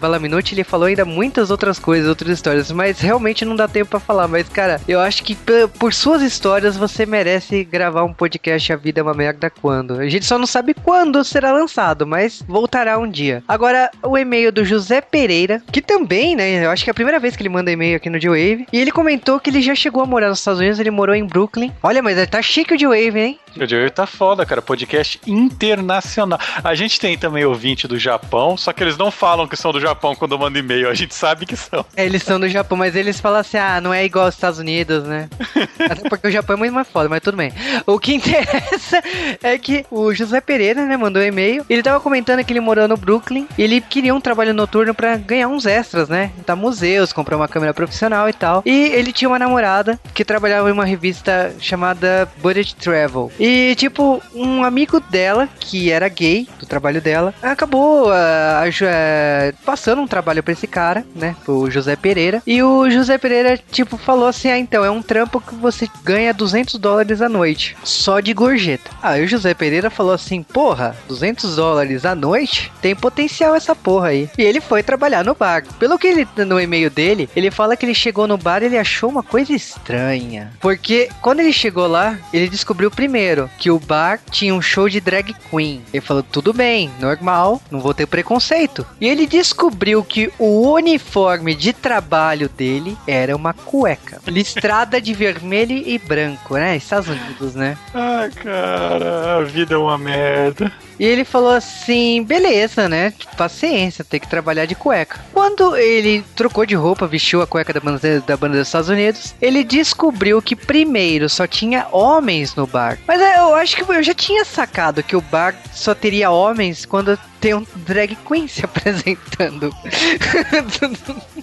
Balaminuti, 0.00 0.54
ele 0.54 0.64
falou 0.64 0.86
ainda 0.86 1.04
muitas 1.04 1.50
outras 1.50 1.78
coisas, 1.78 2.08
outras 2.08 2.30
histórias, 2.30 2.72
mas 2.72 3.00
realmente 3.00 3.44
não 3.44 3.54
dá 3.54 3.68
tempo 3.68 3.90
para 3.90 4.00
falar. 4.00 4.26
Mas, 4.26 4.48
cara, 4.48 4.80
eu 4.88 4.98
acho 4.98 5.22
que 5.22 5.36
por 5.78 5.94
suas 5.94 6.22
histórias 6.22 6.76
você 6.76 7.06
merece 7.06 7.62
gravar 7.62 8.02
um 8.02 8.12
podcast 8.12 8.72
A 8.72 8.76
Vida 8.76 9.00
é 9.00 9.02
uma 9.02 9.14
Merda 9.14 9.48
quando. 9.48 10.00
A 10.00 10.08
gente 10.08 10.26
só 10.26 10.36
não 10.36 10.46
sabe 10.46 10.74
quando 10.74 11.22
será 11.22 11.52
lançado, 11.52 12.06
mas 12.06 12.42
voltará 12.48 12.98
um 12.98 13.08
dia. 13.08 13.44
Agora, 13.46 13.90
o 14.02 14.18
e-mail 14.18 14.50
do 14.50 14.64
José 14.64 15.00
Pereira, 15.00 15.62
que 15.70 15.80
também, 15.80 16.34
né, 16.34 16.64
eu 16.64 16.70
acho 16.70 16.82
que 16.82 16.90
é 16.90 16.92
a 16.92 16.94
primeira 16.94 17.20
vez 17.20 17.36
que 17.36 17.42
ele 17.42 17.48
manda 17.48 17.70
e-mail 17.70 17.96
aqui 17.96 18.10
no 18.10 18.20
G-Wave, 18.20 18.66
e 18.72 18.80
ele 18.80 18.90
comentou 18.90 19.38
que 19.38 19.50
ele 19.50 19.62
já 19.62 19.74
chegou 19.74 20.02
a 20.02 20.06
morar 20.06 20.28
nos 20.28 20.40
Estados 20.40 20.60
Unidos, 20.60 20.80
ele 20.80 20.90
morou 20.90 21.14
em 21.14 21.24
Brooklyn. 21.24 21.72
Olha, 21.82 22.02
mas 22.02 22.26
tá 22.28 22.42
chique 22.42 22.71
o 22.72 22.76
G-Wave, 22.76 23.18
hein? 23.18 23.41
O 23.56 23.66
G-Wave 23.66 23.90
tá 23.90 24.06
foda, 24.06 24.46
cara. 24.46 24.62
Podcast 24.62 25.20
internacional. 25.26 26.38
A 26.62 26.74
gente 26.74 26.98
tem 26.98 27.16
também 27.18 27.44
ouvinte 27.44 27.86
do 27.86 27.98
Japão, 27.98 28.56
só 28.56 28.72
que 28.72 28.82
eles 28.82 28.96
não 28.96 29.10
falam 29.10 29.46
que 29.46 29.56
são 29.56 29.72
do 29.72 29.80
Japão 29.80 30.14
quando 30.14 30.38
mandam 30.38 30.60
e-mail. 30.60 30.88
A 30.88 30.94
gente 30.94 31.14
sabe 31.14 31.46
que 31.46 31.56
são. 31.56 31.84
É, 31.96 32.04
eles 32.04 32.22
são 32.22 32.40
do 32.40 32.48
Japão, 32.48 32.76
mas 32.78 32.96
eles 32.96 33.20
falam 33.20 33.40
assim: 33.40 33.58
ah, 33.58 33.80
não 33.80 33.92
é 33.92 34.04
igual 34.04 34.26
aos 34.26 34.34
Estados 34.34 34.58
Unidos, 34.58 35.04
né? 35.04 35.28
Até 35.78 36.08
porque 36.08 36.28
o 36.28 36.30
Japão 36.30 36.56
é 36.56 36.58
muito 36.58 36.74
mais 36.74 36.88
foda, 36.88 37.08
mas 37.08 37.20
tudo 37.20 37.36
bem. 37.36 37.52
O 37.86 37.98
que 37.98 38.14
interessa 38.14 39.02
é 39.42 39.58
que 39.58 39.84
o 39.90 40.14
José 40.14 40.40
Pereira, 40.40 40.84
né, 40.86 40.96
mandou 40.96 41.22
um 41.22 41.26
e-mail. 41.26 41.64
Ele 41.68 41.82
tava 41.82 42.00
comentando 42.00 42.44
que 42.44 42.52
ele 42.52 42.60
morou 42.60 42.88
no 42.88 42.96
Brooklyn 42.96 43.46
e 43.56 43.62
ele 43.62 43.80
queria 43.80 44.14
um 44.14 44.20
trabalho 44.20 44.54
noturno 44.54 44.94
para 44.94 45.16
ganhar 45.16 45.48
uns 45.48 45.66
extras, 45.66 46.08
né? 46.08 46.32
Da 46.46 46.56
museus, 46.56 47.12
comprar 47.12 47.36
uma 47.36 47.48
câmera 47.48 47.74
profissional 47.74 48.28
e 48.28 48.32
tal. 48.32 48.62
E 48.64 48.86
ele 48.92 49.12
tinha 49.12 49.28
uma 49.28 49.38
namorada 49.38 49.98
que 50.14 50.24
trabalhava 50.24 50.68
em 50.68 50.72
uma 50.72 50.84
revista 50.84 51.54
chamada 51.60 52.28
Budget 52.38 52.76
Travel. 52.76 53.30
E, 53.42 53.74
tipo, 53.74 54.22
um 54.32 54.62
amigo 54.62 55.00
dela, 55.00 55.48
que 55.58 55.90
era 55.90 56.08
gay, 56.08 56.46
do 56.60 56.64
trabalho 56.64 57.00
dela, 57.00 57.34
acabou 57.42 58.06
uh, 58.06 58.12
uh, 58.12 59.56
passando 59.64 60.00
um 60.00 60.06
trabalho 60.06 60.44
pra 60.44 60.52
esse 60.52 60.68
cara, 60.68 61.04
né? 61.12 61.34
Pro 61.44 61.68
José 61.68 61.96
Pereira. 61.96 62.40
E 62.46 62.62
o 62.62 62.88
José 62.88 63.18
Pereira, 63.18 63.58
tipo, 63.72 63.96
falou 63.96 64.28
assim: 64.28 64.48
ah, 64.48 64.56
então, 64.56 64.84
é 64.84 64.90
um 64.92 65.02
trampo 65.02 65.40
que 65.40 65.56
você 65.56 65.88
ganha 66.04 66.32
200 66.32 66.78
dólares 66.78 67.20
a 67.20 67.28
noite, 67.28 67.76
só 67.82 68.20
de 68.20 68.32
gorjeta. 68.32 68.88
Aí 69.02 69.24
o 69.24 69.28
José 69.28 69.54
Pereira 69.54 69.90
falou 69.90 70.14
assim: 70.14 70.44
porra, 70.44 70.96
200 71.08 71.56
dólares 71.56 72.06
a 72.06 72.14
noite? 72.14 72.70
Tem 72.80 72.94
potencial 72.94 73.56
essa 73.56 73.74
porra 73.74 74.08
aí. 74.08 74.30
E 74.38 74.42
ele 74.42 74.60
foi 74.60 74.84
trabalhar 74.84 75.24
no 75.24 75.34
bar. 75.34 75.64
Pelo 75.80 75.98
que 75.98 76.06
ele, 76.06 76.28
no 76.46 76.60
e-mail 76.60 76.88
dele, 76.88 77.28
ele 77.34 77.50
fala 77.50 77.76
que 77.76 77.84
ele 77.84 77.92
chegou 77.92 78.28
no 78.28 78.38
bar 78.38 78.62
e 78.62 78.66
ele 78.66 78.78
achou 78.78 79.10
uma 79.10 79.24
coisa 79.24 79.52
estranha. 79.52 80.52
Porque 80.60 81.08
quando 81.20 81.40
ele 81.40 81.52
chegou 81.52 81.88
lá, 81.88 82.16
ele 82.32 82.48
descobriu 82.48 82.88
primeiro 82.88 83.31
que 83.58 83.70
o 83.70 83.78
bar 83.78 84.20
tinha 84.30 84.54
um 84.54 84.62
show 84.62 84.88
de 84.88 85.00
drag 85.00 85.34
queen. 85.50 85.82
Ele 85.92 86.00
falou: 86.00 86.22
tudo 86.22 86.52
bem, 86.52 86.90
normal, 87.00 87.60
não 87.70 87.80
vou 87.80 87.94
ter 87.94 88.06
preconceito. 88.06 88.86
E 89.00 89.08
ele 89.08 89.26
descobriu 89.26 90.02
que 90.04 90.32
o 90.38 90.72
uniforme 90.72 91.54
de 91.54 91.72
trabalho 91.72 92.48
dele 92.48 92.96
era 93.06 93.34
uma 93.36 93.52
cueca. 93.52 94.20
Listrada 94.26 95.00
de 95.00 95.14
vermelho 95.14 95.76
e 95.76 95.98
branco, 95.98 96.54
né? 96.54 96.76
Estados 96.76 97.08
Unidos, 97.08 97.54
né? 97.54 97.76
Ah, 97.94 98.28
cara, 98.42 99.38
a 99.38 99.42
vida 99.42 99.74
é 99.74 99.78
uma 99.78 99.98
merda. 99.98 100.72
E 100.98 101.04
ele 101.04 101.24
falou 101.24 101.50
assim: 101.50 102.22
beleza, 102.22 102.88
né? 102.88 103.12
Paciência, 103.36 104.04
tem 104.04 104.20
que 104.20 104.28
trabalhar 104.28 104.66
de 104.66 104.74
cueca. 104.74 105.20
Quando 105.32 105.76
ele 105.76 106.24
trocou 106.34 106.64
de 106.66 106.74
roupa, 106.74 107.06
vestiu 107.06 107.42
a 107.42 107.46
cueca 107.46 107.72
da 107.72 107.80
banda, 107.80 108.20
da 108.20 108.36
banda 108.36 108.58
dos 108.58 108.68
Estados 108.68 108.88
Unidos, 108.88 109.34
ele 109.40 109.64
descobriu 109.64 110.40
que 110.40 110.54
primeiro 110.54 111.28
só 111.28 111.46
tinha 111.46 111.86
homens 111.90 112.54
no 112.54 112.66
bar. 112.66 112.98
Mas 113.06 113.20
eu 113.20 113.54
acho 113.54 113.76
que 113.76 113.82
eu 113.82 114.02
já 114.02 114.14
tinha 114.14 114.44
sacado 114.44 115.02
que 115.02 115.16
o 115.16 115.20
bar 115.20 115.54
só 115.72 115.94
teria 115.94 116.30
homens 116.30 116.84
quando 116.84 117.18
tem 117.40 117.54
um 117.54 117.66
drag 117.74 118.16
queen 118.26 118.46
se 118.46 118.64
apresentando. 118.64 119.74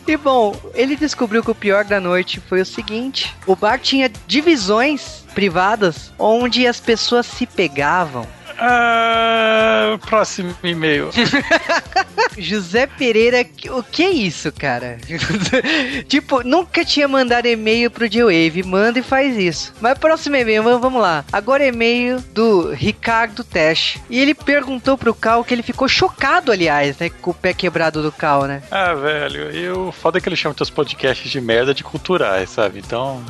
e 0.07 0.17
bom, 0.17 0.55
ele 0.73 0.95
descobriu 0.95 1.43
que 1.43 1.51
o 1.51 1.55
pior 1.55 1.83
da 1.83 1.99
noite 1.99 2.41
foi 2.47 2.61
o 2.61 2.65
seguinte: 2.65 3.35
o 3.45 3.55
bar 3.55 3.77
tinha 3.79 4.09
divisões 4.25 5.25
privadas 5.35 6.13
onde 6.17 6.65
as 6.65 6.79
pessoas 6.79 7.25
se 7.25 7.45
pegavam. 7.45 8.25
Uh, 8.59 9.97
próximo 9.99 10.53
e-mail. 10.63 11.09
José 12.37 12.87
Pereira, 12.87 13.45
o 13.71 13.81
que 13.81 14.03
é 14.03 14.09
isso, 14.09 14.51
cara? 14.51 14.97
tipo, 16.07 16.43
nunca 16.43 16.83
tinha 16.83 17.07
mandado 17.07 17.47
e-mail 17.47 17.89
pro 17.89 18.07
G-Wave. 18.07 18.63
Manda 18.63 18.99
e 18.99 19.03
faz 19.03 19.37
isso. 19.37 19.73
Mas 19.79 19.97
próximo 19.97 20.35
e-mail, 20.35 20.63
vamos 20.63 21.01
lá. 21.01 21.23
Agora 21.31 21.65
e-mail 21.65 22.19
do 22.33 22.71
Ricardo 22.71 23.43
Tesh. 23.43 23.97
E 24.09 24.19
ele 24.19 24.33
perguntou 24.33 24.97
pro 24.97 25.13
Cal 25.13 25.43
que 25.43 25.53
ele 25.53 25.63
ficou 25.63 25.87
chocado, 25.87 26.51
aliás, 26.51 26.97
né? 26.97 27.09
Com 27.09 27.31
o 27.31 27.33
pé 27.33 27.53
quebrado 27.53 28.01
do 28.01 28.11
Cal, 28.11 28.45
né? 28.45 28.61
Ah, 28.69 28.93
velho, 28.93 29.49
eu 29.51 29.91
foda 29.91 30.17
é 30.17 30.21
que 30.21 30.27
ele 30.29 30.35
chama 30.35 30.55
teus 30.55 30.69
podcasts 30.69 31.29
de 31.29 31.39
merda 31.41 31.73
de 31.73 31.83
culturais, 31.83 32.49
sabe? 32.49 32.79
Então. 32.79 33.23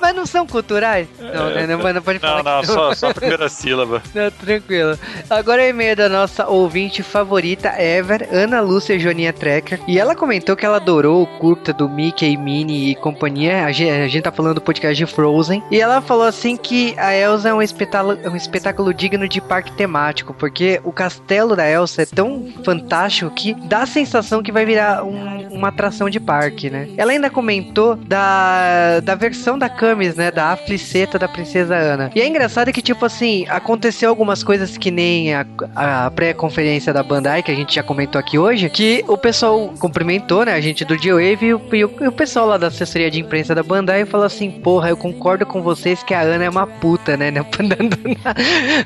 Mas 0.00 0.14
não 0.14 0.26
são 0.26 0.46
culturais? 0.46 1.08
Não, 1.18 1.50
né? 1.50 1.66
Não, 1.78 1.92
não 1.92 2.02
pode 2.02 2.18
falar. 2.18 2.42
Não, 2.42 2.56
não, 2.56 2.64
só, 2.64 2.94
só 2.94 3.10
a 3.10 3.14
primeira 3.14 3.48
sílaba. 3.48 4.02
Não, 4.14 4.30
tranquilo. 4.30 4.98
Agora 5.28 5.62
é 5.62 5.70
e-mail 5.70 5.96
da 5.96 6.08
nossa 6.08 6.46
ouvinte 6.46 7.02
favorita 7.02 7.68
ever, 7.78 8.28
Ana 8.30 8.60
Lúcia 8.60 8.98
Joninha 8.98 9.32
Trekker. 9.32 9.80
E 9.86 9.98
ela 9.98 10.14
comentou 10.14 10.54
que 10.54 10.66
ela 10.66 10.76
adorou 10.76 11.22
o 11.22 11.26
curta 11.38 11.72
do 11.72 11.88
Mickey, 11.88 12.36
Minnie 12.36 12.90
e 12.90 12.94
companhia. 12.94 13.64
A 13.64 13.72
gente, 13.72 13.90
a 13.90 14.08
gente 14.08 14.22
tá 14.22 14.32
falando 14.32 14.56
do 14.56 14.60
podcast 14.60 14.96
de 14.96 15.10
Frozen. 15.10 15.62
E 15.70 15.80
ela 15.80 16.00
falou 16.00 16.26
assim 16.26 16.56
que 16.56 16.94
a 16.98 17.14
Elsa 17.14 17.48
é 17.48 17.54
um 17.54 17.62
espetáculo, 17.62 18.18
um 18.30 18.36
espetáculo 18.36 18.92
digno 18.92 19.28
de 19.28 19.40
parque 19.40 19.72
temático, 19.72 20.34
porque 20.34 20.80
o 20.84 20.92
castelo 20.92 21.56
da 21.56 21.68
Elsa 21.68 22.02
é 22.02 22.06
tão 22.06 22.52
fantástico 22.64 23.30
que 23.30 23.54
dá 23.54 23.82
a 23.82 23.86
sensação 23.86 24.42
que 24.42 24.52
vai 24.52 24.64
virar 24.64 25.04
um, 25.04 25.48
uma 25.48 25.68
atração 25.68 26.08
de 26.08 26.20
parque, 26.20 26.70
né? 26.70 26.88
Ela 26.96 27.12
ainda 27.12 27.30
comentou 27.30 27.96
da, 27.96 29.00
da 29.00 29.14
versão 29.14 29.58
da 29.58 29.68
Camis, 29.68 30.16
né? 30.16 30.30
Da 30.30 30.52
afliceta 30.52 31.18
da 31.18 31.28
princesa 31.28 31.61
Ana. 31.70 32.10
E 32.14 32.20
é 32.20 32.26
engraçado 32.26 32.72
que, 32.72 32.82
tipo 32.82 33.04
assim, 33.04 33.46
aconteceu 33.48 34.08
algumas 34.08 34.42
coisas 34.42 34.76
que 34.76 34.90
nem 34.90 35.34
a, 35.34 35.46
a 35.74 36.10
pré-conferência 36.10 36.92
da 36.92 37.02
Bandai, 37.02 37.42
que 37.42 37.50
a 37.50 37.54
gente 37.54 37.74
já 37.74 37.82
comentou 37.82 38.18
aqui 38.18 38.38
hoje, 38.38 38.68
que 38.68 39.04
o 39.08 39.16
pessoal 39.16 39.72
cumprimentou, 39.78 40.44
né? 40.44 40.54
A 40.54 40.60
gente 40.60 40.84
do 40.84 40.96
G-Wave 40.96 41.46
e, 41.46 41.54
o, 41.54 41.62
e 41.72 41.84
o 41.84 42.12
pessoal 42.12 42.46
lá 42.46 42.56
da 42.56 42.68
assessoria 42.68 43.10
de 43.10 43.20
imprensa 43.20 43.54
da 43.54 43.62
Bandai 43.62 44.04
falou 44.04 44.26
assim: 44.26 44.50
porra, 44.50 44.90
eu 44.90 44.96
concordo 44.96 45.46
com 45.46 45.62
vocês 45.62 46.02
que 46.02 46.14
a 46.14 46.20
Ana 46.20 46.44
é 46.44 46.50
uma 46.50 46.66
puta, 46.66 47.16
né? 47.16 47.32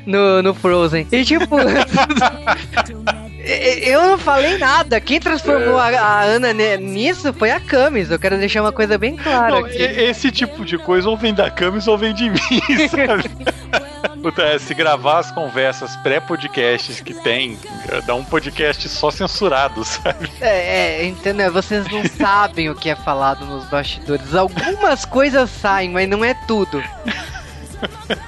No, 0.05 0.41
no 0.41 0.53
Frozen. 0.53 1.07
E 1.11 1.23
tipo. 1.23 1.57
Eu 3.83 4.05
não 4.05 4.17
falei 4.17 4.57
nada. 4.57 4.99
Quem 4.99 5.19
transformou 5.19 5.77
a, 5.77 5.87
a, 5.87 6.21
Ana 6.23 6.53
nisso 6.77 7.33
foi 7.33 7.51
a 7.51 7.59
Camis. 7.59 8.11
Eu 8.11 8.19
quero 8.19 8.37
deixar 8.37 8.61
uma 8.61 8.71
coisa 8.71 8.97
bem 8.97 9.15
clara. 9.15 9.51
Não, 9.51 9.65
aqui. 9.65 9.77
Esse 9.77 10.31
tipo 10.31 10.65
de 10.65 10.77
coisa 10.77 11.09
ou 11.09 11.17
vem 11.17 11.33
da 11.33 11.49
Camis 11.49 11.87
ou 11.87 11.97
vem 11.97 12.13
de 12.13 12.29
mim, 12.29 12.39
sabe? 12.89 13.29
Puta, 14.21 14.41
é, 14.41 14.59
se 14.59 14.73
gravar 14.73 15.19
as 15.19 15.31
conversas 15.31 15.95
pré-podcasts 15.97 16.99
que 16.99 17.13
tem, 17.13 17.57
dá 18.05 18.15
um 18.15 18.23
podcast 18.23 18.89
só 18.89 19.09
censurado, 19.11 19.83
sabe? 19.85 20.29
É, 20.41 21.01
é, 21.01 21.05
entendeu? 21.05 21.51
Vocês 21.51 21.85
não 21.91 22.03
sabem 22.17 22.69
o 22.69 22.75
que 22.75 22.89
é 22.89 22.95
falado 22.95 23.45
nos 23.45 23.65
bastidores. 23.65 24.33
Algumas 24.33 25.05
coisas 25.05 25.49
saem, 25.49 25.89
mas 25.91 26.09
não 26.09 26.25
é 26.25 26.33
tudo. 26.47 26.83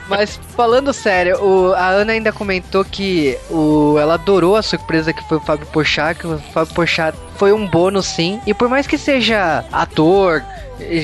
Mas 0.07 0.39
falando 0.55 0.91
sério, 0.93 1.41
o, 1.41 1.73
a 1.73 1.87
Ana 1.87 2.13
ainda 2.13 2.31
comentou 2.31 2.83
que 2.83 3.37
o, 3.49 3.97
ela 3.99 4.15
adorou 4.15 4.55
a 4.55 4.61
surpresa 4.61 5.13
que 5.13 5.23
foi 5.27 5.37
o 5.37 5.41
Fábio 5.41 5.67
Pochá, 5.67 6.13
que 6.13 6.25
o 6.25 6.37
Fábio 6.53 6.73
Pochá 6.73 7.13
foi 7.35 7.53
um 7.53 7.67
bônus 7.67 8.05
sim. 8.05 8.39
E 8.45 8.53
por 8.53 8.67
mais 8.67 8.87
que 8.87 8.97
seja 8.97 9.63
ator, 9.71 10.43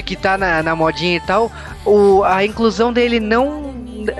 que 0.06 0.16
tá 0.16 0.38
na, 0.38 0.64
na 0.64 0.76
modinha 0.76 1.18
e 1.18 1.20
tal, 1.20 1.52
o, 1.86 2.24
a 2.24 2.44
inclusão 2.44 2.92
dele 2.92 3.20
não 3.20 3.75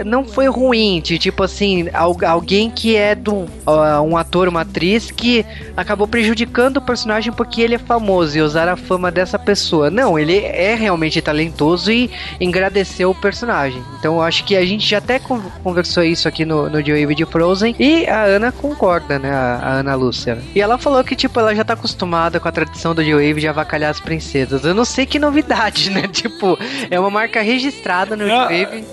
não 0.06 0.26
foi 0.26 0.48
ruim, 0.48 1.02
de, 1.02 1.18
tipo 1.18 1.44
assim, 1.44 1.88
alguém 1.94 2.70
que 2.70 2.96
é 2.96 3.16
do 3.16 3.34
uh, 3.34 4.02
um 4.04 4.18
ator, 4.18 4.48
uma 4.48 4.62
atriz 4.62 5.12
que 5.12 5.46
acabou 5.76 6.08
prejudicando 6.08 6.78
o 6.78 6.82
personagem 6.82 7.32
porque 7.32 7.62
ele 7.62 7.76
é 7.76 7.80
famoso 7.80 8.38
e 8.38 8.42
usar 8.42 8.68
a 8.68 8.76
fama 8.76 9.12
dessa 9.12 9.38
pessoa. 9.38 9.90
Não, 9.90 10.18
ele 10.18 10.38
é 10.38 10.76
realmente 10.76 11.22
talentoso 11.22 11.92
e 11.92 12.10
engrandeceu 12.40 13.10
o 13.10 13.16
personagem. 13.16 13.82
Então 14.00 14.16
eu 14.16 14.22
acho 14.22 14.44
que 14.44 14.56
a 14.56 14.66
gente 14.66 14.88
já 14.88 14.98
até 14.98 15.20
conversou 15.20 16.04
isso 16.04 16.28
aqui 16.28 16.46
no, 16.46 16.70
no 16.70 16.84
Joey 16.84 17.14
de 17.16 17.26
Frozen 17.26 17.76
e 17.80 18.08
a 18.08 18.24
Ana 18.24 18.52
concorda, 18.52 19.20
né? 19.20 19.32
A, 19.32 19.60
a 19.62 19.74
Ana 19.80 19.96
Lúcia. 19.96 20.38
E 20.54 20.62
ela 20.62 20.78
falou 20.78 21.04
que, 21.04 21.16
tipo, 21.16 21.40
ela 21.40 21.54
já 21.54 21.64
tá 21.64 21.74
acostumada 21.74 22.40
com 22.40 22.48
a 22.48 22.52
tradição 22.52 22.96
do 22.96 23.04
Joey 23.04 23.34
de 23.34 23.48
avacalhar 23.48 23.92
as 23.92 24.00
princesas. 24.00 24.64
Eu 24.64 24.74
não 24.74 24.86
sei 24.86 25.06
que 25.06 25.20
novidade, 25.20 25.90
né? 25.92 26.08
Tipo, 26.08 26.58
é 26.90 27.00
uma 27.00 27.10
marca 27.10 27.42
registrada 27.42 28.16
no 28.16 28.26
ah, 28.26 28.48
Joey. 28.48 28.86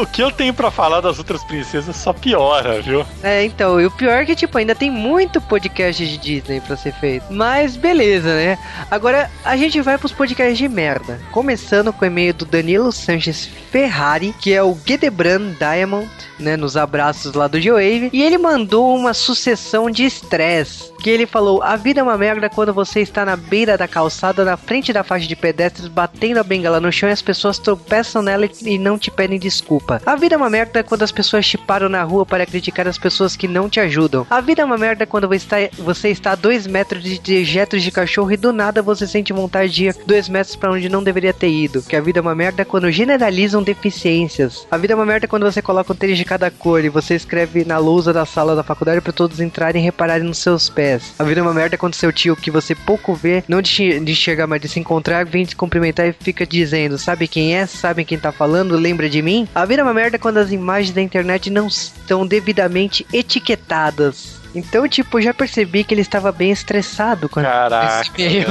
O 0.00 0.06
que 0.06 0.22
eu 0.22 0.30
tenho 0.38 0.54
para 0.54 0.70
falar 0.70 1.00
das 1.00 1.18
outras 1.18 1.42
princesas 1.42 1.96
só 1.96 2.12
piora, 2.12 2.80
viu? 2.80 3.04
É, 3.24 3.44
então, 3.44 3.80
e 3.80 3.84
o 3.84 3.90
pior 3.90 4.22
é 4.22 4.24
que, 4.24 4.36
tipo, 4.36 4.56
ainda 4.56 4.74
tem 4.74 4.88
muito 4.88 5.40
podcast 5.40 6.06
de 6.06 6.16
Disney 6.16 6.60
pra 6.60 6.76
ser 6.76 6.92
feito. 6.94 7.26
Mas 7.28 7.76
beleza, 7.76 8.28
né? 8.28 8.56
Agora 8.88 9.28
a 9.44 9.56
gente 9.56 9.80
vai 9.80 9.98
pros 9.98 10.12
podcasts 10.12 10.56
de 10.56 10.68
merda. 10.68 11.20
Começando 11.32 11.92
com 11.92 12.04
o 12.04 12.06
e-mail 12.06 12.32
do 12.32 12.44
Danilo 12.44 12.92
Sanches 12.92 13.46
Ferrari, 13.70 14.32
que 14.40 14.54
é 14.54 14.62
o 14.62 14.78
Gedebrand 14.86 15.56
Diamond, 15.58 16.08
né? 16.38 16.56
Nos 16.56 16.76
abraços 16.76 17.34
lá 17.34 17.46
do 17.46 17.60
G-Wave. 17.60 18.10
E 18.12 18.22
ele 18.22 18.38
mandou 18.38 18.96
uma 18.96 19.14
sucessão 19.14 19.90
de 19.90 20.04
estresse. 20.04 20.92
Que 21.00 21.10
ele 21.10 21.26
falou: 21.26 21.62
A 21.62 21.76
vida 21.76 22.00
é 22.00 22.02
uma 22.02 22.18
merda 22.18 22.48
quando 22.48 22.74
você 22.74 23.00
está 23.00 23.24
na 23.24 23.36
beira 23.36 23.76
da 23.78 23.86
calçada, 23.86 24.44
na 24.44 24.56
frente 24.56 24.92
da 24.92 25.04
faixa 25.04 25.26
de 25.28 25.36
pedestres, 25.36 25.86
batendo 25.86 26.38
a 26.38 26.42
bengala 26.42 26.80
no 26.80 26.90
chão 26.90 27.08
e 27.08 27.12
as 27.12 27.22
pessoas 27.22 27.58
tropeçam 27.58 28.22
nela 28.22 28.48
e 28.62 28.78
não 28.78 28.98
te 28.98 29.10
pedem 29.10 29.38
desculpa. 29.38 30.02
A 30.04 30.16
vida 30.16 30.34
é 30.34 30.38
uma 30.38 30.50
merda 30.50 30.82
quando 30.82 31.02
as 31.02 31.12
pessoas 31.12 31.46
te 31.46 31.56
param 31.56 31.88
na 31.88 32.02
rua 32.02 32.26
para 32.26 32.46
criticar 32.46 32.88
as 32.88 32.98
pessoas 32.98 33.36
que 33.36 33.46
não 33.46 33.68
te 33.68 33.80
ajudam. 33.80 34.26
A 34.28 34.40
vida 34.40 34.62
é 34.62 34.64
uma 34.64 34.78
merda 34.78 35.06
quando 35.06 35.28
você 35.28 35.36
está, 35.36 35.56
você 35.78 36.08
está 36.08 36.32
a 36.32 36.36
dois 36.36 36.66
metros 36.66 37.02
de 37.02 37.18
dejetos 37.18 37.82
de 37.82 37.90
cachorro 37.90 38.32
e 38.32 38.36
do 38.36 38.52
nada 38.52 38.82
você 38.82 39.06
sente 39.06 39.32
vontade 39.32 39.72
de 39.72 39.84
ir 39.86 39.96
dois 40.06 40.28
metros 40.28 40.56
para 40.56 40.72
onde 40.72 40.88
não 40.88 41.02
deveria 41.02 41.32
ter 41.32 41.50
ido. 41.50 41.82
Que 41.82 41.96
a 41.96 42.00
vida 42.00 42.18
é 42.18 42.22
uma 42.22 42.34
merda 42.34 42.64
quando 42.64 42.90
generalizam 42.90 43.62
deficiências. 43.62 44.66
A 44.70 44.76
vida 44.76 44.94
é 44.94 44.96
uma 44.96 45.06
merda 45.06 45.28
quando 45.28 45.44
você 45.44 45.62
coloca 45.62 45.92
um 45.92 45.96
tênis 45.96 46.18
de 46.18 46.24
cada 46.28 46.50
cor 46.50 46.84
e 46.84 46.90
você 46.90 47.14
escreve 47.14 47.64
na 47.64 47.78
lousa 47.78 48.12
da 48.12 48.26
sala 48.26 48.54
da 48.54 48.62
faculdade 48.62 49.00
para 49.00 49.14
todos 49.14 49.40
entrarem 49.40 49.80
e 49.80 49.84
repararem 49.84 50.26
nos 50.26 50.36
seus 50.36 50.68
pés. 50.68 51.14
A 51.18 51.24
vida 51.24 51.40
é 51.40 51.42
uma 51.42 51.54
merda 51.54 51.78
quando 51.78 51.94
seu 51.94 52.12
tio, 52.12 52.36
que 52.36 52.50
você 52.50 52.74
pouco 52.74 53.14
vê, 53.14 53.42
não 53.48 53.62
de, 53.62 54.14
chegar, 54.14 54.46
mas 54.46 54.60
de 54.60 54.68
se 54.68 54.78
encontrar, 54.78 55.24
vem 55.24 55.46
te 55.46 55.56
cumprimentar 55.56 56.06
e 56.06 56.12
fica 56.12 56.46
dizendo: 56.46 56.98
Sabe 56.98 57.26
quem 57.26 57.56
é? 57.56 57.64
Sabe 57.64 58.04
quem 58.04 58.18
tá 58.18 58.30
falando? 58.30 58.76
Lembra 58.76 59.08
de 59.08 59.22
mim? 59.22 59.48
A 59.54 59.64
vida 59.64 59.80
é 59.80 59.84
uma 59.84 59.94
merda 59.94 60.18
quando 60.18 60.36
as 60.36 60.52
imagens 60.52 60.94
da 60.94 61.00
internet 61.00 61.48
não 61.48 61.66
estão 61.66 62.26
devidamente 62.26 63.06
etiquetadas. 63.10 64.37
Então, 64.54 64.88
tipo, 64.88 65.20
já 65.20 65.34
percebi 65.34 65.84
que 65.84 65.94
ele 65.94 66.00
estava 66.00 66.32
bem 66.32 66.50
estressado 66.50 67.28
com 67.28 67.40
Caraca, 67.42 68.10
esse 68.18 68.48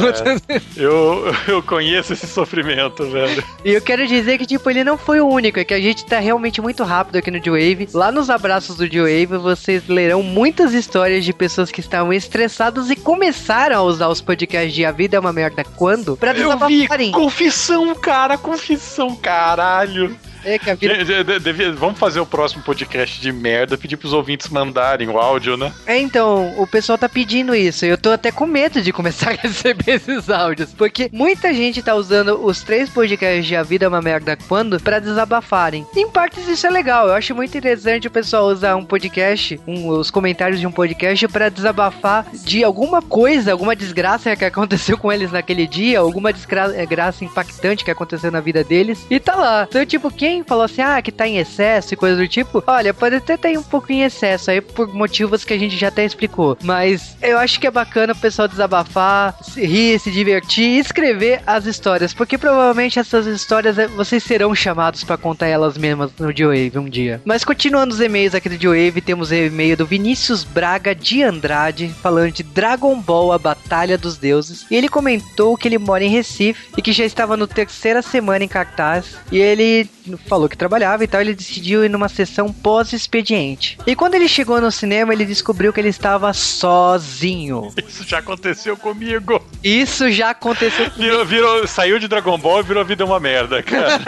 eu, 0.76 1.34
eu 1.48 1.64
conheço 1.64 2.14
esse 2.14 2.28
sofrimento, 2.28 3.10
velho. 3.10 3.44
E 3.64 3.72
eu 3.72 3.82
quero 3.82 4.08
dizer 4.08 4.38
que, 4.38 4.46
tipo, 4.46 4.70
ele 4.70 4.84
não 4.84 4.98
foi 4.98 5.20
o 5.20 5.28
único, 5.28 5.60
é 5.60 5.66
que 5.66 5.74
a 5.74 5.82
gente 5.82 6.06
tá 6.06 6.20
realmente 6.20 6.62
muito 6.62 6.84
rápido 6.84 7.18
aqui 7.18 7.32
no 7.32 7.40
D-Wave. 7.40 7.90
Lá 7.94 8.12
nos 8.12 8.30
abraços 8.30 8.78
do 8.78 8.88
D-Wave, 8.88 9.38
vocês 9.38 9.88
lerão 9.88 10.22
muitas 10.22 10.74
histórias 10.74 11.26
de 11.26 11.34
pessoas 11.34 11.72
que 11.72 11.80
estavam 11.80 12.14
estressadas 12.14 12.90
e 12.90 12.96
começaram 12.96 13.78
a 13.78 13.82
usar 13.82 14.08
os 14.08 14.22
podcasts 14.22 14.74
de 14.74 14.86
A 14.86 14.92
Vida 14.92 15.18
é 15.18 15.20
uma 15.20 15.34
Merda 15.34 15.64
Quando 15.64 16.16
pra 16.16 16.34
desabafarem. 16.34 17.12
Confissão, 17.12 17.94
cara, 17.96 18.38
confissão, 18.38 19.16
caralho. 19.16 20.18
É, 20.48 20.58
que 20.58 20.70
a 20.70 20.76
vida... 20.76 21.40
Devia, 21.40 21.74
vamos 21.74 22.00
fazer 22.00 22.22
o 22.22 22.26
próximo 22.26 22.64
podcast 22.64 23.20
de 23.20 23.34
merda, 23.34 23.78
pedir 23.78 23.98
pros 23.98 24.14
ouvintes 24.14 24.48
mandarem 24.48 25.10
o 25.10 25.18
áudio, 25.18 25.58
né? 25.58 25.74
É, 25.86 25.98
então, 26.00 26.54
o 26.58 26.66
pessoal 26.66 26.98
tá 26.98 27.10
pedindo 27.10 27.54
isso. 27.54 27.86
Eu 27.86 27.98
tô 27.98 28.12
até 28.12 28.32
com 28.32 28.48
medo 28.48 28.82
de 28.82 28.94
começar 28.94 29.32
a 29.32 29.34
receber 29.34 29.96
esses 29.96 30.30
áudios. 30.30 30.74
Porque 30.74 31.10
muita 31.12 31.54
gente 31.54 31.82
tá 31.82 31.94
usando 31.96 32.46
os 32.46 32.64
três 32.64 32.90
podcasts 32.90 33.46
de 33.46 33.58
A 33.58 33.64
Vida 33.64 33.86
é 33.86 33.88
uma 33.90 34.02
Merda 34.02 34.38
Quando 34.48 34.80
pra 34.80 35.00
desabafarem. 35.00 35.86
Em 35.94 36.10
partes 36.10 36.48
isso 36.48 36.66
é 36.66 36.70
legal. 36.70 37.10
Eu 37.10 37.16
acho 37.16 37.36
muito 37.36 37.58
interessante 37.58 38.08
o 38.08 38.12
pessoal 38.12 38.46
usar 38.46 38.78
um 38.78 38.86
podcast, 38.86 39.60
um, 39.68 39.90
os 39.90 40.10
comentários 40.10 40.62
de 40.62 40.68
um 40.68 40.72
podcast 40.72 41.28
para 41.28 41.50
desabafar 41.50 42.26
de 42.32 42.64
alguma 42.64 43.02
coisa, 43.02 43.52
alguma 43.52 43.76
desgraça 43.76 44.34
que 44.34 44.46
aconteceu 44.46 44.98
com 44.98 45.12
eles 45.12 45.30
naquele 45.30 45.68
dia, 45.68 46.00
alguma 46.00 46.32
desgraça 46.32 47.26
impactante 47.26 47.84
que 47.84 47.92
aconteceu 47.92 48.32
na 48.32 48.40
vida 48.40 48.64
deles. 48.64 49.06
E 49.10 49.20
tá 49.20 49.36
lá. 49.36 49.68
Então, 49.70 49.86
tipo, 49.86 50.10
quem 50.10 50.37
falou 50.44 50.64
assim, 50.64 50.82
ah, 50.82 51.02
que 51.02 51.12
tá 51.12 51.28
em 51.28 51.38
excesso 51.38 51.94
e 51.94 51.98
coisa 51.98 52.18
do 52.18 52.28
tipo, 52.28 52.64
olha, 52.66 52.94
pode 52.94 53.16
até 53.16 53.38
ter 53.38 53.58
um 53.58 53.64
pouco 53.64 53.92
em 53.92 54.04
excesso 54.04 54.52
aí 54.52 54.62
por 54.62 54.94
motivos 54.94 55.44
que 55.44 55.54
a 55.54 55.58
gente 55.58 55.78
já 55.78 55.88
até 55.88 56.06
explicou. 56.06 56.58
Mas 56.64 57.18
eu 57.22 57.38
acho 57.38 57.60
que 57.60 57.68
é 57.68 57.72
bacana 57.72 58.14
o 58.14 58.18
pessoal 58.18 58.48
desabafar, 58.48 59.38
se 59.42 59.66
rir, 59.66 60.00
se 60.00 60.12
divertir 60.12 60.66
e 60.66 60.80
escrever 60.80 61.42
as 61.46 61.66
histórias, 61.66 62.14
porque 62.14 62.38
provavelmente 62.38 63.00
essas 63.00 63.26
histórias 63.26 63.78
eh, 63.78 63.88
vocês 63.88 64.24
serão 64.24 64.54
chamados 64.54 65.04
para 65.04 65.18
contar 65.18 65.48
elas 65.48 65.78
mesmas 65.78 66.12
no 66.20 66.28
Wave 66.28 66.78
um 66.78 66.90
dia. 66.90 67.22
Mas 67.26 67.44
continuando 67.44 67.94
os 67.94 68.02
e-mails 68.02 68.36
aqui 68.36 68.50
do 68.50 68.70
Wave, 68.70 69.02
temos 69.02 69.32
o 69.32 69.36
e-mail 69.36 69.78
do 69.78 69.86
Vinícius 69.86 70.44
Braga 70.44 70.94
de 70.94 71.24
Andrade 71.24 71.90
falando 72.02 72.32
de 72.32 72.44
Dragon 72.44 73.00
Ball 73.00 73.32
A 73.32 73.38
Batalha 73.38 73.98
dos 73.98 74.18
Deuses. 74.18 74.66
E 74.70 74.76
ele 74.76 74.90
comentou 74.90 75.58
que 75.58 75.68
ele 75.68 75.78
mora 75.78 76.04
em 76.04 76.10
Recife 76.10 76.70
e 76.78 76.82
que 76.82 76.92
já 76.92 77.06
estava 77.06 77.38
no 77.38 77.48
terceira 77.48 78.02
semana 78.02 78.44
em 78.44 78.48
cartaz. 78.48 79.18
E 79.32 79.38
ele 79.38 79.90
falou 80.26 80.50
que 80.50 80.58
trabalhava 80.58 81.04
e 81.04 81.08
tal, 81.08 81.22
ele 81.22 81.34
decidiu 81.34 81.84
ir 81.84 81.90
numa 81.90 82.10
sessão 82.10 82.52
pós-expediente. 82.52 83.78
E 83.86 83.96
quando 83.96 84.16
ele 84.16 84.28
chegou 84.28 84.60
no 84.60 84.72
cinema, 84.72 85.14
ele 85.14 85.26
descobriu 85.26 85.72
que 85.72 85.80
ele 85.80 85.90
estava 85.90 86.34
sozinho. 86.34 87.74
Isso 87.88 88.04
já 88.04 88.20
aconteceu 88.20 88.76
comigo. 88.76 89.42
Isso 89.64 90.10
já 90.12 90.32
aconteceu 90.32 90.90
comigo. 90.92 91.12
Virou, 91.12 91.26
virou, 91.26 91.68
saiu 91.68 92.00
de 92.00 92.08
Dragon 92.08 92.38
Ball 92.38 92.60
e 92.60 92.64
virou 92.64 92.84
vida 92.84 93.06
uma 93.06 93.20
merda, 93.20 93.62
cara. 93.64 94.02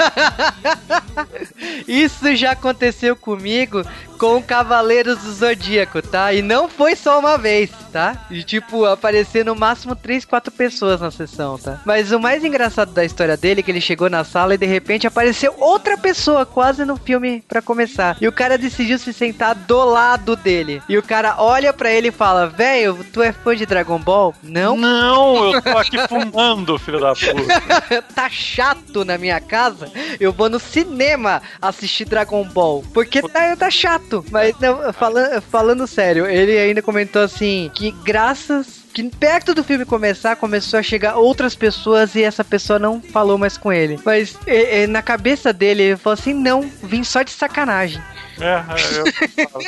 Isso 1.88 2.36
já 2.36 2.52
aconteceu 2.52 3.16
comigo 3.16 3.84
com 4.20 4.44
Cavaleiros 4.44 5.20
do 5.20 5.32
Zodíaco, 5.32 6.02
tá? 6.02 6.34
E 6.34 6.42
não 6.42 6.68
foi 6.68 6.94
só 6.94 7.18
uma 7.18 7.38
vez, 7.38 7.70
tá? 7.90 8.28
E 8.30 8.44
tipo, 8.44 8.84
aparecer 8.84 9.46
no 9.46 9.56
máximo 9.56 9.96
3, 9.96 10.26
4 10.26 10.52
pessoas 10.52 11.00
na 11.00 11.10
sessão, 11.10 11.58
tá? 11.58 11.80
Mas 11.86 12.12
o 12.12 12.20
mais 12.20 12.44
engraçado 12.44 12.92
da 12.92 13.06
história 13.06 13.38
dele 13.38 13.62
é 13.62 13.64
que 13.64 13.72
ele 13.72 13.80
chegou 13.80 14.10
na 14.10 14.26
sala 14.26 14.56
e 14.56 14.58
de 14.58 14.66
repente 14.66 15.08
apareceu 15.08 15.56
outra 15.58 15.98
pessoa 15.98 16.46
quase 16.46 16.84
no 16.84 16.98
filme 16.98 17.42
para 17.48 17.62
começar. 17.62 18.18
E 18.20 18.28
o 18.28 18.32
cara 18.32 18.58
decidiu 18.58 19.00
se 19.00 19.14
sentar 19.14 19.56
do 19.56 19.86
lado 19.86 20.36
dele. 20.36 20.84
E 20.90 20.98
o 20.98 21.04
cara 21.04 21.36
olha 21.38 21.72
para 21.72 21.90
ele 21.90 22.10
e 22.10 22.12
fala: 22.12 22.46
"Velho, 22.46 23.06
tu 23.14 23.22
é 23.22 23.32
fã 23.32 23.56
de 23.56 23.66
Dragon 23.66 24.00
Ball?" 24.00 24.36
Não. 24.44 24.76
Não, 24.76 25.54
eu 25.56 25.62
tô 25.62 25.78
aqui 25.78 25.98
fumando, 26.10 26.78
filho 26.78 27.00
da 27.00 27.14
puta. 27.14 28.02
tá 28.14 28.30
chato 28.30 29.06
na 29.06 29.18
minha 29.18 29.40
casa. 29.40 29.90
Eu 30.20 30.34
vou 30.34 30.50
no 30.50 30.60
cinema 30.60 31.42
assistir 31.62 32.04
Dragon 32.04 32.44
Ball, 32.44 32.84
porque 32.94 33.22
tá, 33.22 33.56
tá 33.56 33.72
chato 33.72 34.09
Mas 34.32 34.56
não, 34.60 34.80
falando 35.42 35.88
sério, 35.88 36.26
ele 36.26 36.58
ainda 36.58 36.82
comentou 36.82 37.22
assim 37.22 37.70
que 37.74 37.92
graças 37.92 38.79
que 38.94 39.04
perto 39.10 39.54
do 39.54 39.64
filme 39.64 39.86
começar, 39.86 40.36
começou 40.36 40.80
a 40.80 40.84
chegar 40.84 41.16
outras 41.16 41.56
pessoas 41.56 42.16
e 42.16 42.24
essa 42.24 42.44
pessoa 42.44 42.80
não 42.80 43.02
falou 43.02 43.38
mais 43.38 43.58
com 43.58 43.72
ele. 43.72 44.00
Mas 44.06 44.38
e, 44.48 44.84
e, 44.84 44.88
na 44.88 45.02
cabeça 45.02 45.54
dele, 45.54 45.84
ele 45.84 45.98
falou 45.98 46.14
assim: 46.14 46.34
não, 46.34 46.70
vim 46.84 47.04
só 47.04 47.22
de 47.22 47.32
sacanagem. 47.32 48.02
É, 48.40 48.64
eu 49.38 49.50
falo, 49.50 49.66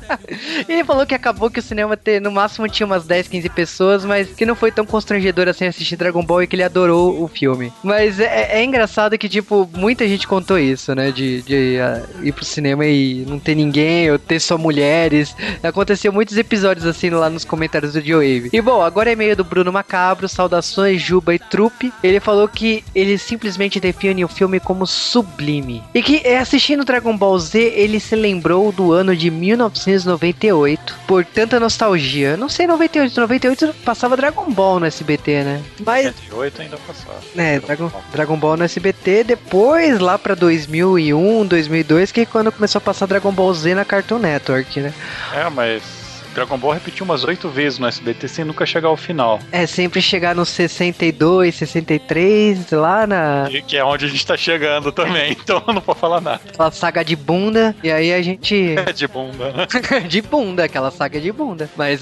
Ele 0.68 0.84
falou 0.84 1.06
que 1.06 1.14
acabou 1.14 1.50
que 1.50 1.58
o 1.58 1.62
cinema 1.62 1.96
ter, 1.96 2.20
no 2.20 2.30
máximo 2.30 2.68
tinha 2.68 2.86
umas 2.86 3.04
10, 3.06 3.28
15 3.28 3.48
pessoas, 3.50 4.04
mas 4.04 4.28
que 4.28 4.46
não 4.46 4.54
foi 4.54 4.72
tão 4.72 4.84
constrangedor 4.86 5.48
assim 5.48 5.66
assistir 5.66 5.96
Dragon 5.96 6.24
Ball 6.24 6.42
e 6.42 6.46
que 6.46 6.56
ele 6.56 6.62
adorou 6.62 7.22
o 7.22 7.28
filme. 7.28 7.72
Mas 7.82 8.18
é, 8.18 8.58
é 8.58 8.64
engraçado 8.64 9.18
que, 9.18 9.28
tipo, 9.28 9.68
muita 9.74 10.06
gente 10.08 10.26
contou 10.26 10.58
isso, 10.58 10.94
né? 10.94 11.10
De, 11.10 11.42
de 11.42 11.78
uh, 11.78 12.26
ir 12.26 12.32
pro 12.32 12.44
cinema 12.44 12.86
e 12.86 13.24
não 13.28 13.38
ter 13.38 13.54
ninguém, 13.54 14.10
ou 14.10 14.18
ter 14.18 14.40
só 14.40 14.56
mulheres. 14.56 15.34
Aconteceu 15.62 16.12
muitos 16.12 16.36
episódios 16.36 16.86
assim 16.86 17.10
lá 17.10 17.28
nos 17.28 17.44
comentários 17.44 17.92
do 17.92 18.00
Joe 18.00 18.23
E 18.52 18.60
bom, 18.60 18.82
agora 18.82 19.12
é 19.12 19.16
meio 19.16 19.36
do 19.36 19.44
Bruno 19.44 19.72
Macabro, 19.72 20.28
saudações, 20.28 21.00
Juba 21.00 21.34
e 21.34 21.38
Trupe. 21.38 21.92
Ele 22.02 22.20
falou 22.20 22.48
que 22.48 22.84
ele 22.94 23.18
simplesmente 23.18 23.80
define 23.80 24.24
o 24.24 24.28
filme 24.28 24.60
como 24.60 24.86
sublime. 24.86 25.82
E 25.94 26.02
que 26.02 26.22
é, 26.24 26.38
assistindo 26.38 26.84
Dragon 26.84 27.16
Ball 27.16 27.38
Z, 27.38 27.58
ele 27.58 28.00
se 28.00 28.16
lembrou 28.16 28.72
do 28.72 28.92
ano 28.92 29.16
de 29.16 29.30
1998 29.30 30.96
por 31.06 31.24
tanta 31.24 31.60
nostalgia. 31.60 32.36
Não 32.36 32.48
sei, 32.48 32.66
98, 32.66 33.20
98 33.20 33.74
passava 33.84 34.16
Dragon 34.16 34.50
Ball 34.50 34.80
no 34.80 34.86
SBT, 34.86 35.44
né? 35.44 35.62
Mas 35.84 36.06
98 36.06 36.62
ainda 36.62 36.76
passava. 36.78 37.20
É, 37.36 37.60
Dragon, 37.60 37.90
Dragon 38.12 38.36
Ball 38.36 38.56
no 38.56 38.64
SBT, 38.64 39.24
depois 39.24 39.98
lá 39.98 40.18
para 40.18 40.34
2001, 40.34 41.46
2002, 41.46 42.12
que 42.12 42.20
é 42.22 42.26
quando 42.26 42.52
começou 42.52 42.78
a 42.78 42.82
passar 42.82 43.06
Dragon 43.06 43.32
Ball 43.32 43.52
Z 43.54 43.74
na 43.74 43.84
Cartoon 43.84 44.18
Network, 44.18 44.80
né? 44.80 44.92
É, 45.34 45.48
mas 45.50 46.03
Dragon 46.34 46.58
Ball 46.58 46.72
repetiu 46.72 47.04
umas 47.04 47.22
oito 47.22 47.48
vezes 47.48 47.78
no 47.78 47.86
SBT 47.86 48.26
sem 48.26 48.44
nunca 48.44 48.66
chegar 48.66 48.88
ao 48.88 48.96
final. 48.96 49.38
É 49.52 49.66
sempre 49.66 50.02
chegar 50.02 50.34
no 50.34 50.44
62, 50.44 51.54
63, 51.54 52.72
lá 52.72 53.06
na. 53.06 53.46
Que, 53.48 53.62
que 53.62 53.76
é 53.76 53.84
onde 53.84 54.04
a 54.06 54.08
gente 54.08 54.26
tá 54.26 54.36
chegando 54.36 54.90
também, 54.90 55.32
então 55.40 55.62
eu 55.66 55.72
não 55.72 55.80
vou 55.80 55.94
falar 55.94 56.20
nada. 56.20 56.40
Aquela 56.44 56.72
saga 56.72 57.04
de 57.04 57.14
bunda, 57.14 57.74
e 57.84 57.90
aí 57.90 58.12
a 58.12 58.20
gente. 58.20 58.74
É 58.84 58.92
de 58.92 59.06
bunda, 59.06 59.52
né? 59.52 59.66
de 60.08 60.20
bunda, 60.20 60.64
aquela 60.64 60.90
saga 60.90 61.20
de 61.20 61.30
bunda. 61.32 61.70
Mas 61.76 62.00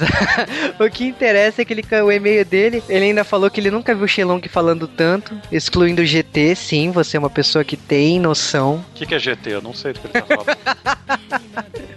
o 0.80 0.90
que 0.90 1.04
interessa 1.04 1.62
é 1.62 1.64
que 1.64 1.72
ele, 1.72 1.84
o 2.02 2.10
e-mail 2.10 2.44
dele, 2.44 2.82
ele 2.88 3.04
ainda 3.04 3.24
falou 3.24 3.50
que 3.50 3.60
ele 3.60 3.70
nunca 3.70 3.94
viu 3.94 4.04
o 4.04 4.08
Shenlong 4.08 4.40
falando 4.48 4.88
tanto, 4.88 5.38
excluindo 5.50 6.02
o 6.02 6.04
GT. 6.04 6.56
Sim, 6.56 6.90
você 6.90 7.16
é 7.16 7.20
uma 7.20 7.30
pessoa 7.30 7.64
que 7.64 7.76
tem 7.76 8.18
noção. 8.18 8.84
O 8.90 8.94
que, 8.94 9.06
que 9.06 9.14
é 9.14 9.18
GT? 9.18 9.50
Eu 9.50 9.62
não 9.62 9.74
sei 9.74 9.92
do 9.92 10.00
que 10.00 10.06
ele 10.06 10.24
tá 10.24 10.26
falando. 10.26 10.56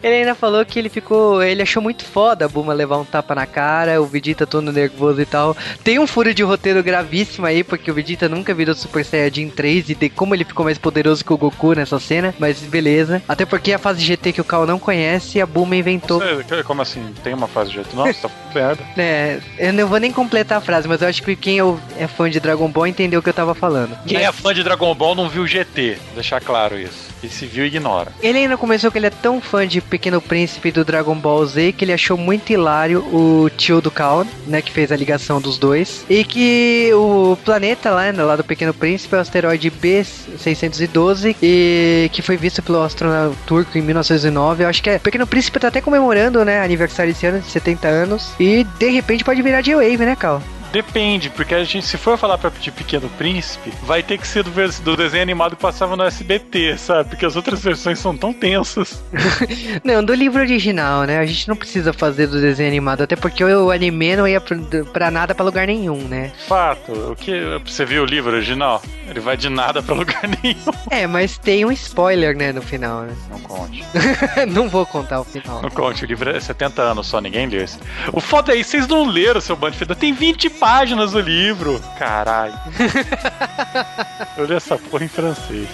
ele 0.03 0.15
ainda 0.15 0.35
falou 0.35 0.63
que 0.65 0.77
ele 0.77 0.89
ficou. 0.89 1.41
Ele 1.41 1.61
achou 1.61 1.81
muito 1.81 2.03
foda 2.03 2.24
a 2.31 2.47
Buma 2.47 2.73
levar 2.73 2.97
um 2.97 3.05
tapa 3.05 3.35
na 3.35 3.45
cara, 3.45 4.01
o 4.01 4.05
Vegeta 4.05 4.47
todo 4.47 4.71
nervoso 4.71 5.21
e 5.21 5.25
tal. 5.25 5.55
Tem 5.83 5.99
um 5.99 6.07
furo 6.07 6.33
de 6.33 6.43
roteiro 6.43 6.83
gravíssimo 6.83 7.45
aí, 7.45 7.63
porque 7.63 7.91
o 7.91 7.93
Vegeta 7.93 8.27
nunca 8.27 8.53
virou 8.53 8.73
Super 8.75 9.05
Saiyajin 9.05 9.49
3 9.49 9.89
e 9.89 9.95
de 9.95 10.09
como 10.09 10.33
ele 10.33 10.43
ficou 10.43 10.65
mais 10.65 10.77
poderoso 10.77 11.23
que 11.23 11.33
o 11.33 11.37
Goku 11.37 11.73
nessa 11.73 11.99
cena, 11.99 12.33
mas 12.39 12.59
beleza. 12.59 13.21
Até 13.27 13.45
porque 13.45 13.73
a 13.73 13.79
fase 13.79 14.03
GT 14.03 14.33
que 14.33 14.41
o 14.41 14.45
Cal 14.45 14.65
não 14.65 14.79
conhece, 14.79 15.41
a 15.41 15.45
Buma 15.45 15.75
inventou. 15.75 16.21
Sei, 16.47 16.63
como 16.63 16.81
assim? 16.81 17.13
Tem 17.23 17.33
uma 17.33 17.47
fase 17.47 17.71
GT? 17.71 17.95
Nossa, 17.95 18.27
tá 18.27 18.35
merda. 18.53 18.83
É, 19.05 19.39
eu 19.59 19.73
não 19.73 19.87
vou 19.87 19.99
nem 19.99 20.11
completar 20.11 20.57
a 20.57 20.61
frase, 20.61 20.87
mas 20.87 21.01
eu 21.01 21.07
acho 21.07 21.21
que 21.21 21.35
quem 21.35 21.59
é 21.97 22.07
fã 22.07 22.29
de 22.29 22.39
Dragon 22.39 22.67
Ball 22.69 22.87
entendeu 22.87 23.19
o 23.19 23.23
que 23.23 23.29
eu 23.29 23.33
tava 23.33 23.53
falando. 23.53 23.95
Quem 24.05 24.17
mas... 24.17 24.27
é 24.27 24.31
fã 24.31 24.53
de 24.53 24.63
Dragon 24.63 24.95
Ball 24.95 25.13
não 25.13 25.29
viu 25.29 25.45
GT, 25.45 25.97
vou 26.05 26.15
deixar 26.15 26.41
claro 26.41 26.79
isso. 26.79 27.14
Quem 27.25 27.29
se 27.29 27.45
viu, 27.47 27.65
ignora. 27.65 28.11
Ele 28.21 28.37
ainda 28.37 28.55
começou 28.55 28.91
que 28.91 28.99
ele 28.99 29.07
é 29.07 29.09
tão 29.09 29.41
fã 29.41 29.67
de 29.67 29.81
Pequeno 29.81 30.21
Príncipe 30.21 30.71
do 30.71 30.85
Dragon 30.85 31.15
Ball 31.15 31.43
Z 31.45 31.71
que 31.71 31.83
ele 31.83 31.93
achou 31.93 32.15
muito 32.17 32.51
hilário 32.51 32.99
o 32.99 33.49
tio 33.49 33.81
do 33.81 33.89
Cal, 33.89 34.25
né, 34.45 34.61
que 34.61 34.71
fez 34.71 34.91
a 34.91 34.95
ligação 34.95 35.41
dos 35.41 35.57
dois. 35.57 36.05
E 36.07 36.23
que 36.23 36.91
o 36.93 37.35
planeta 37.43 37.89
lá, 37.89 38.11
né, 38.11 38.23
lá 38.23 38.35
do 38.35 38.43
Pequeno 38.43 38.73
Príncipe 38.73 39.15
é 39.15 39.17
o 39.17 39.21
asteroide 39.21 39.71
B612 39.71 41.35
e 41.41 42.09
que 42.13 42.21
foi 42.21 42.37
visto 42.37 42.61
pelo 42.61 42.83
astronauta 42.83 43.35
turco 43.47 43.75
em 43.75 43.81
1909. 43.81 44.63
Eu 44.63 44.67
acho 44.69 44.83
que 44.83 44.89
é. 44.91 44.99
Pequeno 44.99 45.25
Príncipe 45.25 45.59
tá 45.59 45.69
até 45.69 45.81
comemorando, 45.81 46.45
né, 46.45 46.61
aniversário 46.61 47.09
esse 47.09 47.25
ano 47.25 47.39
de 47.39 47.47
70 47.47 47.87
anos. 47.87 48.33
E 48.39 48.63
de 48.77 48.89
repente 48.89 49.23
pode 49.23 49.41
virar 49.41 49.61
J-Wave, 49.61 49.97
né, 49.97 50.15
Cal? 50.15 50.43
Depende, 50.75 51.29
porque 51.29 51.55
a 51.55 51.63
gente, 51.63 51.85
se 51.85 51.97
for 51.97 52.17
falar 52.17 52.37
pra 52.37 52.49
de 52.49 52.69
Pequeno 52.69 53.07
Príncipe, 53.17 53.71
vai 53.83 54.03
ter 54.03 54.17
que 54.17 54.27
ser 54.27 54.43
do, 54.43 54.51
do 54.83 54.97
desenho 54.97 55.23
animado 55.23 55.55
que 55.55 55.61
passava 55.61 55.95
no 55.95 56.03
SBT, 56.03 56.77
sabe? 56.77 57.11
Porque 57.11 57.25
as 57.25 57.37
outras 57.37 57.63
versões 57.63 57.97
são 57.97 58.17
tão 58.17 58.33
tensas. 58.33 59.01
não, 59.85 60.03
do 60.03 60.13
livro 60.13 60.41
original, 60.41 61.05
né? 61.05 61.19
A 61.19 61.25
gente 61.25 61.47
não 61.47 61.55
precisa 61.55 61.93
fazer 61.93 62.27
do 62.27 62.41
desenho 62.41 62.67
animado, 62.67 63.03
até 63.03 63.15
porque 63.15 63.41
o 63.41 63.71
anime 63.71 64.17
não 64.17 64.27
ia 64.27 64.41
pra, 64.41 64.57
pra 64.91 65.09
nada 65.09 65.33
pra 65.33 65.45
lugar 65.45 65.65
nenhum, 65.65 66.09
né? 66.09 66.33
Fato. 66.45 66.91
O 66.91 67.15
que 67.15 67.31
você 67.65 67.85
viu 67.85 68.03
o 68.03 68.05
livro 68.05 68.33
original? 68.33 68.81
Ele 69.07 69.21
vai 69.21 69.37
de 69.37 69.47
nada 69.47 69.81
pra 69.81 69.95
lugar 69.95 70.23
nenhum. 70.43 70.73
É, 70.91 71.07
mas 71.07 71.37
tem 71.37 71.63
um 71.63 71.71
spoiler, 71.71 72.35
né, 72.35 72.51
no 72.51 72.61
final, 72.61 73.03
né? 73.03 73.15
Não 73.29 73.39
conte. 73.39 73.81
não 74.51 74.67
vou 74.67 74.85
contar 74.85 75.21
o 75.21 75.23
final. 75.23 75.61
Não 75.61 75.69
conte, 75.69 76.03
o 76.03 76.05
livro 76.07 76.29
é 76.29 76.37
70 76.37 76.81
anos 76.81 77.07
só, 77.07 77.21
ninguém 77.21 77.47
leu 77.47 77.63
esse. 77.63 77.79
O 78.11 78.19
foda 78.19 78.51
é 78.51 78.57
isso, 78.57 78.71
vocês 78.71 78.87
não 78.89 79.07
leram, 79.07 79.39
seu 79.39 79.55
bando 79.55 79.71
de 79.71 79.77
fita. 79.77 79.95
Tem 79.95 80.11
20 80.11 80.49
páginas 80.49 80.64
do 81.11 81.19
livro. 81.19 81.79
Caralho. 81.97 82.53
Eu 84.35 84.45
li 84.45 84.55
essa 84.55 84.77
porra 84.77 85.05
em 85.05 85.07
francês. 85.07 85.69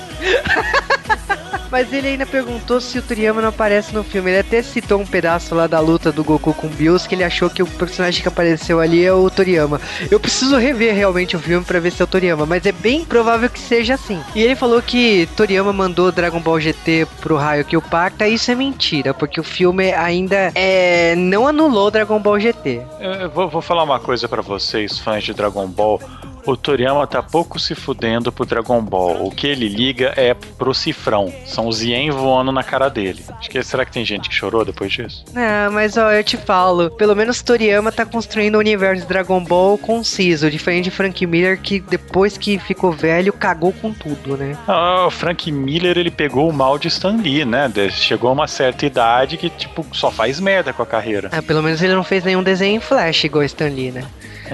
Mas 1.72 1.94
ele 1.94 2.10
ainda 2.10 2.26
perguntou 2.26 2.82
se 2.82 3.00
o 3.00 3.02
Toriyama 3.02 3.42
não 3.42 3.50
aparece 3.50 3.94
no 3.94 4.04
filme. 4.04 4.30
Ele 4.30 4.40
até 4.40 4.62
citou 4.62 5.00
um 5.00 5.06
pedaço 5.06 5.56
lá 5.56 5.68
da 5.68 5.80
luta 5.80 6.12
do 6.12 6.22
Goku 6.22 6.54
com 6.54 6.68
o 6.68 6.70
Bills, 6.70 7.08
que 7.08 7.16
ele 7.16 7.24
achou 7.24 7.50
que 7.50 7.64
o 7.64 7.66
personagem 7.66 8.22
que 8.22 8.28
apareceu 8.28 8.82
ali 8.82 9.06
é 9.06 9.14
o 9.14 9.30
Toriyama. 9.30 9.80
Eu 10.10 10.20
preciso 10.20 10.58
rever 10.58 10.94
realmente 10.94 11.36
o 11.36 11.40
filme 11.40 11.66
para 11.66 11.80
ver 11.80 11.92
se 11.92 12.02
é 12.02 12.06
o 12.06 12.08
Toriyama, 12.08 12.46
mas 12.46 12.66
é 12.66 12.74
bem 12.74 13.06
provável 13.06 13.50
que 13.50 13.60
seja 13.60 13.94
assim. 13.94 14.20
E 14.36 14.42
ele 14.42 14.56
falou 14.56 14.82
que 14.82 15.30
Toriyama 15.38 15.72
mandou 15.72 16.12
Dragon 16.12 16.42
Ball 16.42 16.60
GT 16.60 17.08
pro 17.22 17.38
raio 17.38 17.64
que 17.64 17.78
o 17.78 17.82
pacta. 17.82 18.28
Isso 18.28 18.52
é 18.52 18.56
mentira, 18.56 19.14
porque 19.14 19.40
o 19.40 19.44
filme 19.44 19.94
ainda 19.94 20.52
é, 20.54 21.16
não 21.16 21.48
anulou 21.48 21.90
Dragon 21.90 22.20
Ball 22.20 22.40
GT. 22.40 22.82
Eu 23.00 23.30
vou, 23.30 23.48
vou 23.48 23.62
falar 23.62 23.84
uma 23.84 24.00
coisa 24.00 24.28
para 24.28 24.42
vocês, 24.42 25.00
fãs 25.00 25.24
de 25.24 25.34
Dragon 25.34 25.68
Ball 25.68 26.02
o 26.46 26.56
Toriyama 26.56 27.06
tá 27.08 27.22
pouco 27.22 27.60
se 27.60 27.76
fudendo 27.76 28.32
pro 28.32 28.46
Dragon 28.46 28.82
Ball. 28.82 29.26
O 29.26 29.32
que 29.32 29.48
ele 29.48 29.68
liga 29.68 30.14
é 30.16 30.34
pro 30.34 30.74
cifrão. 30.74 31.34
São 31.46 31.68
os 31.68 31.82
ien 31.82 32.10
voando 32.12 32.52
na 32.52 32.64
cara 32.64 32.90
dele. 32.90 33.24
Acho 33.38 33.50
que 33.50 33.62
será 33.64 33.86
que 33.86 33.92
tem 33.92 34.06
gente 34.06 34.30
que 34.30 34.36
chorou 34.36 34.66
depois 34.66 34.92
disso? 34.92 35.24
É, 35.36 35.70
mas 35.70 35.98
ó, 35.98 36.12
eu 36.12 36.24
te 36.24 36.38
falo, 36.38 36.90
pelo 36.92 37.16
menos 37.16 37.42
Toriyama 37.42 37.92
tá 37.92 38.06
construindo 38.06 38.56
o 38.56 38.60
universo 38.60 39.02
de 39.04 39.08
Dragon 39.08 39.44
Ball 39.44 39.78
conciso, 39.78 40.50
diferente 40.50 40.86
de 40.86 40.92
Frank 40.92 41.26
Miller 41.26 41.60
que 41.60 41.80
depois 41.80 42.38
que 42.38 42.58
ficou 42.60 42.92
velho 42.92 43.34
cagou 43.34 43.74
com 43.74 43.94
tudo, 43.94 44.38
né? 44.38 44.58
Ah, 44.68 45.06
o 45.08 45.12
Frank 45.12 45.52
Miller 45.52 45.98
ele 45.98 46.12
pegou 46.12 46.50
o 46.50 46.54
mal 46.54 46.78
de 46.78 46.88
Stan 46.88 47.18
Lee, 47.18 47.46
né? 47.46 47.72
Chegou 47.90 48.30
a 48.30 48.34
uma 48.34 48.48
certa 48.48 48.86
idade 48.86 49.38
que 49.38 49.50
tipo 49.50 49.86
só 49.92 50.10
faz 50.12 50.40
merda 50.40 50.74
com 50.74 50.82
a 50.82 50.86
carreira. 50.86 51.30
É, 51.32 51.42
pelo 51.42 51.62
menos 51.62 51.82
ele 51.82 51.94
não 51.94 52.04
fez 52.04 52.24
nenhum 52.24 52.44
desenho 52.44 52.78
em 52.78 52.80
flash 52.80 53.24
igual 53.24 53.44
Stan 53.44 53.68
Lee, 53.68 53.92
né? 53.92 54.04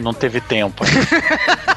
Não 0.02 0.14
teve 0.14 0.40
tempo. 0.40 0.84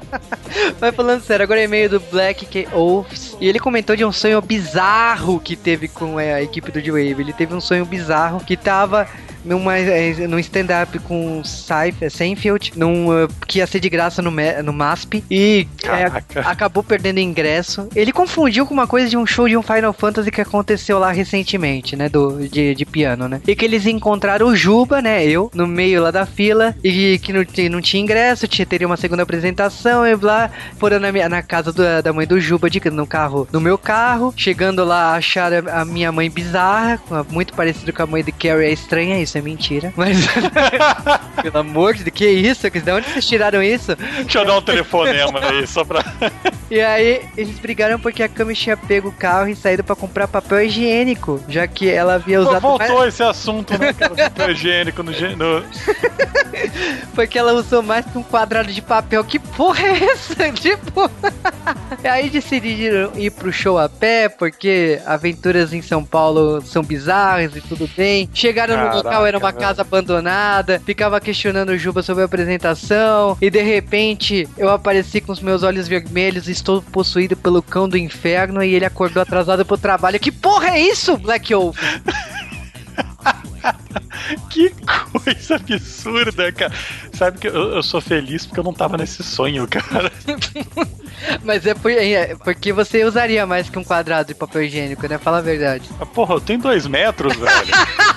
Mas 0.80 0.94
falando 0.94 1.22
sério, 1.22 1.44
agora 1.44 1.60
é 1.60 1.64
e-mail 1.64 1.88
do 1.88 2.00
Black 2.00 2.46
K. 2.46 2.68
Oaths. 2.74 3.36
E 3.40 3.48
ele 3.48 3.58
comentou 3.58 3.96
de 3.96 4.04
um 4.04 4.12
sonho 4.12 4.40
bizarro 4.40 5.40
que 5.40 5.56
teve 5.56 5.88
com 5.88 6.18
é, 6.18 6.34
a 6.34 6.42
equipe 6.42 6.70
do 6.70 6.80
D-Wave. 6.80 7.20
Ele 7.22 7.32
teve 7.32 7.54
um 7.54 7.60
sonho 7.60 7.84
bizarro 7.84 8.44
que 8.44 8.56
tava 8.56 9.08
numa, 9.44 9.76
é, 9.76 10.26
num 10.26 10.38
stand-up 10.38 10.98
com 11.00 11.42
Seinfeld, 11.44 12.72
num, 12.76 13.08
uh, 13.08 13.28
que 13.46 13.58
ia 13.58 13.66
ser 13.66 13.80
de 13.80 13.88
graça 13.88 14.22
no, 14.22 14.30
no 14.30 14.72
MASP, 14.72 15.24
e 15.30 15.66
é, 15.84 16.40
acabou 16.40 16.82
perdendo 16.82 17.18
ingresso. 17.18 17.88
Ele 17.94 18.12
confundiu 18.12 18.66
com 18.66 18.74
uma 18.74 18.86
coisa 18.86 19.08
de 19.08 19.16
um 19.16 19.26
show 19.26 19.48
de 19.48 19.56
um 19.56 19.62
Final 19.62 19.92
Fantasy 19.92 20.30
que 20.30 20.40
aconteceu 20.40 20.98
lá 20.98 21.10
recentemente, 21.12 21.96
né, 21.96 22.08
do, 22.08 22.48
de, 22.48 22.74
de 22.74 22.84
piano, 22.84 23.28
né? 23.28 23.40
E 23.46 23.54
que 23.54 23.64
eles 23.64 23.86
encontraram 23.86 24.46
o 24.46 24.56
Juba, 24.56 25.02
né, 25.02 25.24
eu, 25.24 25.50
no 25.54 25.66
meio 25.66 26.02
lá 26.02 26.10
da 26.10 26.26
fila, 26.26 26.74
e 26.82 27.18
que 27.18 27.32
não, 27.32 27.44
não 27.70 27.80
tinha 27.80 28.02
ingresso, 28.02 28.46
tinha, 28.48 28.66
teria 28.66 28.86
uma 28.86 28.96
segunda 28.96 29.22
apresentação, 29.22 30.06
e 30.06 30.16
blá, 30.16 30.50
foram 30.78 30.98
na, 30.98 31.12
minha, 31.12 31.28
na 31.28 31.42
casa 31.42 31.72
do, 31.72 31.82
da 32.02 32.12
mãe 32.12 32.26
do 32.26 32.40
Juba, 32.40 32.70
de, 32.70 32.80
no 32.90 33.06
carro, 33.06 33.48
no 33.52 33.60
meu 33.60 33.76
carro, 33.78 34.32
chegando 34.36 34.84
lá, 34.84 35.14
acharam 35.14 35.64
a 35.70 35.84
minha 35.84 36.10
mãe 36.12 36.30
bizarra, 36.30 37.00
muito 37.30 37.54
parecido 37.54 37.92
com 37.92 38.02
a 38.02 38.06
mãe 38.06 38.22
de 38.22 38.32
Carrie, 38.32 38.66
é 38.66 38.72
estranha 38.72 39.20
isso, 39.20 39.31
isso 39.32 39.38
é 39.38 39.40
mentira. 39.40 39.92
Mas. 39.96 40.18
Pelo 41.42 41.58
amor 41.58 41.94
de 41.94 42.04
Deus, 42.04 42.14
que 42.14 42.28
isso? 42.28 42.68
De 42.70 42.92
onde 42.92 43.08
vocês 43.08 43.26
tiraram 43.26 43.62
isso? 43.62 43.96
Deixa 43.96 44.38
eu 44.38 44.44
dar 44.44 44.58
um 44.58 44.62
telefonema 44.62 45.40
aí, 45.42 45.66
só 45.66 45.84
pra. 45.84 46.04
e 46.70 46.80
aí, 46.80 47.22
eles 47.36 47.58
brigaram 47.58 47.98
porque 47.98 48.22
a 48.22 48.28
Kami 48.28 48.54
tinha 48.54 48.76
pego 48.76 49.08
o 49.08 49.12
carro 49.12 49.48
e 49.48 49.56
saído 49.56 49.82
pra 49.82 49.96
comprar 49.96 50.28
papel 50.28 50.62
higiênico, 50.64 51.42
já 51.48 51.66
que 51.66 51.88
ela 51.88 52.14
havia 52.14 52.40
usado. 52.40 52.60
Voltou 52.60 52.98
mais... 52.98 53.14
esse 53.14 53.22
assunto, 53.22 53.78
né, 53.78 53.92
cara? 53.92 54.14
papel 54.14 54.50
higiênico 54.50 55.02
no. 55.02 55.12
no... 55.12 55.64
porque 57.14 57.38
ela 57.38 57.52
usou 57.54 57.82
mais 57.82 58.04
que 58.04 58.18
um 58.18 58.22
quadrado 58.22 58.72
de 58.72 58.82
papel. 58.82 59.24
Que 59.24 59.38
porra 59.38 59.86
é 59.86 60.04
essa? 60.04 60.52
Tipo. 60.52 61.10
e 62.02 62.08
aí 62.08 62.28
decidiram 62.28 63.12
ir 63.16 63.30
pro 63.30 63.52
show 63.52 63.78
a 63.78 63.88
pé, 63.88 64.28
porque 64.28 65.00
aventuras 65.06 65.72
em 65.72 65.80
São 65.80 66.04
Paulo 66.04 66.60
são 66.62 66.82
bizarras 66.82 67.56
e 67.56 67.60
tudo 67.60 67.88
bem. 67.96 68.28
Chegaram 68.34 68.76
no 68.76 68.96
local 68.96 69.21
era 69.26 69.38
uma 69.38 69.52
casa 69.52 69.82
abandonada, 69.82 70.80
ficava 70.84 71.20
questionando 71.20 71.70
o 71.70 71.78
Juba 71.78 72.02
sobre 72.02 72.22
a 72.22 72.26
apresentação, 72.26 73.36
e 73.40 73.50
de 73.50 73.62
repente 73.62 74.48
eu 74.56 74.70
apareci 74.70 75.20
com 75.20 75.32
os 75.32 75.40
meus 75.40 75.62
olhos 75.62 75.88
vermelhos 75.88 76.48
estou 76.48 76.82
possuído 76.82 77.36
pelo 77.36 77.62
cão 77.62 77.88
do 77.88 77.96
inferno 77.96 78.62
e 78.62 78.74
ele 78.74 78.84
acordou 78.84 79.22
atrasado 79.22 79.64
pro 79.64 79.78
trabalho. 79.78 80.20
Que 80.20 80.30
porra 80.30 80.70
é 80.70 80.80
isso, 80.80 81.16
Black 81.16 81.54
Wolf? 81.54 81.78
que 84.50 84.72
coisa 85.12 85.56
absurda, 85.56 86.52
cara. 86.52 86.72
Sabe 87.12 87.38
que 87.38 87.48
eu, 87.48 87.74
eu, 87.74 87.82
sou 87.82 88.00
feliz 88.00 88.46
porque 88.46 88.60
eu 88.60 88.64
não 88.64 88.72
tava 88.72 88.96
nesse 88.96 89.22
sonho, 89.22 89.66
cara. 89.68 90.10
Mas 91.44 91.66
é, 91.66 91.74
por, 91.74 91.90
é, 91.90 92.34
porque 92.36 92.72
você 92.72 93.04
usaria 93.04 93.46
mais 93.46 93.68
que 93.68 93.78
um 93.78 93.84
quadrado 93.84 94.28
de 94.28 94.34
papel 94.34 94.64
higiênico, 94.64 95.06
né? 95.06 95.18
Fala 95.18 95.38
a 95.38 95.42
verdade. 95.42 95.88
Ah, 96.00 96.06
porra, 96.06 96.34
eu 96.34 96.40
tenho 96.40 96.60
dois 96.60 96.86
metros, 96.86 97.36
velho. 97.36 97.52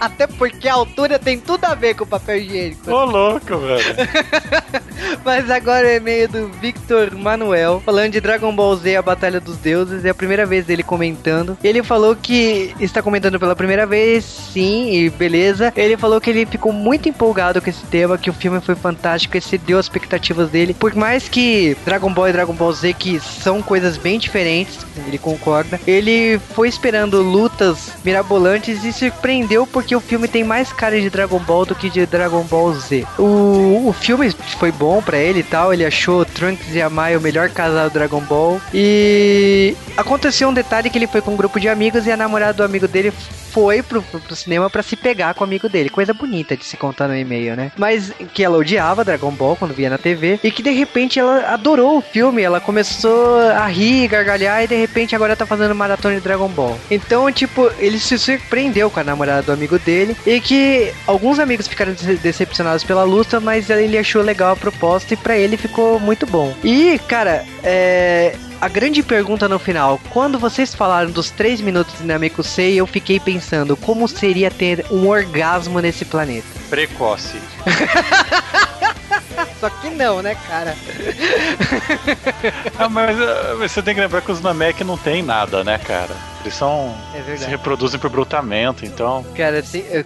Até 0.00 0.26
porque 0.26 0.68
a 0.68 0.74
altura 0.74 1.18
tem 1.18 1.38
tudo 1.40 1.64
a 1.64 1.74
ver 1.74 1.94
com 1.94 2.04
o 2.04 2.06
papel 2.06 2.36
higiênico. 2.38 2.90
Ô, 2.90 3.04
louco, 3.04 3.58
velho. 3.58 3.84
Mas 5.24 5.50
agora 5.50 5.86
o 5.86 5.90
e-mail 5.90 6.28
do 6.28 6.48
Victor 6.48 7.14
Manuel, 7.14 7.82
falando 7.84 8.12
de 8.12 8.20
Dragon 8.20 8.54
Ball 8.54 8.76
Z, 8.76 8.96
a 8.96 9.02
Batalha 9.02 9.40
dos 9.40 9.56
Deuses, 9.56 10.04
é 10.04 10.10
a 10.10 10.14
primeira 10.14 10.46
vez 10.46 10.64
dele 10.64 10.82
comentando. 10.82 11.56
Ele 11.62 11.82
falou 11.82 12.16
que 12.16 12.74
está 12.80 13.02
comentando 13.02 13.38
pela 13.38 13.56
primeira 13.56 13.86
vez, 13.86 14.24
sim, 14.24 14.92
e 14.92 15.10
beleza. 15.10 15.72
Ele 15.76 15.96
falou 15.96 16.20
que 16.20 16.30
ele 16.30 16.46
ficou 16.46 16.72
muito 16.72 17.08
empolgado 17.08 17.60
com 17.60 17.70
esse 17.70 17.84
tema, 17.86 18.18
que 18.18 18.30
o 18.30 18.32
filme 18.32 18.60
foi 18.60 18.74
fantástico, 18.74 19.36
excedeu 19.36 19.78
as 19.78 19.86
expectativas 19.86 20.50
dele. 20.50 20.74
Por 20.74 20.94
mais 20.94 21.28
que 21.28 21.76
Dragon 21.84 22.12
Ball 22.12 22.28
e 22.28 22.32
Dragon 22.32 22.54
Ball 22.54 22.72
Z, 22.72 22.92
que 22.94 23.20
são 23.20 23.62
coisas 23.62 23.96
bem 23.96 24.18
diferentes, 24.18 24.78
ele 25.06 25.18
concorda, 25.18 25.80
ele 25.86 26.38
foi 26.54 26.68
esperando 26.68 27.22
lutas 27.22 27.92
mirabolantes 28.04 28.84
e 28.84 28.92
surpreendeu 28.92 29.66
porque 29.66 29.94
o 29.94 30.00
filme 30.00 30.28
tem 30.28 30.44
mais 30.44 30.72
cara 30.72 31.00
de 31.00 31.10
Dragon 31.10 31.38
Ball 31.38 31.64
do 31.64 31.74
que 31.74 31.90
de 31.90 32.04
Dragon 32.06 32.42
Ball 32.44 32.72
Z. 32.74 33.06
O, 33.18 33.88
o 33.88 33.92
filme 33.92 34.30
foi 34.58 34.72
bom 34.72 34.87
para 35.02 35.18
ele 35.18 35.40
e 35.40 35.42
tal, 35.42 35.72
ele 35.72 35.84
achou 35.84 36.24
Trunks 36.24 36.74
e 36.74 36.80
Amai 36.80 37.16
o 37.16 37.20
melhor 37.20 37.50
casal 37.50 37.88
do 37.88 37.92
Dragon 37.92 38.20
Ball. 38.20 38.60
E 38.72 39.76
aconteceu 39.96 40.48
um 40.48 40.54
detalhe 40.54 40.90
que 40.90 40.98
ele 40.98 41.06
foi 41.06 41.20
com 41.20 41.32
um 41.32 41.36
grupo 41.36 41.60
de 41.60 41.68
amigos 41.68 42.06
e 42.06 42.12
a 42.12 42.16
namorada 42.16 42.54
do 42.54 42.64
amigo 42.64 42.88
dele 42.88 43.12
foi 43.58 43.82
pro, 43.82 44.02
pro 44.02 44.36
cinema 44.36 44.70
para 44.70 44.82
se 44.82 44.94
pegar 44.94 45.34
com 45.34 45.42
o 45.42 45.46
amigo 45.46 45.68
dele. 45.68 45.88
Coisa 45.88 46.14
bonita 46.14 46.56
de 46.56 46.64
se 46.64 46.76
contar 46.76 47.08
no 47.08 47.16
e-mail, 47.16 47.56
né? 47.56 47.72
Mas 47.76 48.12
que 48.32 48.44
ela 48.44 48.58
odiava 48.58 49.04
Dragon 49.04 49.30
Ball 49.30 49.56
quando 49.56 49.74
via 49.74 49.90
na 49.90 49.98
TV 49.98 50.38
e 50.44 50.50
que 50.50 50.62
de 50.62 50.70
repente 50.70 51.18
ela 51.18 51.52
adorou 51.52 51.98
o 51.98 52.00
filme. 52.00 52.42
Ela 52.42 52.60
começou 52.60 53.38
a 53.38 53.66
rir, 53.66 54.08
gargalhar 54.08 54.62
e 54.62 54.68
de 54.68 54.76
repente 54.76 55.16
agora 55.16 55.34
tá 55.34 55.46
fazendo 55.46 55.74
maratona 55.74 56.14
de 56.14 56.20
Dragon 56.20 56.48
Ball. 56.48 56.78
Então, 56.90 57.30
tipo, 57.32 57.70
ele 57.78 57.98
se 57.98 58.18
surpreendeu 58.18 58.90
com 58.90 59.00
a 59.00 59.04
namorada 59.04 59.42
do 59.42 59.52
amigo 59.52 59.78
dele 59.78 60.16
e 60.26 60.40
que 60.40 60.92
alguns 61.06 61.38
amigos 61.38 61.66
ficaram 61.66 61.94
decepcionados 62.22 62.84
pela 62.84 63.02
luta, 63.02 63.40
mas 63.40 63.70
ele 63.70 63.98
achou 63.98 64.22
legal 64.22 64.52
a 64.52 64.56
proposta 64.56 64.77
e 65.10 65.16
para 65.16 65.36
ele 65.36 65.56
ficou 65.56 65.98
muito 65.98 66.26
bom. 66.26 66.54
E, 66.62 66.98
cara, 67.08 67.44
é 67.62 68.36
a 68.60 68.66
grande 68.66 69.02
pergunta 69.04 69.48
no 69.48 69.58
final, 69.58 70.00
quando 70.10 70.36
vocês 70.36 70.74
falaram 70.74 71.10
dos 71.10 71.30
3 71.30 71.60
minutos 71.60 71.96
de 71.98 72.04
Nameku 72.04 72.42
Sei, 72.42 72.74
eu 72.74 72.86
fiquei 72.86 73.20
pensando 73.20 73.76
como 73.76 74.08
seria 74.08 74.50
ter 74.50 74.84
um 74.90 75.06
orgasmo 75.06 75.78
nesse 75.80 76.04
planeta. 76.04 76.46
Precoce. 76.68 77.40
Só 79.60 79.70
que 79.70 79.90
não, 79.90 80.22
né, 80.22 80.36
cara? 80.48 80.76
ah, 82.78 82.88
mas 82.88 83.16
uh, 83.16 83.58
você 83.58 83.80
tem 83.80 83.94
que 83.94 84.00
lembrar 84.00 84.20
que 84.22 84.32
os 84.32 84.40
Namek 84.40 84.82
não 84.82 84.96
tem 84.96 85.22
nada, 85.22 85.62
né, 85.62 85.78
cara? 85.78 86.16
Eles 86.48 86.54
são. 86.54 86.94
É 87.14 87.36
se 87.36 87.46
reproduzem 87.46 88.00
por 88.00 88.08
brutamento, 88.08 88.86
então. 88.86 89.24
Cara, 89.36 89.58
assim, 89.58 89.84
eu, 89.90 90.02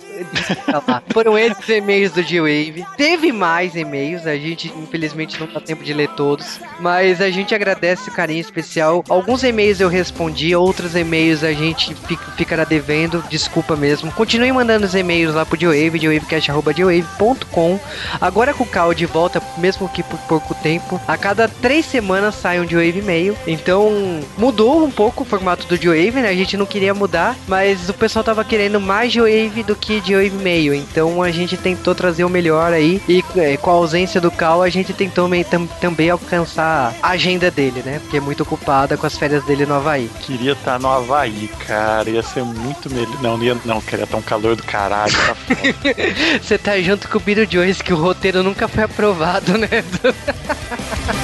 foram 1.13 1.39
esses 1.39 1.69
e-mails 1.69 2.11
do 2.11 2.23
G-Wave. 2.23 2.85
Teve 2.97 3.31
mais 3.31 3.77
e-mails, 3.77 4.27
a 4.27 4.37
gente 4.37 4.73
infelizmente 4.77 5.39
não 5.39 5.47
dá 5.47 5.61
tempo 5.61 5.85
de 5.85 5.93
ler 5.93 6.09
todos. 6.11 6.61
Mas 6.81 7.21
a 7.21 7.31
gente 7.31 7.55
agradece 7.55 8.09
o 8.09 8.13
carinho 8.13 8.41
especial. 8.41 9.05
Alguns 9.09 9.45
e-mails 9.45 9.81
eu 9.81 9.89
respondi, 9.89 10.55
outros 10.57 10.97
e-mails 10.97 11.45
a 11.45 11.53
gente 11.53 11.95
fica, 11.95 12.25
ficará 12.33 12.65
devendo. 12.65 13.23
Desculpa 13.31 13.77
mesmo. 13.77 14.11
Continue 14.11 14.53
mandando 14.53 14.85
os 14.85 14.95
e-mails 14.97 15.35
lá 15.35 15.47
pro 15.47 15.59
G-Wave, 15.59 16.01
gwavecast.com. 16.01 17.81
Agora 18.21 18.53
com 18.53 18.65
o 18.65 18.67
Cal 18.67 18.93
de 18.93 19.07
volta, 19.07 19.41
mesmo 19.59 19.89
que 19.89 20.03
por 20.03 20.19
pouco 20.21 20.55
tempo. 20.57 21.01
A 21.07 21.17
cada 21.17 21.47
três 21.47 21.87
semanas 21.87 22.35
sai 22.35 22.59
um 22.59 22.67
G-Wave 22.67 22.99
e-mail. 22.99 23.37
Então 23.47 24.21
mudou 24.37 24.85
um 24.85 24.91
pouco 24.91 25.23
o 25.23 25.27
formato 25.27 25.67
do 25.67 25.77
G-Wave, 25.77 26.21
né? 26.21 26.32
A 26.33 26.35
gente 26.35 26.57
não 26.57 26.65
queria 26.65 26.95
mudar, 26.95 27.37
mas 27.47 27.91
o 27.91 27.95
pessoal 27.95 28.25
tava 28.25 28.43
querendo 28.43 28.81
mais 28.81 29.13
G-Wave 29.13 29.63
do 29.63 29.77
que 29.77 30.01
G-Wave 30.01 30.43
meio. 30.43 30.73
Então 30.73 31.23
a 31.23 31.31
gente 31.31 31.59
tentou 31.59 31.95
trazer 31.95 32.25
o 32.25 32.29
melhor 32.31 32.73
aí. 32.73 33.03
E 33.07 33.23
é, 33.37 33.59
com 33.59 33.71
a 33.71 33.75
ausência 33.75 34.19
do 34.19 34.31
Cal, 34.31 34.63
a 34.63 34.71
gente 34.71 34.95
tentou 34.95 35.29
tam, 35.45 35.67
também 35.67 36.09
alcançar 36.09 36.95
a 37.03 37.11
agenda 37.11 37.51
dele, 37.51 37.83
né? 37.85 37.99
Porque 37.99 38.17
é 38.17 38.21
muito 38.21 38.43
ocupada 38.43 38.97
com 38.97 39.07
as 39.07 39.19
férias 39.19 39.45
dele 39.45 39.67
no 39.67 39.75
Havaí. 39.75 40.11
Queria 40.21 40.53
estar 40.53 40.73
tá 40.73 40.79
no 40.79 40.89
Havaí, 40.89 41.51
cara. 41.67 42.09
Ia 42.09 42.23
ser 42.23 42.43
muito 42.43 42.91
melhor. 42.91 43.21
Não, 43.21 43.37
não 43.37 43.45
ia, 43.45 43.57
não. 43.67 43.81
Queria 43.83 44.05
estar 44.05 44.17
um 44.17 44.23
calor 44.23 44.57
do 44.57 44.63
caralho. 44.63 45.13
Tá 45.13 45.37
Você 46.43 46.57
tá 46.57 46.81
junto 46.81 47.09
com 47.09 47.19
o 47.19 47.21
Beetlejuice, 47.21 47.53
Joyce, 47.53 47.85
que 47.85 47.93
o 47.93 47.97
roteiro 47.97 48.43
nunca 48.43 48.67
foi 48.67 48.85
aprovado, 48.85 49.59
né? 49.59 49.69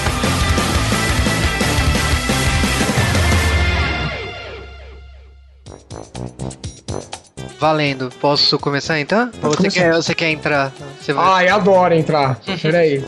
Valendo. 7.59 8.11
Posso 8.21 8.59
começar 8.59 9.01
então? 9.01 9.31
Ou 9.43 9.51
você 9.51 9.69
quer, 9.69 9.93
você 9.93 10.15
quer 10.15 10.31
entrar? 10.31 10.73
Você 11.01 11.13
vai... 11.13 11.25
Ai, 11.27 11.49
adoro 11.49 11.95
entrar. 11.95 12.39
Peraí. 12.63 13.05